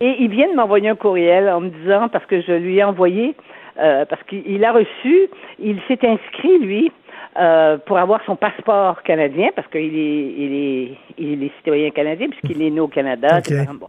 [0.00, 2.84] Et il vient de m'envoyer un courriel en me disant, parce que je lui ai
[2.84, 3.34] envoyé,
[3.76, 5.28] parce qu'il a reçu,
[5.58, 6.92] il s'est inscrit, lui,
[7.38, 12.28] euh, pour avoir son passeport canadien, parce qu'il est, il est, il est citoyen canadien,
[12.28, 13.40] puisqu'il est né au Canada.
[13.74, 13.88] Bon.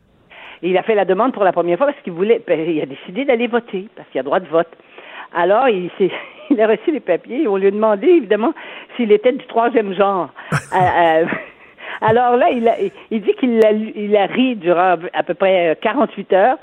[0.62, 2.86] Il a fait la demande pour la première fois parce qu'il voulait, ben, il a
[2.86, 4.70] décidé d'aller voter, parce qu'il a droit de vote.
[5.36, 6.12] Alors, il, s'est-
[6.50, 8.54] il a reçu les papiers et on lui a demandé, évidemment,
[8.96, 10.30] s'il était du troisième genre.
[10.54, 11.26] Euh, euh,
[12.02, 12.76] alors là, il, a,
[13.12, 16.58] il dit qu'il a, il a ri durant à peu près euh, 48 heures.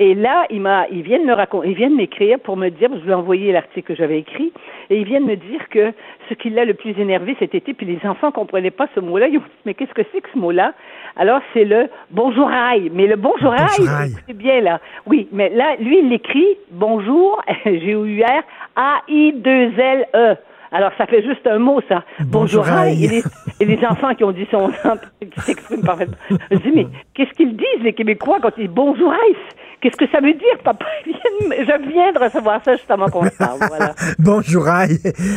[0.00, 2.68] Et là, il m'a, il vient de me raconter, il vient de m'écrire pour me
[2.68, 4.52] dire, je lui ai envoyé l'article que j'avais écrit,
[4.90, 5.92] et il vient de me dire que
[6.28, 9.26] ce qui l'a le plus énervé cet été, puis les enfants comprenaient pas ce mot-là,
[9.26, 10.72] ils ont dit, mais qu'est-ce que c'est que ce mot-là?
[11.16, 12.90] Alors, c'est le bonjour aïe.
[12.94, 14.12] Mais le bonjour aïe, Bonjouraille.
[14.28, 14.80] c'est bien là.
[15.06, 18.42] Oui, mais là, lui, il l'écrit bonjour, G-O-U-R,
[18.76, 20.36] A-I-2-L-E.
[20.70, 22.04] Alors, ça fait juste un mot, ça.
[22.20, 23.04] Bonjour, Bonjouraille.
[23.04, 23.22] Et les,
[23.60, 24.74] et les enfants qui ont dit son nom,
[25.20, 26.16] qui s'expriment parfaitement.
[26.50, 29.34] Je dis, mais qu'est-ce qu'ils disent, les Québécois, quand ils disent bonjouraille?
[29.80, 30.84] Qu'est-ce que ça veut dire, papa?
[31.06, 33.58] Je viens de recevoir ça justement qu'on parle.
[33.68, 33.94] Voilà.
[34.18, 34.86] Bonjour, euh,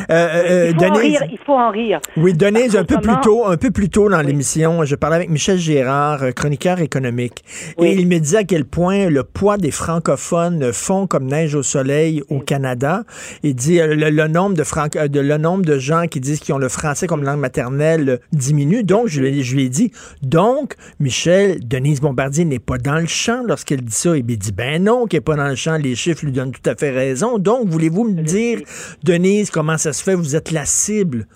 [0.09, 1.99] euh, il, faut en rire, il faut en rire.
[2.18, 5.30] Oui, Denise, un peu plus tôt, un peu plus tôt dans l'émission, je parlais avec
[5.30, 7.43] Michel Gérard, euh, chroniqueur économique,
[7.80, 11.63] et il me disait à quel point le poids des francophones fond comme neige au
[11.63, 13.03] soleil au Canada.
[13.43, 17.05] Il dit le, nombre de, le nombre de gens qui disent qu'ils ont le français
[17.05, 18.84] comme langue maternelle diminue.
[18.84, 19.91] Donc, je, je lui ai dit,
[20.23, 24.15] donc, Michel, Denise Bombardier n'est pas dans le champ lorsqu'elle dit ça.
[24.18, 26.51] Et il dit, ben non, qu'il n'est pas dans le champ, les chiffres lui donnent
[26.51, 27.37] tout à fait raison.
[27.37, 28.59] Donc, voulez-vous me dire,
[29.03, 31.27] Denise, comment ça se fait, vous êtes la cible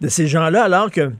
[0.00, 1.10] de ces gens-là, alors que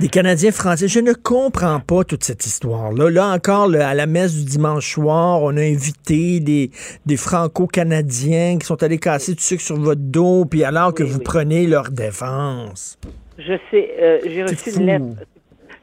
[0.00, 0.88] des Canadiens français.
[0.88, 3.10] Je ne comprends pas toute cette histoire-là.
[3.10, 6.70] Là encore, à la messe du dimanche soir, on a invité des,
[7.06, 11.20] des Franco-Canadiens qui sont allés casser du sucre sur votre dos, puis alors que vous
[11.20, 12.98] prenez leur défense.
[13.38, 15.04] Je sais, euh, j'ai reçu une lettre.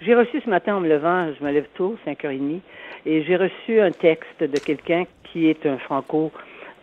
[0.01, 2.59] J'ai reçu ce matin en me levant, je me lève tôt, 5h30,
[3.05, 6.31] et j'ai reçu un texte de quelqu'un qui est un franco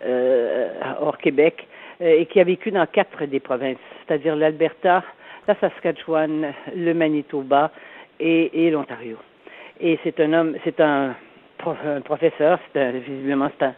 [0.05, 0.69] euh,
[1.01, 1.67] hors Québec
[2.01, 5.03] euh, et qui a vécu dans quatre des provinces, c'est-à-dire l'Alberta,
[5.47, 7.71] la Saskatchewan, le Manitoba
[8.19, 9.17] et, et l'Ontario.
[9.81, 11.15] Et c'est un homme, c'est un,
[11.67, 13.75] un, professeur, c'est visiblement c'est un,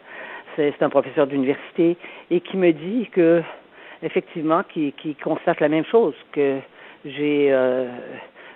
[0.55, 1.97] c'est un professeur d'université
[2.29, 3.41] et qui me dit que
[4.03, 6.59] effectivement, qui, qui constate la même chose que
[7.05, 7.47] j'ai.
[7.51, 7.87] Euh,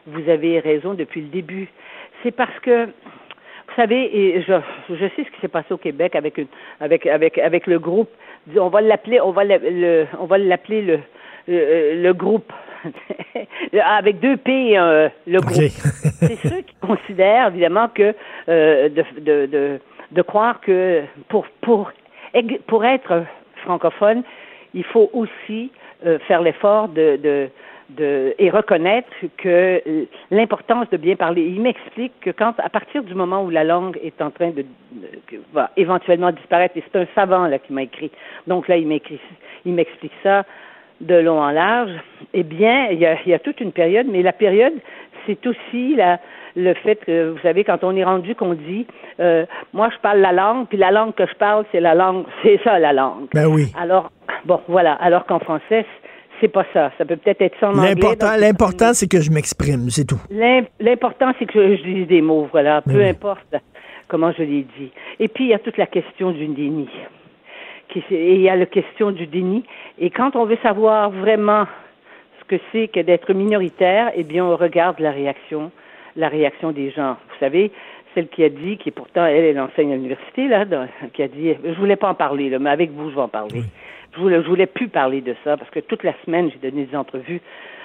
[0.05, 1.67] vous avez raison depuis le début.
[2.23, 2.87] C'est parce que
[3.77, 4.53] savez, et je,
[4.89, 6.47] je sais ce qui s'est passé au Québec avec une,
[6.81, 8.09] avec, avec, avec le groupe.
[8.57, 10.99] On va l'appeler, on va le, on va l'appeler le,
[11.47, 12.51] le, le groupe
[13.81, 15.71] avec deux P, euh, le groupe.
[16.19, 18.13] C'est ceux qui considèrent évidemment que
[18.49, 19.79] euh, de, de, de,
[20.11, 21.91] de croire que pour pour
[22.67, 23.23] pour être
[23.63, 24.23] francophone,
[24.73, 25.71] il faut aussi
[26.05, 27.49] euh, faire l'effort de, de
[27.89, 29.81] de, et reconnaître que
[30.31, 31.43] l'importance de bien parler.
[31.43, 34.65] Il m'explique que quand, à partir du moment où la langue est en train de,
[35.53, 38.11] va éventuellement disparaître, et c'est un savant là qui m'a écrit,
[38.45, 39.19] donc là il m'écrit,
[39.65, 40.43] il m'explique ça
[41.01, 41.91] de long en large.
[42.33, 44.73] Eh bien, il y a, il y a toute une période, mais la période,
[45.25, 46.19] c'est aussi la,
[46.55, 48.87] le fait que, vous savez, quand on est rendu qu'on dit,
[49.19, 52.25] euh, moi je parle la langue, puis la langue que je parle, c'est la langue,
[52.43, 53.27] c'est ça la langue.
[53.33, 53.71] Ben oui.
[53.79, 54.11] Alors,
[54.45, 54.93] bon, voilà.
[54.93, 55.85] Alors qu'en français,
[56.39, 56.91] c'est pas ça.
[56.97, 60.21] Ça peut peut-être être ça en L'important, l'important, c'est que je m'exprime, c'est tout.
[60.79, 62.81] L'important, c'est que je dise des mots, voilà.
[62.81, 63.55] Peu importe
[64.07, 64.91] comment je les dis.
[65.19, 66.89] Et puis, il y a toute la question du déni.
[68.11, 69.63] Et il y a la question du déni.
[69.97, 71.65] Et quand on veut savoir vraiment
[72.39, 75.71] ce que c'est que d'être minoritaire, eh bien, on regarde la réaction,
[76.15, 77.17] la réaction des gens.
[77.29, 77.71] Vous savez,
[78.17, 80.65] celle qui a dit, qui pourtant, elle, elle enseigne à l'université, là,
[81.13, 83.27] qui a dit, je voulais pas en parler, là, mais avec vous, je vais en
[83.27, 83.61] parler.
[84.15, 86.85] Je voulais, je voulais plus parler de ça parce que toute la semaine, j'ai donné
[86.85, 87.41] des entrevues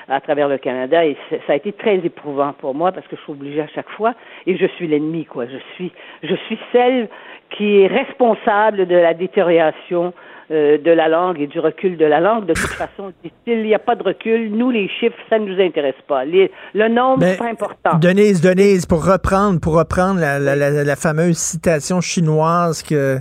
[0.09, 3.21] à travers le Canada et ça a été très éprouvant pour moi parce que je
[3.21, 4.15] suis obligée à chaque fois
[4.47, 5.47] et je suis l'ennemi quoi.
[5.47, 5.93] Je suis
[6.23, 7.09] je suis celle
[7.57, 10.13] qui est responsable de la détérioration
[10.53, 12.45] euh, de la langue et du recul de la langue.
[12.45, 13.13] De toute façon,
[13.47, 14.51] il n'y a pas de recul.
[14.51, 16.25] Nous, les chiffres, ça ne nous intéresse pas.
[16.27, 17.99] le nombre, c'est important.
[17.99, 23.19] Denise, Denise, pour reprendre, pour reprendre la, la, la, fameuse citation chinoise que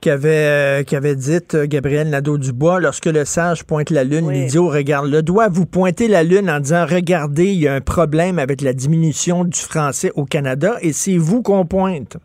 [0.00, 5.08] qu'avait euh, avait dite euh, Gabriel Nadeau-Dubois, lorsque le sage pointe la lune, l'idiot regarde
[5.08, 5.48] le doigt.
[5.48, 9.44] Vous pointez la lune en disant, regardez, il y a un problème avec la diminution
[9.44, 12.16] du français au Canada, et c'est vous qu'on pointe.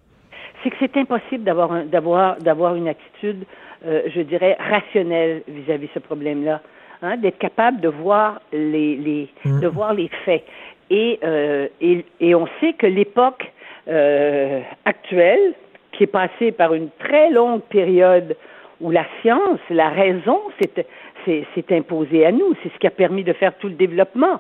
[0.68, 3.45] C'est que c'est impossible d'avoir d'avoir d'avoir une attitude
[3.85, 6.61] euh, je dirais, rationnel vis-à-vis de ce problème-là.
[7.03, 9.60] Hein, d'être capable de voir les, les mm.
[9.60, 10.44] de voir les faits.
[10.89, 13.52] Et, euh, et, et, on sait que l'époque
[13.88, 15.53] euh, actuelle,
[15.91, 18.35] qui est passée par une très longue période
[18.81, 23.34] où la science, la raison s'est imposée à nous, c'est ce qui a permis de
[23.34, 24.39] faire tout le développement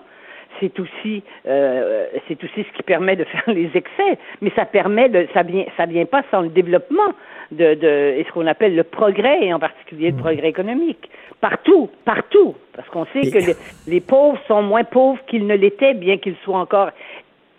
[0.59, 5.09] c'est aussi euh, c'est aussi ce qui permet de faire les excès, mais ça permet
[5.09, 7.13] de ça vient ça vient pas sans le développement
[7.51, 10.19] de, de et ce qu'on appelle le progrès et en particulier le mmh.
[10.19, 11.09] progrès économique.
[11.41, 12.55] Partout partout.
[12.75, 13.39] Parce qu'on sait que
[13.87, 16.91] les, pauvres sont moins pauvres qu'ils ne l'étaient bien qu'ils soient encore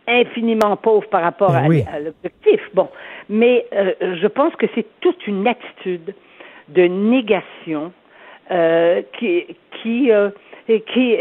[0.07, 2.61] infiniment pauvres par rapport à, l'objectif.
[2.73, 2.89] Bon.
[3.29, 6.15] Mais euh, je pense que c'est toute une attitude
[6.69, 7.93] de négation
[8.51, 9.47] euh, qui
[9.83, 10.11] qui
[10.93, 11.16] qui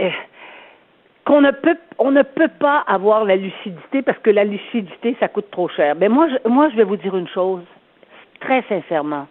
[1.28, 5.28] qu'on ne peut on ne peut pas avoir la lucidité parce que la lucidité ça
[5.28, 5.94] coûte trop cher.
[5.99, 7.64] Mais moi je, moi je vais vous dire une chose
[8.40, 9.28] très sincèrement.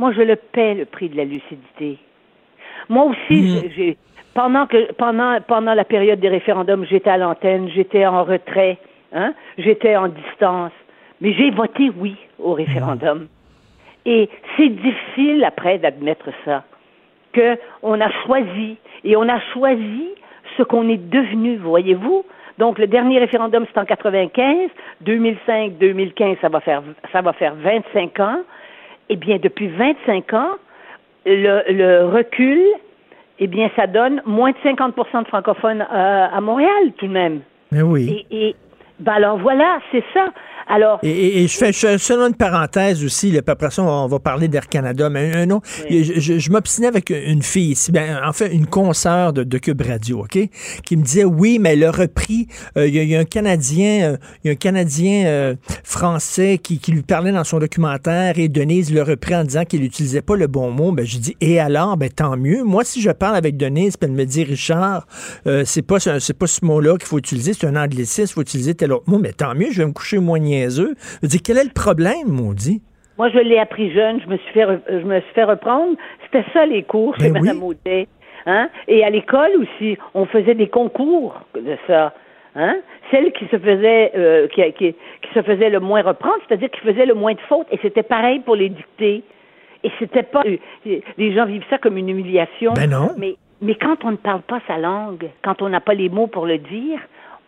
[0.00, 1.98] Moi je le paie le prix de la lucidité.
[2.88, 3.70] Moi aussi mm.
[3.76, 3.96] j'ai
[4.34, 8.78] pendant que pendant pendant la période des référendums, j'étais à l'antenne, j'étais en retrait,
[9.12, 10.72] hein, j'étais en distance,
[11.20, 13.28] mais j'ai voté oui au référendum.
[14.06, 16.64] Et c'est difficile après d'admettre ça.
[17.32, 20.08] qu'on a choisi, et on a choisi
[20.56, 22.24] ce qu'on est devenu, voyez-vous.
[22.58, 24.70] Donc, le dernier référendum, c'est en 95.
[25.00, 28.40] 2005, 2015, ça va faire, ça va faire 25 ans.
[29.08, 30.50] Eh bien, depuis 25 ans,
[31.26, 32.62] le, le recul,
[33.38, 37.40] eh bien, ça donne moins de 50% de francophones euh, à Montréal, tout de même.
[37.70, 38.26] Mais oui.
[38.30, 38.56] Et, et
[39.00, 40.26] ben alors voilà, c'est ça.
[40.72, 44.18] Alors, et, et, je fais seulement une parenthèse aussi, là, puis après ça, on va
[44.18, 45.68] parler d'Air Canada, mais un autre.
[45.90, 49.58] Je, je, je m'obstinais avec une fille ici, ben, en fait, une consoeur de, de
[49.58, 50.38] Cube Radio, OK,
[50.82, 52.46] qui me disait, oui, mais elle a repris,
[52.78, 55.54] euh, il y, y, a un Canadien, euh, il y a un Canadien euh,
[55.84, 59.82] français qui, qui, lui parlait dans son documentaire, et Denise le repris en disant qu'il
[59.82, 60.90] n'utilisait pas le bon mot.
[60.92, 62.64] Ben, je dis, et alors, ben, tant mieux.
[62.64, 65.06] Moi, si je parle avec Denise, puis elle me dit, Richard,
[65.66, 68.74] c'est pas, c'est pas ce mot-là qu'il faut utiliser, c'est un anglicisme, il faut utiliser
[68.74, 70.94] tel autre mot, mais tant mieux, je vais me coucher moins niaiseux.
[71.22, 72.82] Je dis, quel est le problème, maudit?
[73.18, 75.96] Moi, je l'ai appris jeune, je me suis fait, je me suis fait reprendre.
[76.24, 78.08] C'était ça, les cours chez Ben Mme Audet.
[78.46, 78.68] Hein?
[78.88, 82.14] Et à l'école aussi, on faisait des concours de ça.
[82.56, 82.76] Hein?
[83.10, 86.80] Celle qui se faisait euh, qui, qui, qui, se faisait le moins reprendre, c'est-à-dire qui
[86.80, 89.22] faisait le moins de fautes, et c'était pareil pour les dictées.
[89.84, 92.72] Et c'était pas les gens vivent ça comme une humiliation.
[92.74, 93.10] Ben non.
[93.18, 96.26] Mais mais quand on ne parle pas sa langue, quand on n'a pas les mots
[96.26, 96.98] pour le dire,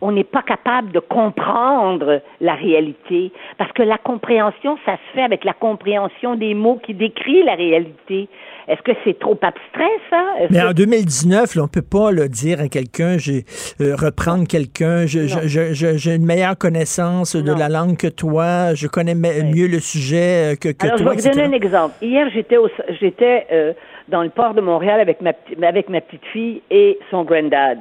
[0.05, 3.31] on n'est pas capable de comprendre la réalité.
[3.57, 7.55] Parce que la compréhension, ça se fait avec la compréhension des mots qui décrivent la
[7.55, 8.29] réalité.
[8.67, 10.23] Est-ce que c'est trop abstrait, ça?
[10.51, 16.15] Mais en 2019, là, on peut pas le dire à quelqu'un, euh, reprendre quelqu'un, j'ai
[16.15, 20.85] une meilleure connaissance de la langue que toi, je connais mieux le sujet que, que
[20.85, 21.13] Alors, toi.
[21.17, 21.95] je vais vous donner un exemple.
[22.03, 22.57] Hier, j'étais
[22.99, 23.73] j'étais euh,
[24.07, 25.31] dans le port de Montréal avec ma,
[25.67, 27.79] avec ma petite fille et son granddad.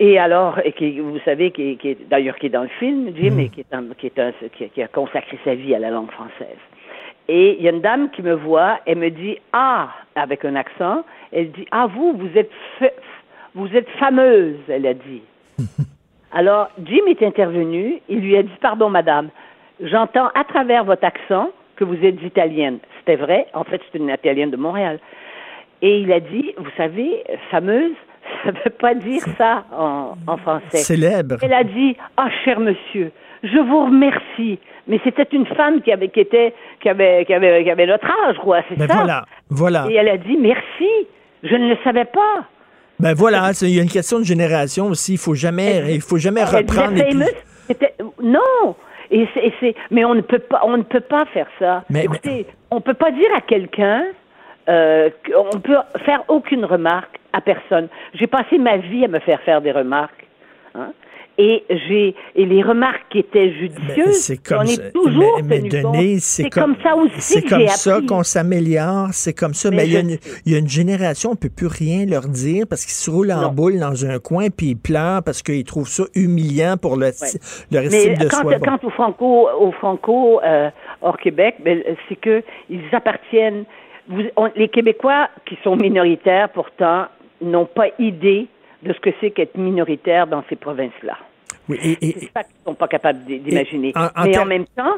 [0.00, 3.10] Et alors, et qui, vous savez, qui, qui est d'ailleurs qui est dans le film,
[3.16, 3.40] Jim, Mm.
[3.40, 5.90] et qui est, un, qui, est un, qui, qui, a consacré sa vie à la
[5.90, 6.58] langue française.
[7.26, 10.54] Et il y a une dame qui me voit, elle me dit ah avec un
[10.54, 12.50] accent, elle dit ah vous vous êtes
[13.54, 15.22] vous êtes fameuse, elle a dit.
[16.32, 19.28] alors Jim est intervenu, il lui a dit pardon madame,
[19.80, 22.78] j'entends à travers votre accent que vous êtes italienne.
[23.00, 25.00] C'était vrai, en fait c'est une italienne de Montréal.
[25.80, 27.94] Et il a dit, vous savez, fameuse,
[28.44, 30.78] ça ne veut pas dire ça en, en, français.
[30.78, 31.36] Célèbre.
[31.42, 34.58] Elle a dit, ah, oh, cher monsieur, je vous remercie.
[34.86, 38.06] Mais c'était une femme qui avait, qui était, qui avait, qui avait, qui avait notre
[38.26, 38.94] âge, quoi, c'est ben ça.
[38.94, 39.86] Voilà, voilà.
[39.90, 40.88] Et elle a dit, merci,
[41.42, 42.44] je ne le savais pas.
[42.98, 45.12] Ben voilà, il y a une question de génération aussi.
[45.12, 46.96] Il faut jamais, il faut jamais elle reprendre.
[46.96, 47.24] Famous,
[48.22, 48.74] non.
[49.10, 49.26] Et
[49.60, 51.84] c'est, mais on ne peut pas, on ne peut pas faire ça.
[51.88, 52.54] Mais, Écoutez, mais...
[52.70, 54.04] on peut pas dire à quelqu'un,
[54.68, 57.88] euh, on peut faire aucune remarque à personne.
[58.14, 60.26] J'ai passé ma vie à me faire faire des remarques.
[60.74, 60.92] Hein?
[61.40, 65.60] Et j'ai et les remarques qui étaient judicieuses, c'est comme on ça, est toujours mais.
[65.60, 69.70] Denise, c'est comme, comme, ça aussi C'est comme ça qu'on s'améliore, c'est comme ça.
[69.70, 72.06] Mais, mais il, y a une, il y a une génération, on peut plus rien
[72.06, 73.52] leur dire parce qu'ils se roulent en non.
[73.52, 77.40] boule dans un coin puis ils pleurent parce qu'ils trouvent ça humiliant pour le, ouais.
[77.70, 78.58] leur estime mais de quand, soi.
[78.58, 80.70] Quand au Franco, au Franco euh,
[81.02, 83.64] hors Québec, ben, c'est que ils appartiennent
[84.08, 87.06] vous, on, les Québécois qui sont minoritaires, pourtant,
[87.40, 88.46] n'ont pas idée
[88.82, 91.16] de ce que c'est qu'être minoritaire dans ces provinces-là.
[91.68, 93.92] Oui, et, et, qu'ils ne sont pas capables d'imaginer.
[94.24, 94.96] Mais en même temps,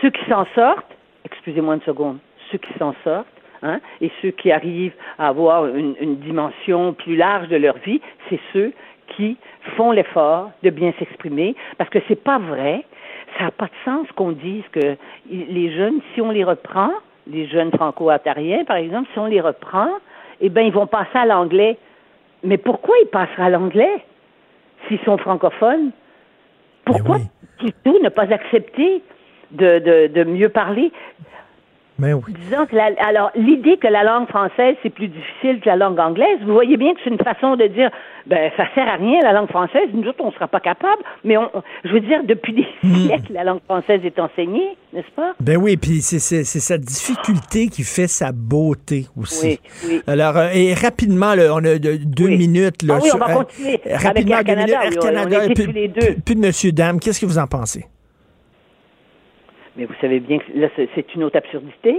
[0.00, 2.18] ceux qui s'en sortent, excusez-moi une seconde,
[2.50, 3.26] ceux qui s'en sortent,
[3.62, 8.00] hein, et ceux qui arrivent à avoir une, une dimension plus large de leur vie,
[8.28, 8.72] c'est ceux
[9.16, 9.36] qui
[9.76, 12.84] font l'effort de bien s'exprimer, parce que c'est pas vrai,
[13.38, 14.96] ça n'a pas de sens qu'on dise que
[15.30, 16.90] les jeunes, si on les reprend,
[17.26, 19.88] les jeunes franco-ontariens, par exemple, si on les reprend,
[20.40, 21.78] eh bien, ils vont passer à l'anglais.
[22.42, 24.04] Mais pourquoi ils passeraient à l'anglais
[24.88, 25.92] s'ils sont francophones?
[26.84, 27.28] Pourquoi oui.
[27.58, 29.02] plutôt ne pas accepter
[29.52, 30.90] de, de, de mieux parler?
[31.98, 32.22] Mais oui.
[32.28, 35.98] Disons que la, alors l'idée que la langue française c'est plus difficile que la langue
[36.00, 37.90] anglaise, vous voyez bien que c'est une façon de dire
[38.26, 41.36] ben ça sert à rien la langue française, nous autres on sera pas capable, mais
[41.36, 41.50] on,
[41.84, 43.06] je veux dire depuis des Hmm.
[43.06, 45.34] siècles la langue française est enseignée, n'est-ce pas?
[45.40, 49.60] Ben oui, puis c'est sa difficulté qui fait sa beauté aussi.
[49.84, 50.02] Oui, oui.
[50.06, 52.38] Alors euh, et rapidement là, on a de, deux oui.
[52.38, 52.94] minutes là.
[52.96, 55.54] Ah oui, sur, on va continuer euh, rapidement avec Air Canada, Air Canada on, on
[55.54, 56.16] puis, les deux.
[56.24, 57.84] puis de Monsieur Dame, qu'est-ce que vous en pensez?
[59.76, 61.96] Mais vous savez bien que là c'est une autre absurdité.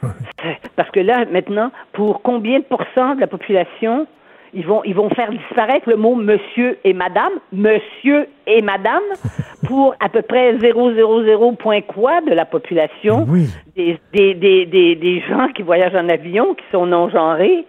[0.76, 4.06] Parce que là, maintenant, pour combien de pourcents de la population
[4.54, 9.02] ils vont, ils vont faire disparaître le mot monsieur et madame, monsieur et madame,
[9.66, 13.48] pour à peu près 000 point quoi de la population, oui.
[13.76, 17.66] des, des, des, des, des gens qui voyagent en avion, qui sont non-genrés.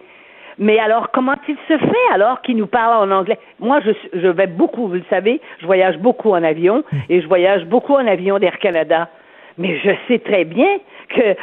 [0.58, 3.38] Mais alors, comment il se fait alors qu'ils nous parlent en anglais?
[3.58, 7.26] Moi, je, je vais beaucoup, vous le savez, je voyage beaucoup en avion et je
[7.26, 9.08] voyage beaucoup en avion d'Air Canada.
[9.60, 10.78] Mais je sais très bien
[11.10, 11.36] que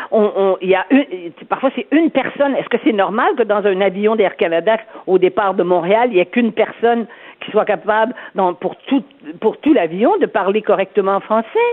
[0.65, 2.55] y a une, parfois c'est une personne.
[2.55, 6.15] Est-ce que c'est normal que dans un avion d'Air Canada au départ de Montréal, il
[6.15, 7.05] n'y ait qu'une personne
[7.41, 8.15] qui soit capable,
[8.59, 9.03] pour tout,
[9.39, 11.69] pour tout l'avion, de parler correctement français?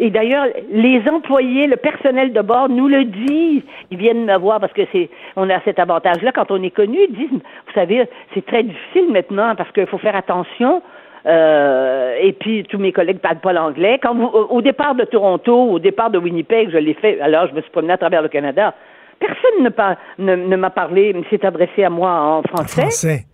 [0.00, 3.62] Et d'ailleurs, les employés, le personnel de bord nous le disent.
[3.90, 6.98] Ils viennent me voir parce que c'est, on a cet avantage-là quand on est connu.
[7.08, 10.82] Ils disent, vous savez, c'est très difficile maintenant parce qu'il faut faire attention.
[11.26, 13.98] Euh, et puis tous mes collègues parlent pas l'anglais.
[14.02, 17.20] Quand vous, au départ de Toronto, au départ de Winnipeg, je l'ai fait.
[17.20, 18.74] Alors je me suis promené à travers le Canada.
[19.20, 22.82] Personne ne, pas, ne, ne m'a parlé, ne s'est adressé à moi en français.
[22.82, 23.24] Français.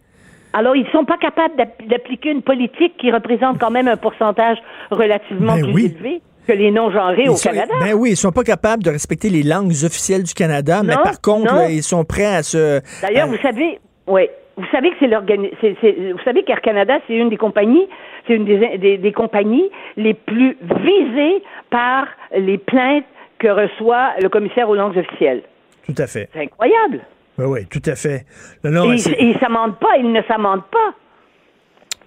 [0.52, 4.58] Alors, ils sont pas capables d'app- d'appliquer une politique qui représente quand même un pourcentage
[4.90, 5.94] relativement Ben plus oui.
[5.96, 7.72] élevé que les non-genrés au sont- Canada.
[7.80, 11.02] Ben oui, ils sont pas capables de respecter les langues officielles du Canada, mais Non,
[11.02, 12.80] par contre, là, ils sont prêts à se.
[13.00, 14.22] D'ailleurs, à- vous savez, oui,
[14.61, 17.89] vous savez que c'est vous savez qu'Air Canada, c'est une des compagnies,
[18.27, 22.07] c'est une des, des, des compagnies les plus visées par
[22.37, 23.05] les plaintes
[23.39, 25.43] que reçoit le commissaire aux langues officielles.
[25.87, 26.28] Tout à fait.
[26.32, 27.01] C'est incroyable.
[27.39, 28.27] Oui, oui, tout à fait.
[28.65, 30.95] Non, non, et et s'amendent pas, ils ne s'amendent pas.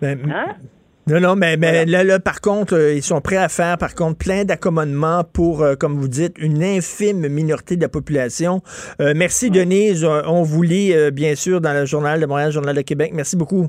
[0.02, 0.56] ben, Hein?
[1.06, 3.94] Non, non, mais, mais là, là, par contre, euh, ils sont prêts à faire, par
[3.94, 8.62] contre, plein d'accommodements pour, euh, comme vous dites, une infime minorité de la population.
[9.02, 10.06] Euh, merci, Denise.
[10.06, 13.12] On vous lit, euh, bien sûr, dans le Journal de Montréal, Journal de Québec.
[13.14, 13.68] Merci beaucoup.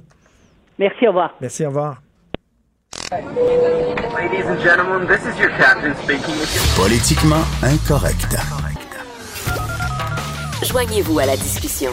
[0.79, 1.35] Merci, au revoir.
[1.41, 2.01] Merci, au revoir.
[3.11, 6.35] Ladies and gentlemen, this is your captain speaking.
[6.77, 8.37] Politiquement incorrect.
[10.63, 11.91] Joignez-vous à la discussion.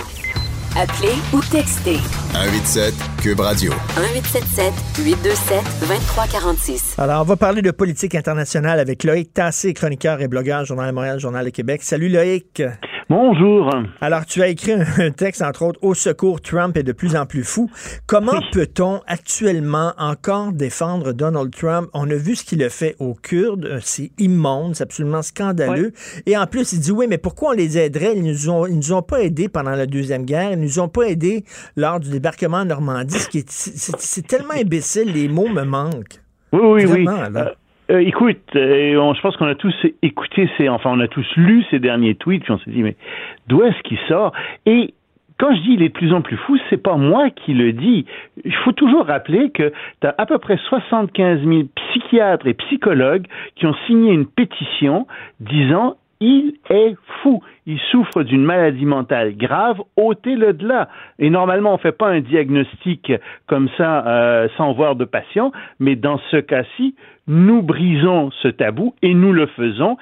[0.77, 1.97] Appelez ou textez
[2.31, 3.71] 187 Cube Radio.
[3.97, 4.73] 1877
[5.05, 6.95] 827 2346.
[6.97, 10.95] Alors, on va parler de politique internationale avec Loïc Tassé, chroniqueur et blogueur, Journal de
[10.95, 11.83] Montréal, Journal de Québec.
[11.83, 12.63] Salut, Loïc.
[13.11, 13.69] Bonjour.
[13.99, 17.25] Alors, tu as écrit un texte, entre autres, Au secours, Trump est de plus en
[17.25, 17.69] plus fou.
[18.07, 21.89] Comment peut-on actuellement encore défendre Donald Trump?
[21.93, 23.65] On a vu ce qu'il a fait aux Kurdes.
[23.65, 25.91] Euh, C'est immonde, c'est absolument scandaleux.
[26.25, 28.13] Et en plus, il dit, oui, mais pourquoi on les aiderait?
[28.15, 30.53] Ils nous ont, ils nous ont pas aidés pendant la Deuxième Guerre.
[30.53, 31.43] Ils nous ont pas aidés
[31.75, 33.19] lors du débarquement en Normandie.
[33.19, 36.21] Ce qui est, c'est, c'est tellement imbécile, les mots me manquent.
[36.53, 37.33] Oui, oui, Vraiment, oui.
[37.33, 37.55] là.
[37.91, 41.65] Euh, écoute, euh, je pense qu'on a tous écouté ces, enfin, on a tous lu
[41.69, 42.95] ces derniers tweets, puis on s'est dit, mais
[43.47, 44.31] d'où est-ce qu'il sort?
[44.65, 44.93] Et
[45.37, 47.73] quand je dis il est de plus en plus fou, c'est pas moi qui le
[47.73, 48.05] dis.
[48.45, 53.25] Il faut toujours rappeler que tu as à peu près 75 000 psychiatres et psychologues
[53.55, 55.07] qui ont signé une pétition
[55.39, 57.41] disant il est fou.
[57.67, 59.77] Il souffre d'une maladie mentale grave.
[59.95, 60.89] ôtez-le de là.
[61.19, 63.11] Et normalement, on fait pas un diagnostic
[63.47, 66.95] comme ça euh, sans voir de patient, mais dans ce cas-ci,
[67.27, 69.97] nous brisons ce tabou et nous le faisons.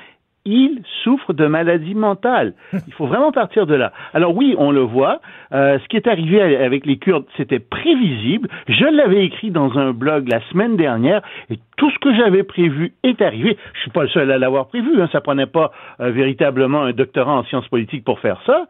[0.51, 2.53] Il souffre de maladie mentale.
[2.87, 3.93] Il faut vraiment partir de là.
[4.15, 5.21] Alors oui, on le voit.
[5.51, 8.49] Euh, ce qui est arrivé avec les Kurdes, c'était prévisible.
[8.67, 11.21] Je l'avais écrit dans un blog la semaine dernière
[11.51, 13.57] et tout ce que j'avais prévu est arrivé.
[13.73, 14.99] Je suis pas le seul à l'avoir prévu.
[14.99, 15.07] Hein.
[15.11, 18.65] Ça prenait pas euh, véritablement un doctorat en sciences politiques pour faire ça.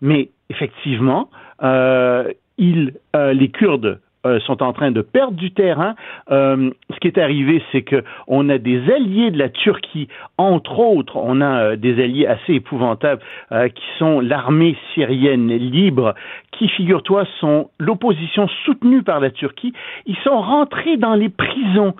[0.00, 1.28] Mais effectivement,
[1.62, 2.32] euh,
[3.16, 5.94] euh, les Kurdes euh, sont en train de perdre du terrain.
[6.30, 10.78] Euh, ce qui est arrivé, c'est que on a des alliés de la Turquie, entre
[10.78, 13.22] autres, on a euh, des alliés assez épouvantables
[13.52, 16.14] euh, qui sont l'armée syrienne libre,
[16.52, 19.72] qui, figure-toi, sont l'opposition soutenue par la Turquie.
[20.06, 21.94] Ils sont rentrés dans les prisons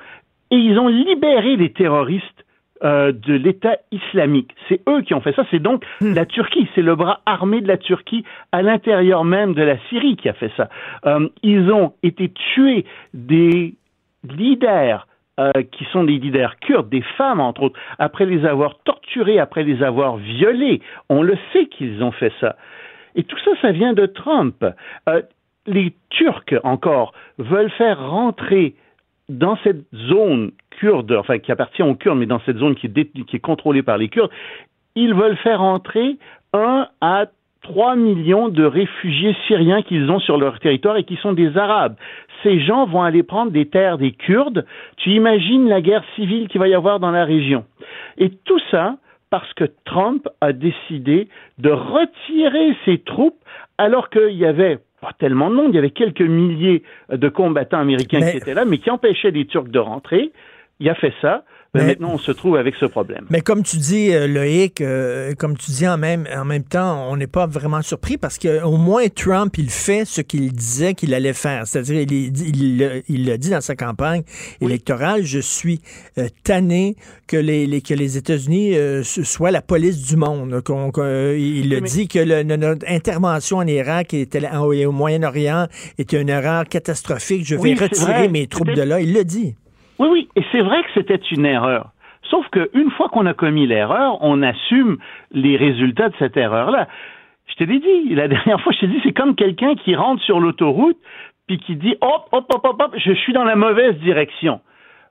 [0.51, 2.45] et ils ont libéré les terroristes
[2.85, 4.55] euh, de l'État islamique.
[4.69, 5.45] C'est eux qui ont fait ça.
[5.51, 9.63] C'est donc la Turquie, c'est le bras armé de la Turquie à l'intérieur même de
[9.63, 10.69] la Syrie qui a fait ça.
[11.05, 12.85] Euh, ils ont été tués
[13.15, 13.75] des
[14.23, 15.09] leaders
[15.41, 19.65] euh, qui sont des leaders kurdes, des femmes entre autres, après les avoir torturés, après
[19.65, 20.81] les avoir violés.
[21.09, 22.55] On le sait qu'ils ont fait ça.
[23.17, 24.65] Et tout ça, ça vient de Trump.
[25.67, 28.77] Les Turcs, encore, veulent faire rentrer
[29.29, 33.39] dans cette zone kurde, enfin qui appartient aux Kurdes, mais dans cette zone qui est,
[33.39, 34.31] contrôlée par les Kurdes,
[34.95, 36.17] ils veulent faire entrer
[36.53, 37.27] 1 à
[37.63, 41.97] 3 millions de réfugiés syriens qu'ils ont sur leur territoire et qui sont des Arabes.
[42.43, 44.65] Ces gens vont aller prendre des terres des Kurdes.
[44.97, 47.65] Tu imagines la guerre civile qu'il va y avoir dans la région.
[48.17, 48.97] Et tout ça
[49.31, 51.29] parce que Trump a décidé
[51.59, 53.39] de retirer ses troupes
[53.77, 57.79] alors qu'il y avait pas tellement de monde, il y avait quelques milliers de combattants
[57.81, 60.33] américains Mais- qui étaient là, mais qui empêchaient les Turcs de rentrer.
[60.81, 61.45] Il a fait ça.
[61.75, 63.27] Mais- maintenant, on se trouve avec ce problème.
[63.29, 67.07] Mais comme tu dis, euh, Loïc, euh, comme tu dis en même, en même temps,
[67.11, 71.13] on n'est pas vraiment surpris parce qu'au moins Trump, il fait ce qu'il disait qu'il
[71.13, 71.67] allait faire.
[71.67, 74.23] C'est-à-dire, il, il, il l'a- dit dans sa campagne
[74.63, 75.83] électorale, je suis
[76.17, 76.97] euh, tanné
[77.27, 80.63] que les, les- que les États-Unis euh, soient la police du monde.
[81.37, 84.27] Il a dit que le- notre intervention en Irak et
[84.87, 85.67] au Moyen-Orient
[85.99, 87.45] était une erreur catastrophique.
[87.45, 89.01] Je vais Oui, retirer mes troupes de là.
[89.01, 89.55] Il l'a dit.
[89.99, 91.91] Oui, oui, et c'est vrai que c'était une erreur.
[92.31, 94.99] Sauf qu'une fois qu'on a commis l'erreur, on assume
[95.33, 96.89] les résultats de cette erreur-là.
[97.47, 100.23] Je te l'ai dit, la dernière fois, je t'ai dit, c'est comme quelqu'un qui rentre
[100.23, 100.99] sur l'autoroute
[101.47, 104.61] puis qui dit hop, hop, hop, hop, hop, je suis dans la mauvaise direction.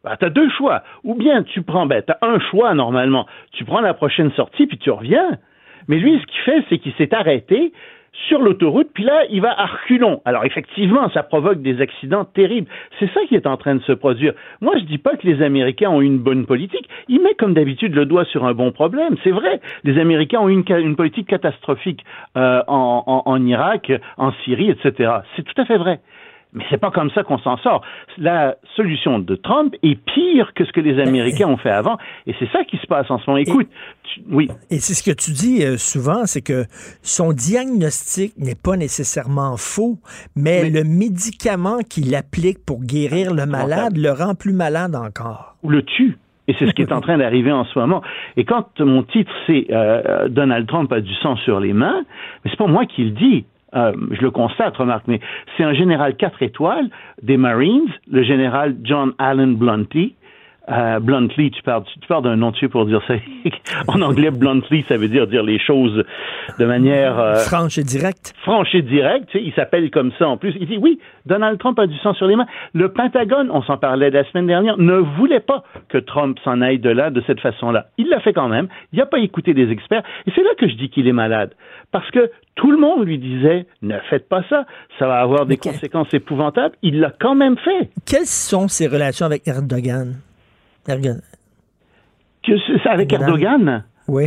[0.04, 0.84] Ben, tu as deux choix.
[1.04, 3.26] Ou bien tu prends, ben, tu as un choix normalement.
[3.54, 5.40] Tu prends la prochaine sortie puis tu reviens.
[5.88, 7.74] Mais lui, ce qu'il fait, c'est qu'il s'est arrêté,
[8.28, 10.22] sur l'autoroute, puis là, il va à reculons.
[10.26, 12.68] Alors effectivement, ça provoque des accidents terribles.
[13.00, 14.34] C'est ça qui est en train de se produire.
[14.62, 16.90] Moi, je dis pas que les Américains ont une bonne politique.
[17.08, 19.16] Ils mettent comme d'habitude le doigt sur un bon problème.
[19.24, 22.04] C'est vrai, les Américains ont une, politique catastrophique
[22.36, 25.12] euh, en, en, en Irak, en Syrie, etc.
[25.36, 26.00] C'est tout à fait vrai.
[26.54, 27.82] Mais c'est pas comme ça qu'on s'en sort.
[28.18, 32.34] La solution de Trump est pire que ce que les Américains ont fait avant, et
[32.40, 33.38] c'est ça qui se passe en ce moment.
[33.38, 33.68] Écoute,
[34.04, 34.48] tu- oui.
[34.72, 36.64] Et c'est ce que tu dis euh, souvent, c'est que
[37.02, 39.98] son diagnostic n'est pas nécessairement faux,
[40.36, 45.56] mais, le médicament qu'il applique pour guérir le malade le rend plus malade encore.
[45.64, 46.18] ou le tue.
[46.48, 48.02] Et c'est ce qui est en train d'arriver en ce moment.
[48.38, 52.06] Et quand mon titre c'est euh, Donald Trump a du sang sur les mains,
[52.46, 53.46] mais c'est pas moi qui le dis.
[53.76, 55.20] Euh, je le constate, remarque, mais
[55.56, 56.90] c'est un général quatre étoiles
[57.22, 60.16] des Marines, le général John Allen Bluntly.
[60.70, 63.14] Euh, Bluntly, tu parles, tu parles d'un nom de Dieu pour dire ça.
[63.88, 66.04] en anglais, Bluntly, ça veut dire dire les choses
[66.60, 68.34] de manière euh, Franche et directe.
[68.44, 69.30] franche et directe.
[69.30, 70.54] Tu sais, il s'appelle comme ça en plus.
[70.60, 72.48] Il dit oui, Donald Trump a du sang sur les mains.
[72.74, 76.80] Le Pentagone, on s'en parlait la semaine dernière, ne voulait pas que Trump s'en aille
[76.80, 77.88] de là de cette façon-là.
[77.98, 78.68] Il l'a fait quand même.
[78.92, 80.04] Il n'a pas écouté des experts.
[80.26, 81.54] Et c'est là que je dis qu'il est malade.
[81.92, 84.66] Parce que tout le monde lui disait ne faites pas ça,
[85.00, 86.76] ça va avoir des conséquences épouvantables.
[86.82, 87.90] Il l'a quand même fait.
[88.06, 90.16] Quelles sont ses relations avec Erdogan?
[90.88, 91.22] Erdogan.
[92.46, 92.54] Que
[92.84, 93.84] c'est avec Erdogan?
[94.08, 94.26] Oui.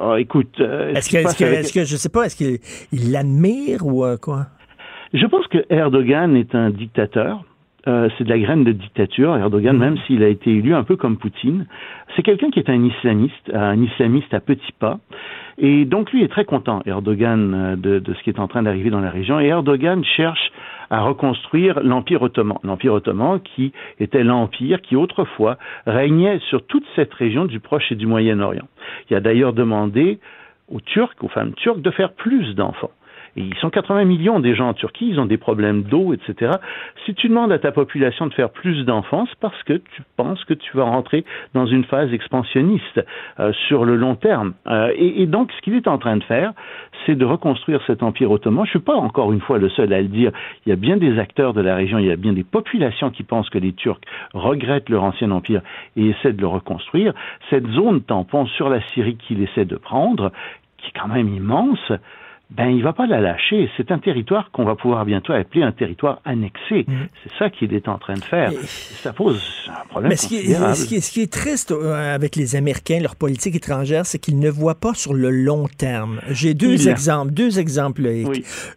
[0.00, 2.58] Oh, écoute, euh, Est-ce ce que, avec- je sais pas, est-ce qu'il
[2.92, 4.46] il l'admire ou euh, quoi?
[5.12, 7.44] Je pense que Erdogan est un dictateur.
[7.88, 9.36] Euh, c'est de la graine de dictature.
[9.36, 11.66] Erdogan, même s'il a été élu un peu comme Poutine,
[12.14, 15.00] c'est quelqu'un qui est un islamiste, un islamiste à petits pas.
[15.58, 18.62] Et donc lui est très content, Erdogan, euh, de, de ce qui est en train
[18.62, 19.40] d'arriver dans la région.
[19.40, 20.52] Et Erdogan cherche
[20.92, 22.58] à reconstruire l'Empire ottoman.
[22.62, 25.56] L'Empire ottoman qui était l'empire qui autrefois
[25.86, 28.68] régnait sur toute cette région du Proche et du Moyen-Orient.
[29.08, 30.18] Il a d'ailleurs demandé
[30.68, 32.90] aux Turcs, aux femmes turques, de faire plus d'enfants.
[33.36, 36.52] Et ils sont 80 millions des gens en Turquie, ils ont des problèmes d'eau, etc.
[37.06, 40.54] Si tu demandes à ta population de faire plus d'enfants, parce que tu penses que
[40.54, 43.04] tu vas rentrer dans une phase expansionniste
[43.40, 44.54] euh, sur le long terme.
[44.66, 46.52] Euh, et, et donc, ce qu'il est en train de faire,
[47.06, 48.64] c'est de reconstruire cet empire ottoman.
[48.64, 50.32] Je suis pas encore une fois le seul à le dire.
[50.66, 53.10] Il y a bien des acteurs de la région, il y a bien des populations
[53.10, 54.00] qui pensent que les Turcs
[54.34, 55.62] regrettent leur ancien empire
[55.96, 57.14] et essaient de le reconstruire.
[57.50, 60.32] Cette zone tampon sur la Syrie qu'il essaie de prendre,
[60.78, 61.92] qui est quand même immense,
[62.56, 63.68] ben il va pas la lâcher.
[63.76, 66.86] C'est un territoire qu'on va pouvoir bientôt appeler un territoire annexé.
[67.24, 68.52] C'est ça qu'il est en train de faire.
[68.52, 70.76] Et ça pose un problème Mais ce qui, est, considérable.
[70.76, 74.18] ce qui est- ce qui est triste euh, avec les Américains, leur politique étrangère, c'est
[74.18, 76.20] qu'ils ne voient pas sur le long terme.
[76.30, 78.02] J'ai deux exemples, deux exemples.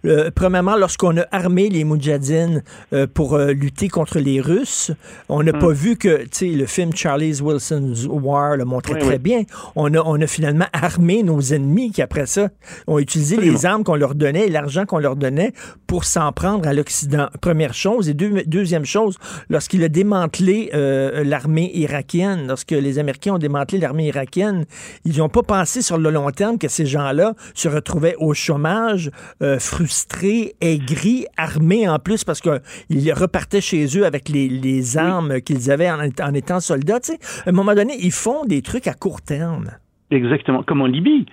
[0.06, 4.92] Euh, premièrement, lorsqu'on a armé les Moudjahidines euh, pour euh, lutter contre les Russes,
[5.30, 5.60] on n'a Hum.
[5.60, 9.20] pas vu que, tu sais, le film Charlie's Wilson's War le montrait Oui, très oui.
[9.20, 9.42] bien.
[9.76, 12.50] On a, on a finalement armé nos ennemis qui, après ça,
[12.88, 15.52] ont utilisé les armes qu'on leur donnait et l'argent qu'on leur donnait
[15.88, 17.28] pour s'en prendre à l'Occident.
[17.42, 18.10] Première chose.
[18.10, 19.18] Et deux- deuxième chose,
[19.50, 24.66] lorsqu'il a démantelé euh, l'armée irakienne, lorsque les Américains ont démantelé l'armée irakienne,
[25.04, 29.12] ils n'ont pas pensé sur le long terme que ces gens-là se retrouvaient au chômage,
[29.42, 35.42] euh, frustrés, aigris, armés en plus parce qu'ils repartaient chez eux avec les, les armes
[35.42, 37.00] qu'ils avaient en, en étant soldats.
[37.00, 39.72] Tu sais, à un moment donné, ils font des trucs à court terme.
[40.12, 41.26] Exactement, comme en Libye.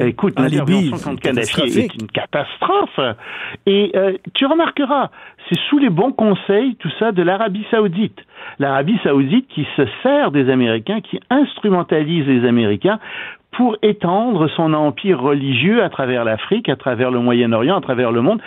[0.00, 3.00] Écoute, En l'intervention contre Kadhafi est une catastrophe.
[3.66, 5.10] Et euh, tu remarqueras,
[5.48, 8.18] c'est sous les bons conseils, tout ça, de l'Arabie saoudite.
[8.58, 12.98] L'Arabie saoudite qui se sert des Américains, qui instrumentalise les Américains
[13.52, 18.20] pour étendre son empire religieux à travers l'Afrique, à travers le Moyen-Orient, à travers le
[18.20, 18.40] monde.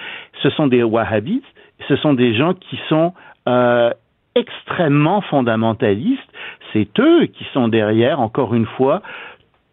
[0.44, 1.46] Ce sont des wahhabites,
[1.88, 3.14] ce sont des gens qui sont
[3.48, 3.92] euh,
[4.36, 6.22] extrêmement fondamentalistes.
[6.72, 9.02] C'est eux qui sont derrière, encore une fois,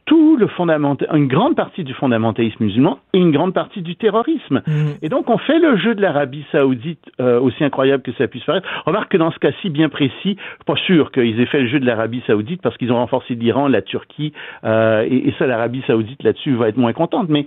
[0.08, 4.62] tout le fondamental, une grande partie du fondamentalisme musulman et une grande partie du terrorisme.
[5.02, 8.44] Et donc on fait le jeu de l'Arabie saoudite euh, aussi incroyable que ça puisse
[8.44, 8.66] paraître.
[8.86, 11.68] Remarque que dans ce cas-ci bien précis, je suis pas sûr qu'ils aient fait le
[11.68, 14.32] jeu de l'Arabie saoudite parce qu'ils ont renforcé l'Iran, la Turquie,
[14.64, 17.28] euh, et, et ça l'Arabie saoudite là-dessus va être moins contente.
[17.28, 17.44] Mais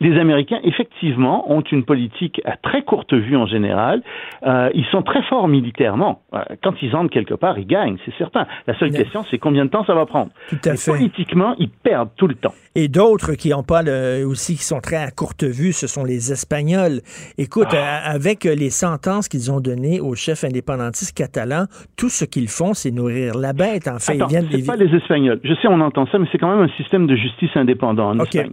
[0.00, 4.02] les Américains, effectivement, ont une politique à très courte vue en général.
[4.46, 6.22] Euh, ils sont très forts militairement.
[6.34, 8.46] Euh, quand ils entrent quelque part, ils gagnent, c'est certain.
[8.66, 10.30] La seule question, c'est combien de temps ça va prendre.
[10.48, 10.90] Tout à Et fait.
[10.92, 12.54] Politiquement, ils perdent tout le temps.
[12.74, 16.02] Et d'autres qui ont pas le, aussi qui sont très à courte vue, ce sont
[16.04, 17.00] les Espagnols.
[17.38, 18.10] Écoute, Ah.
[18.10, 21.66] avec les sentences qu'ils ont données aux chefs indépendantistes catalans,
[21.96, 23.86] tout ce qu'ils font, c'est nourrir la bête.
[23.88, 24.48] En fait, Attends, ils viennent.
[24.50, 25.40] c'est ils- pas les Espagnols.
[25.44, 28.18] Je sais, on entend ça, mais c'est quand même un système de justice indépendant en
[28.18, 28.52] Espagne.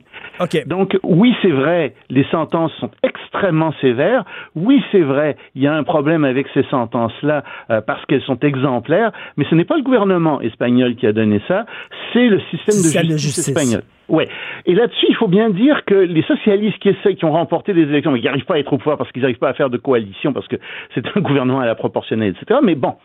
[0.68, 4.24] Donc, oui, c'est vrai, les sentences sont extrêmement sévères.
[4.56, 8.40] Oui, c'est vrai, il y a un problème avec ces sentences-là euh, parce qu'elles sont
[8.40, 11.66] exemplaires, mais ce n'est pas le gouvernement espagnol qui a donné ça,
[12.14, 12.76] c'est le système
[13.08, 13.48] de justice.
[13.48, 13.84] espagnol.
[14.10, 14.28] Ouais.
[14.66, 17.84] Et là-dessus, il faut bien dire que les socialistes qui essaient, qui ont remporté des
[17.84, 19.70] élections, mais qui n'arrivent pas à être au pouvoir parce qu'ils n'arrivent pas à faire
[19.70, 20.58] de coalition, parce que
[20.94, 22.60] c'est un gouvernement à la proportionnelle, etc.
[22.62, 22.96] Mais bon,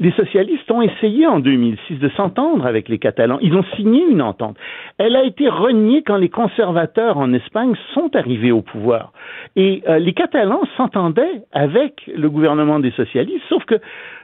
[0.00, 3.38] les socialistes ont essayé en 2006 de s'entendre avec les Catalans.
[3.42, 4.56] Ils ont signé une entente.
[4.96, 9.12] Elle a été reniée quand les conservateurs en Espagne sont arrivés au pouvoir.
[9.56, 13.76] Et euh, les Catalans s'entendaient avec le gouvernement des socialistes, sauf que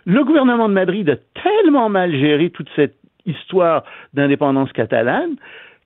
[0.06, 2.96] le gouvernement de Madrid a tellement mal géré toute cette
[3.26, 3.84] histoire
[4.14, 5.36] d'indépendance catalane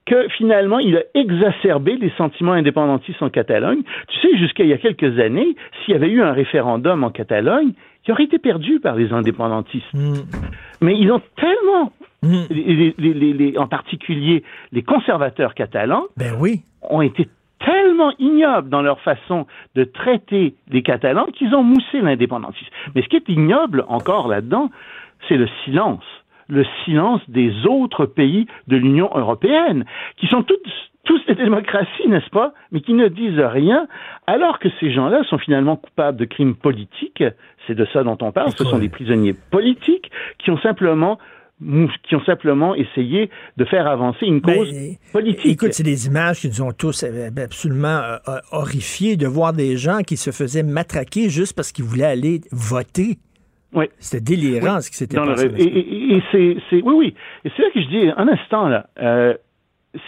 [0.06, 3.82] que finalement, il a exacerbé les sentiments indépendantistes en Catalogne.
[4.08, 5.54] Tu sais, jusqu'à il y a quelques années,
[5.84, 7.72] s'il y avait eu un référendum en Catalogne,
[8.06, 9.86] il aurait été perdu par les indépendantistes.
[10.80, 16.62] Mais ils ont tellement, les- les- les- les- en particulier les conservateurs catalans, ben oui.
[16.88, 17.28] ont été
[17.64, 22.70] tellement ignobles dans leur façon de traiter les Catalans qu'ils ont moussé l'indépendantisme.
[22.94, 24.70] Mais ce qui est ignoble encore là-dedans,
[25.28, 26.02] c'est le silence.
[26.50, 29.84] Le silence des autres pays de l'Union européenne,
[30.16, 30.66] qui sont toutes,
[31.04, 33.86] tous des démocraties, n'est-ce pas, mais qui ne disent rien,
[34.26, 37.24] alors que ces gens-là sont finalement coupables de crimes politiques.
[37.66, 38.50] C'est de ça dont on parle.
[38.50, 41.18] Ce sont des prisonniers politiques qui ont simplement
[42.08, 43.28] qui ont simplement essayé
[43.58, 44.72] de faire avancer une cause
[45.12, 45.44] politique.
[45.44, 49.26] Ben, Écoute, c'est des images qui nous ont tous euh, absolument euh, euh, horrifiés de
[49.26, 53.18] voir des gens qui se faisaient matraquer juste parce qu'ils voulaient aller voter.
[53.72, 53.86] Oui.
[53.98, 55.50] C'était délirant Oui, ce qui s'était le passé.
[55.58, 57.14] Et, et- et c'est, c'est- oui, oui.
[57.44, 59.34] Et c'est là que je dis, un instant, là, euh,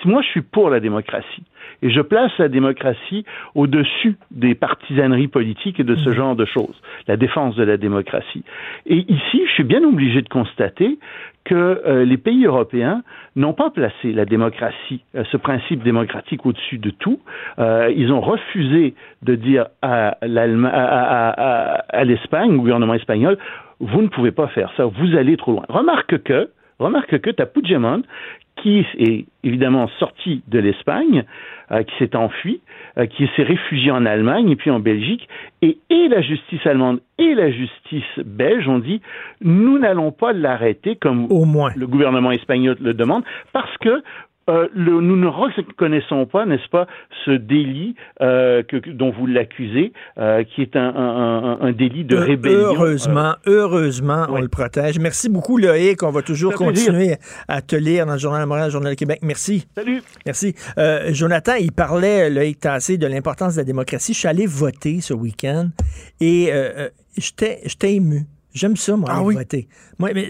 [0.00, 1.42] si moi je suis pour la démocratie,
[1.84, 3.24] et je place la démocratie
[3.56, 8.44] au-dessus des partisaneries politiques et de ce genre de choses, la défense de la démocratie.
[8.86, 10.98] Et ici, je suis bien obligé de constater
[11.44, 13.02] que euh, les pays européens
[13.36, 17.20] n'ont pas placé la démocratie, euh, ce principe démocratique au-dessus de tout.
[17.58, 20.16] Euh, ils ont refusé de dire à,
[22.04, 23.38] l'Espagne, au gouvernement espagnol,
[23.80, 25.64] vous ne pouvez pas faire ça, vous allez trop loin.
[25.68, 28.02] Remarque que, remarque que tu as Puigdemont
[28.56, 31.24] qui est évidemment sorti de l'Espagne,
[31.70, 32.60] euh, qui s'est enfui,
[32.98, 35.28] euh, qui s'est réfugié en Allemagne et puis en Belgique,
[35.62, 39.00] et, et la justice allemande et la justice belge ont dit
[39.40, 44.02] nous n'allons pas l'arrêter comme le gouvernement espagnol le demande, parce que
[44.48, 46.86] euh, le- nous ne reconnaissons pas, n'est-ce pas,
[47.24, 52.04] ce délit euh, que, dont vous l'accusez, euh, qui est un, un- un- un délit
[52.04, 52.74] de rébellion.
[52.74, 54.98] Heureusement, heureusement, on le protège.
[54.98, 56.02] Merci beaucoup, Loïc.
[56.02, 56.86] On va toujours plaisir.
[56.92, 57.14] continuer
[57.48, 59.20] à te lire dans le Journal de Montréal, le Journal de Québec.
[59.22, 59.66] Merci.
[59.76, 60.02] Salut.
[60.26, 60.54] Merci.
[61.10, 64.12] Jonathan, il parlait, Loïc Tassé, de l'importance de la démocratie.
[64.12, 65.68] Je suis allé voter ce week-end
[66.20, 66.50] et
[67.16, 67.60] j'étais
[67.94, 68.22] ému.
[68.54, 69.34] J'aime ça, moi, Ah oui?
[69.34, 69.66] voter.
[69.98, 70.28] Moi, mais,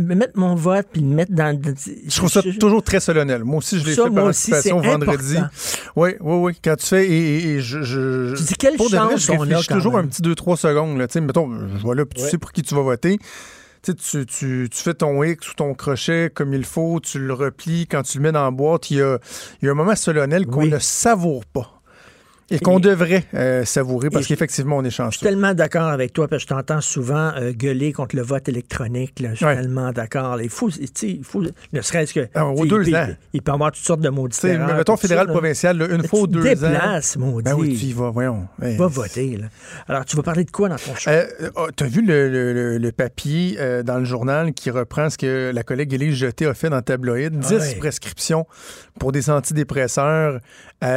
[0.00, 1.60] mettre mon vote puis le mettre dans.
[1.62, 3.44] Je trouve ça toujours très solennel.
[3.44, 5.36] Moi aussi, je l'ai fait par anticipation vendredi.
[5.36, 5.54] important.
[5.96, 6.52] Oui, oui, oui.
[6.64, 7.06] Quand tu fais.
[7.06, 9.74] Et, et- je, je, Tu dis, quelle pour de vrai, chance je a réfléchis quand
[9.74, 10.06] toujours même.
[10.06, 10.96] un petit 2-3 secondes.
[10.98, 11.06] Là.
[11.20, 12.30] Mettons, je vois là, puis tu Ouais.
[12.30, 13.18] sais pour qui tu vas voter.
[13.82, 17.86] Tu, tu, tu, fais ton X ou ton crochet comme il faut, tu le replies.
[17.86, 19.18] Quand tu le mets dans la boîte, il y a,
[19.62, 21.79] il y a un moment solennel qu'on ne savoure pas.
[22.50, 25.24] Et qu'on devrait euh, savourer parce qu'effectivement, on est Je suis chanceux.
[25.26, 29.20] tellement d'accord avec toi, parce que je t'entends souvent euh, gueuler contre le vote électronique.
[29.20, 29.30] là.
[29.30, 29.56] Je suis Ouais.
[29.56, 30.40] tellement d'accord.
[30.42, 32.28] Il faut, tu sais, il faut, ne serait-ce que.
[32.34, 33.06] Ah, aux tu sais, deux il, peut- ans.
[33.34, 34.74] il peut y avoir toutes sortes de Tu différents.
[34.76, 37.20] mettons ça, fédéral, provincial, là, une fois tu ou deux déplaces, ans.
[37.20, 37.44] maudit.
[37.44, 38.48] Ben oui, tu y vas, voyons.
[38.62, 38.76] Hey.
[38.76, 39.36] Va voter.
[39.36, 39.46] Là.
[39.88, 41.10] Alors, tu vas parler de quoi dans ton show?
[41.10, 45.08] Euh, oh, T'as vu le, le- le- le papier euh, dans le journal qui reprend
[45.08, 47.38] ce que la collègue Élise Jeté a fait dans le tabloïd?
[47.38, 47.74] 10 ouais.
[47.76, 48.46] prescriptions
[48.98, 50.40] pour des antidépresseurs,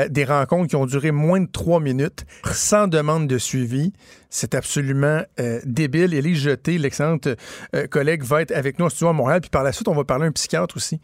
[0.10, 3.94] des rencontres qui ont duré moins de trois minutes, sans demande de suivi.
[4.30, 6.14] C'est absolument euh, débile.
[6.16, 7.28] Élise Jeté, l'excellente
[7.76, 9.42] euh, collègue, va être avec nous en studio à Montréal.
[9.42, 11.00] Puis par la suite, on va parler à un psychiatre aussi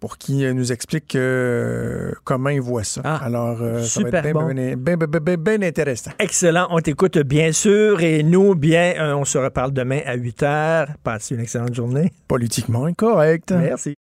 [0.00, 3.00] pour qui nous explique euh, comment il voit ça.
[3.00, 4.46] Alors, euh, ça va être bien bon.
[4.76, 6.10] bien- bien- intéressant.
[6.18, 6.66] Excellent.
[6.70, 8.02] On t'écoute bien sûr.
[8.02, 10.86] Et nous, bien, euh, on se reparle demain à 8 h.
[11.02, 12.12] Passez une excellente journée.
[12.28, 13.50] Politiquement incorrect.
[13.52, 13.92] Merci.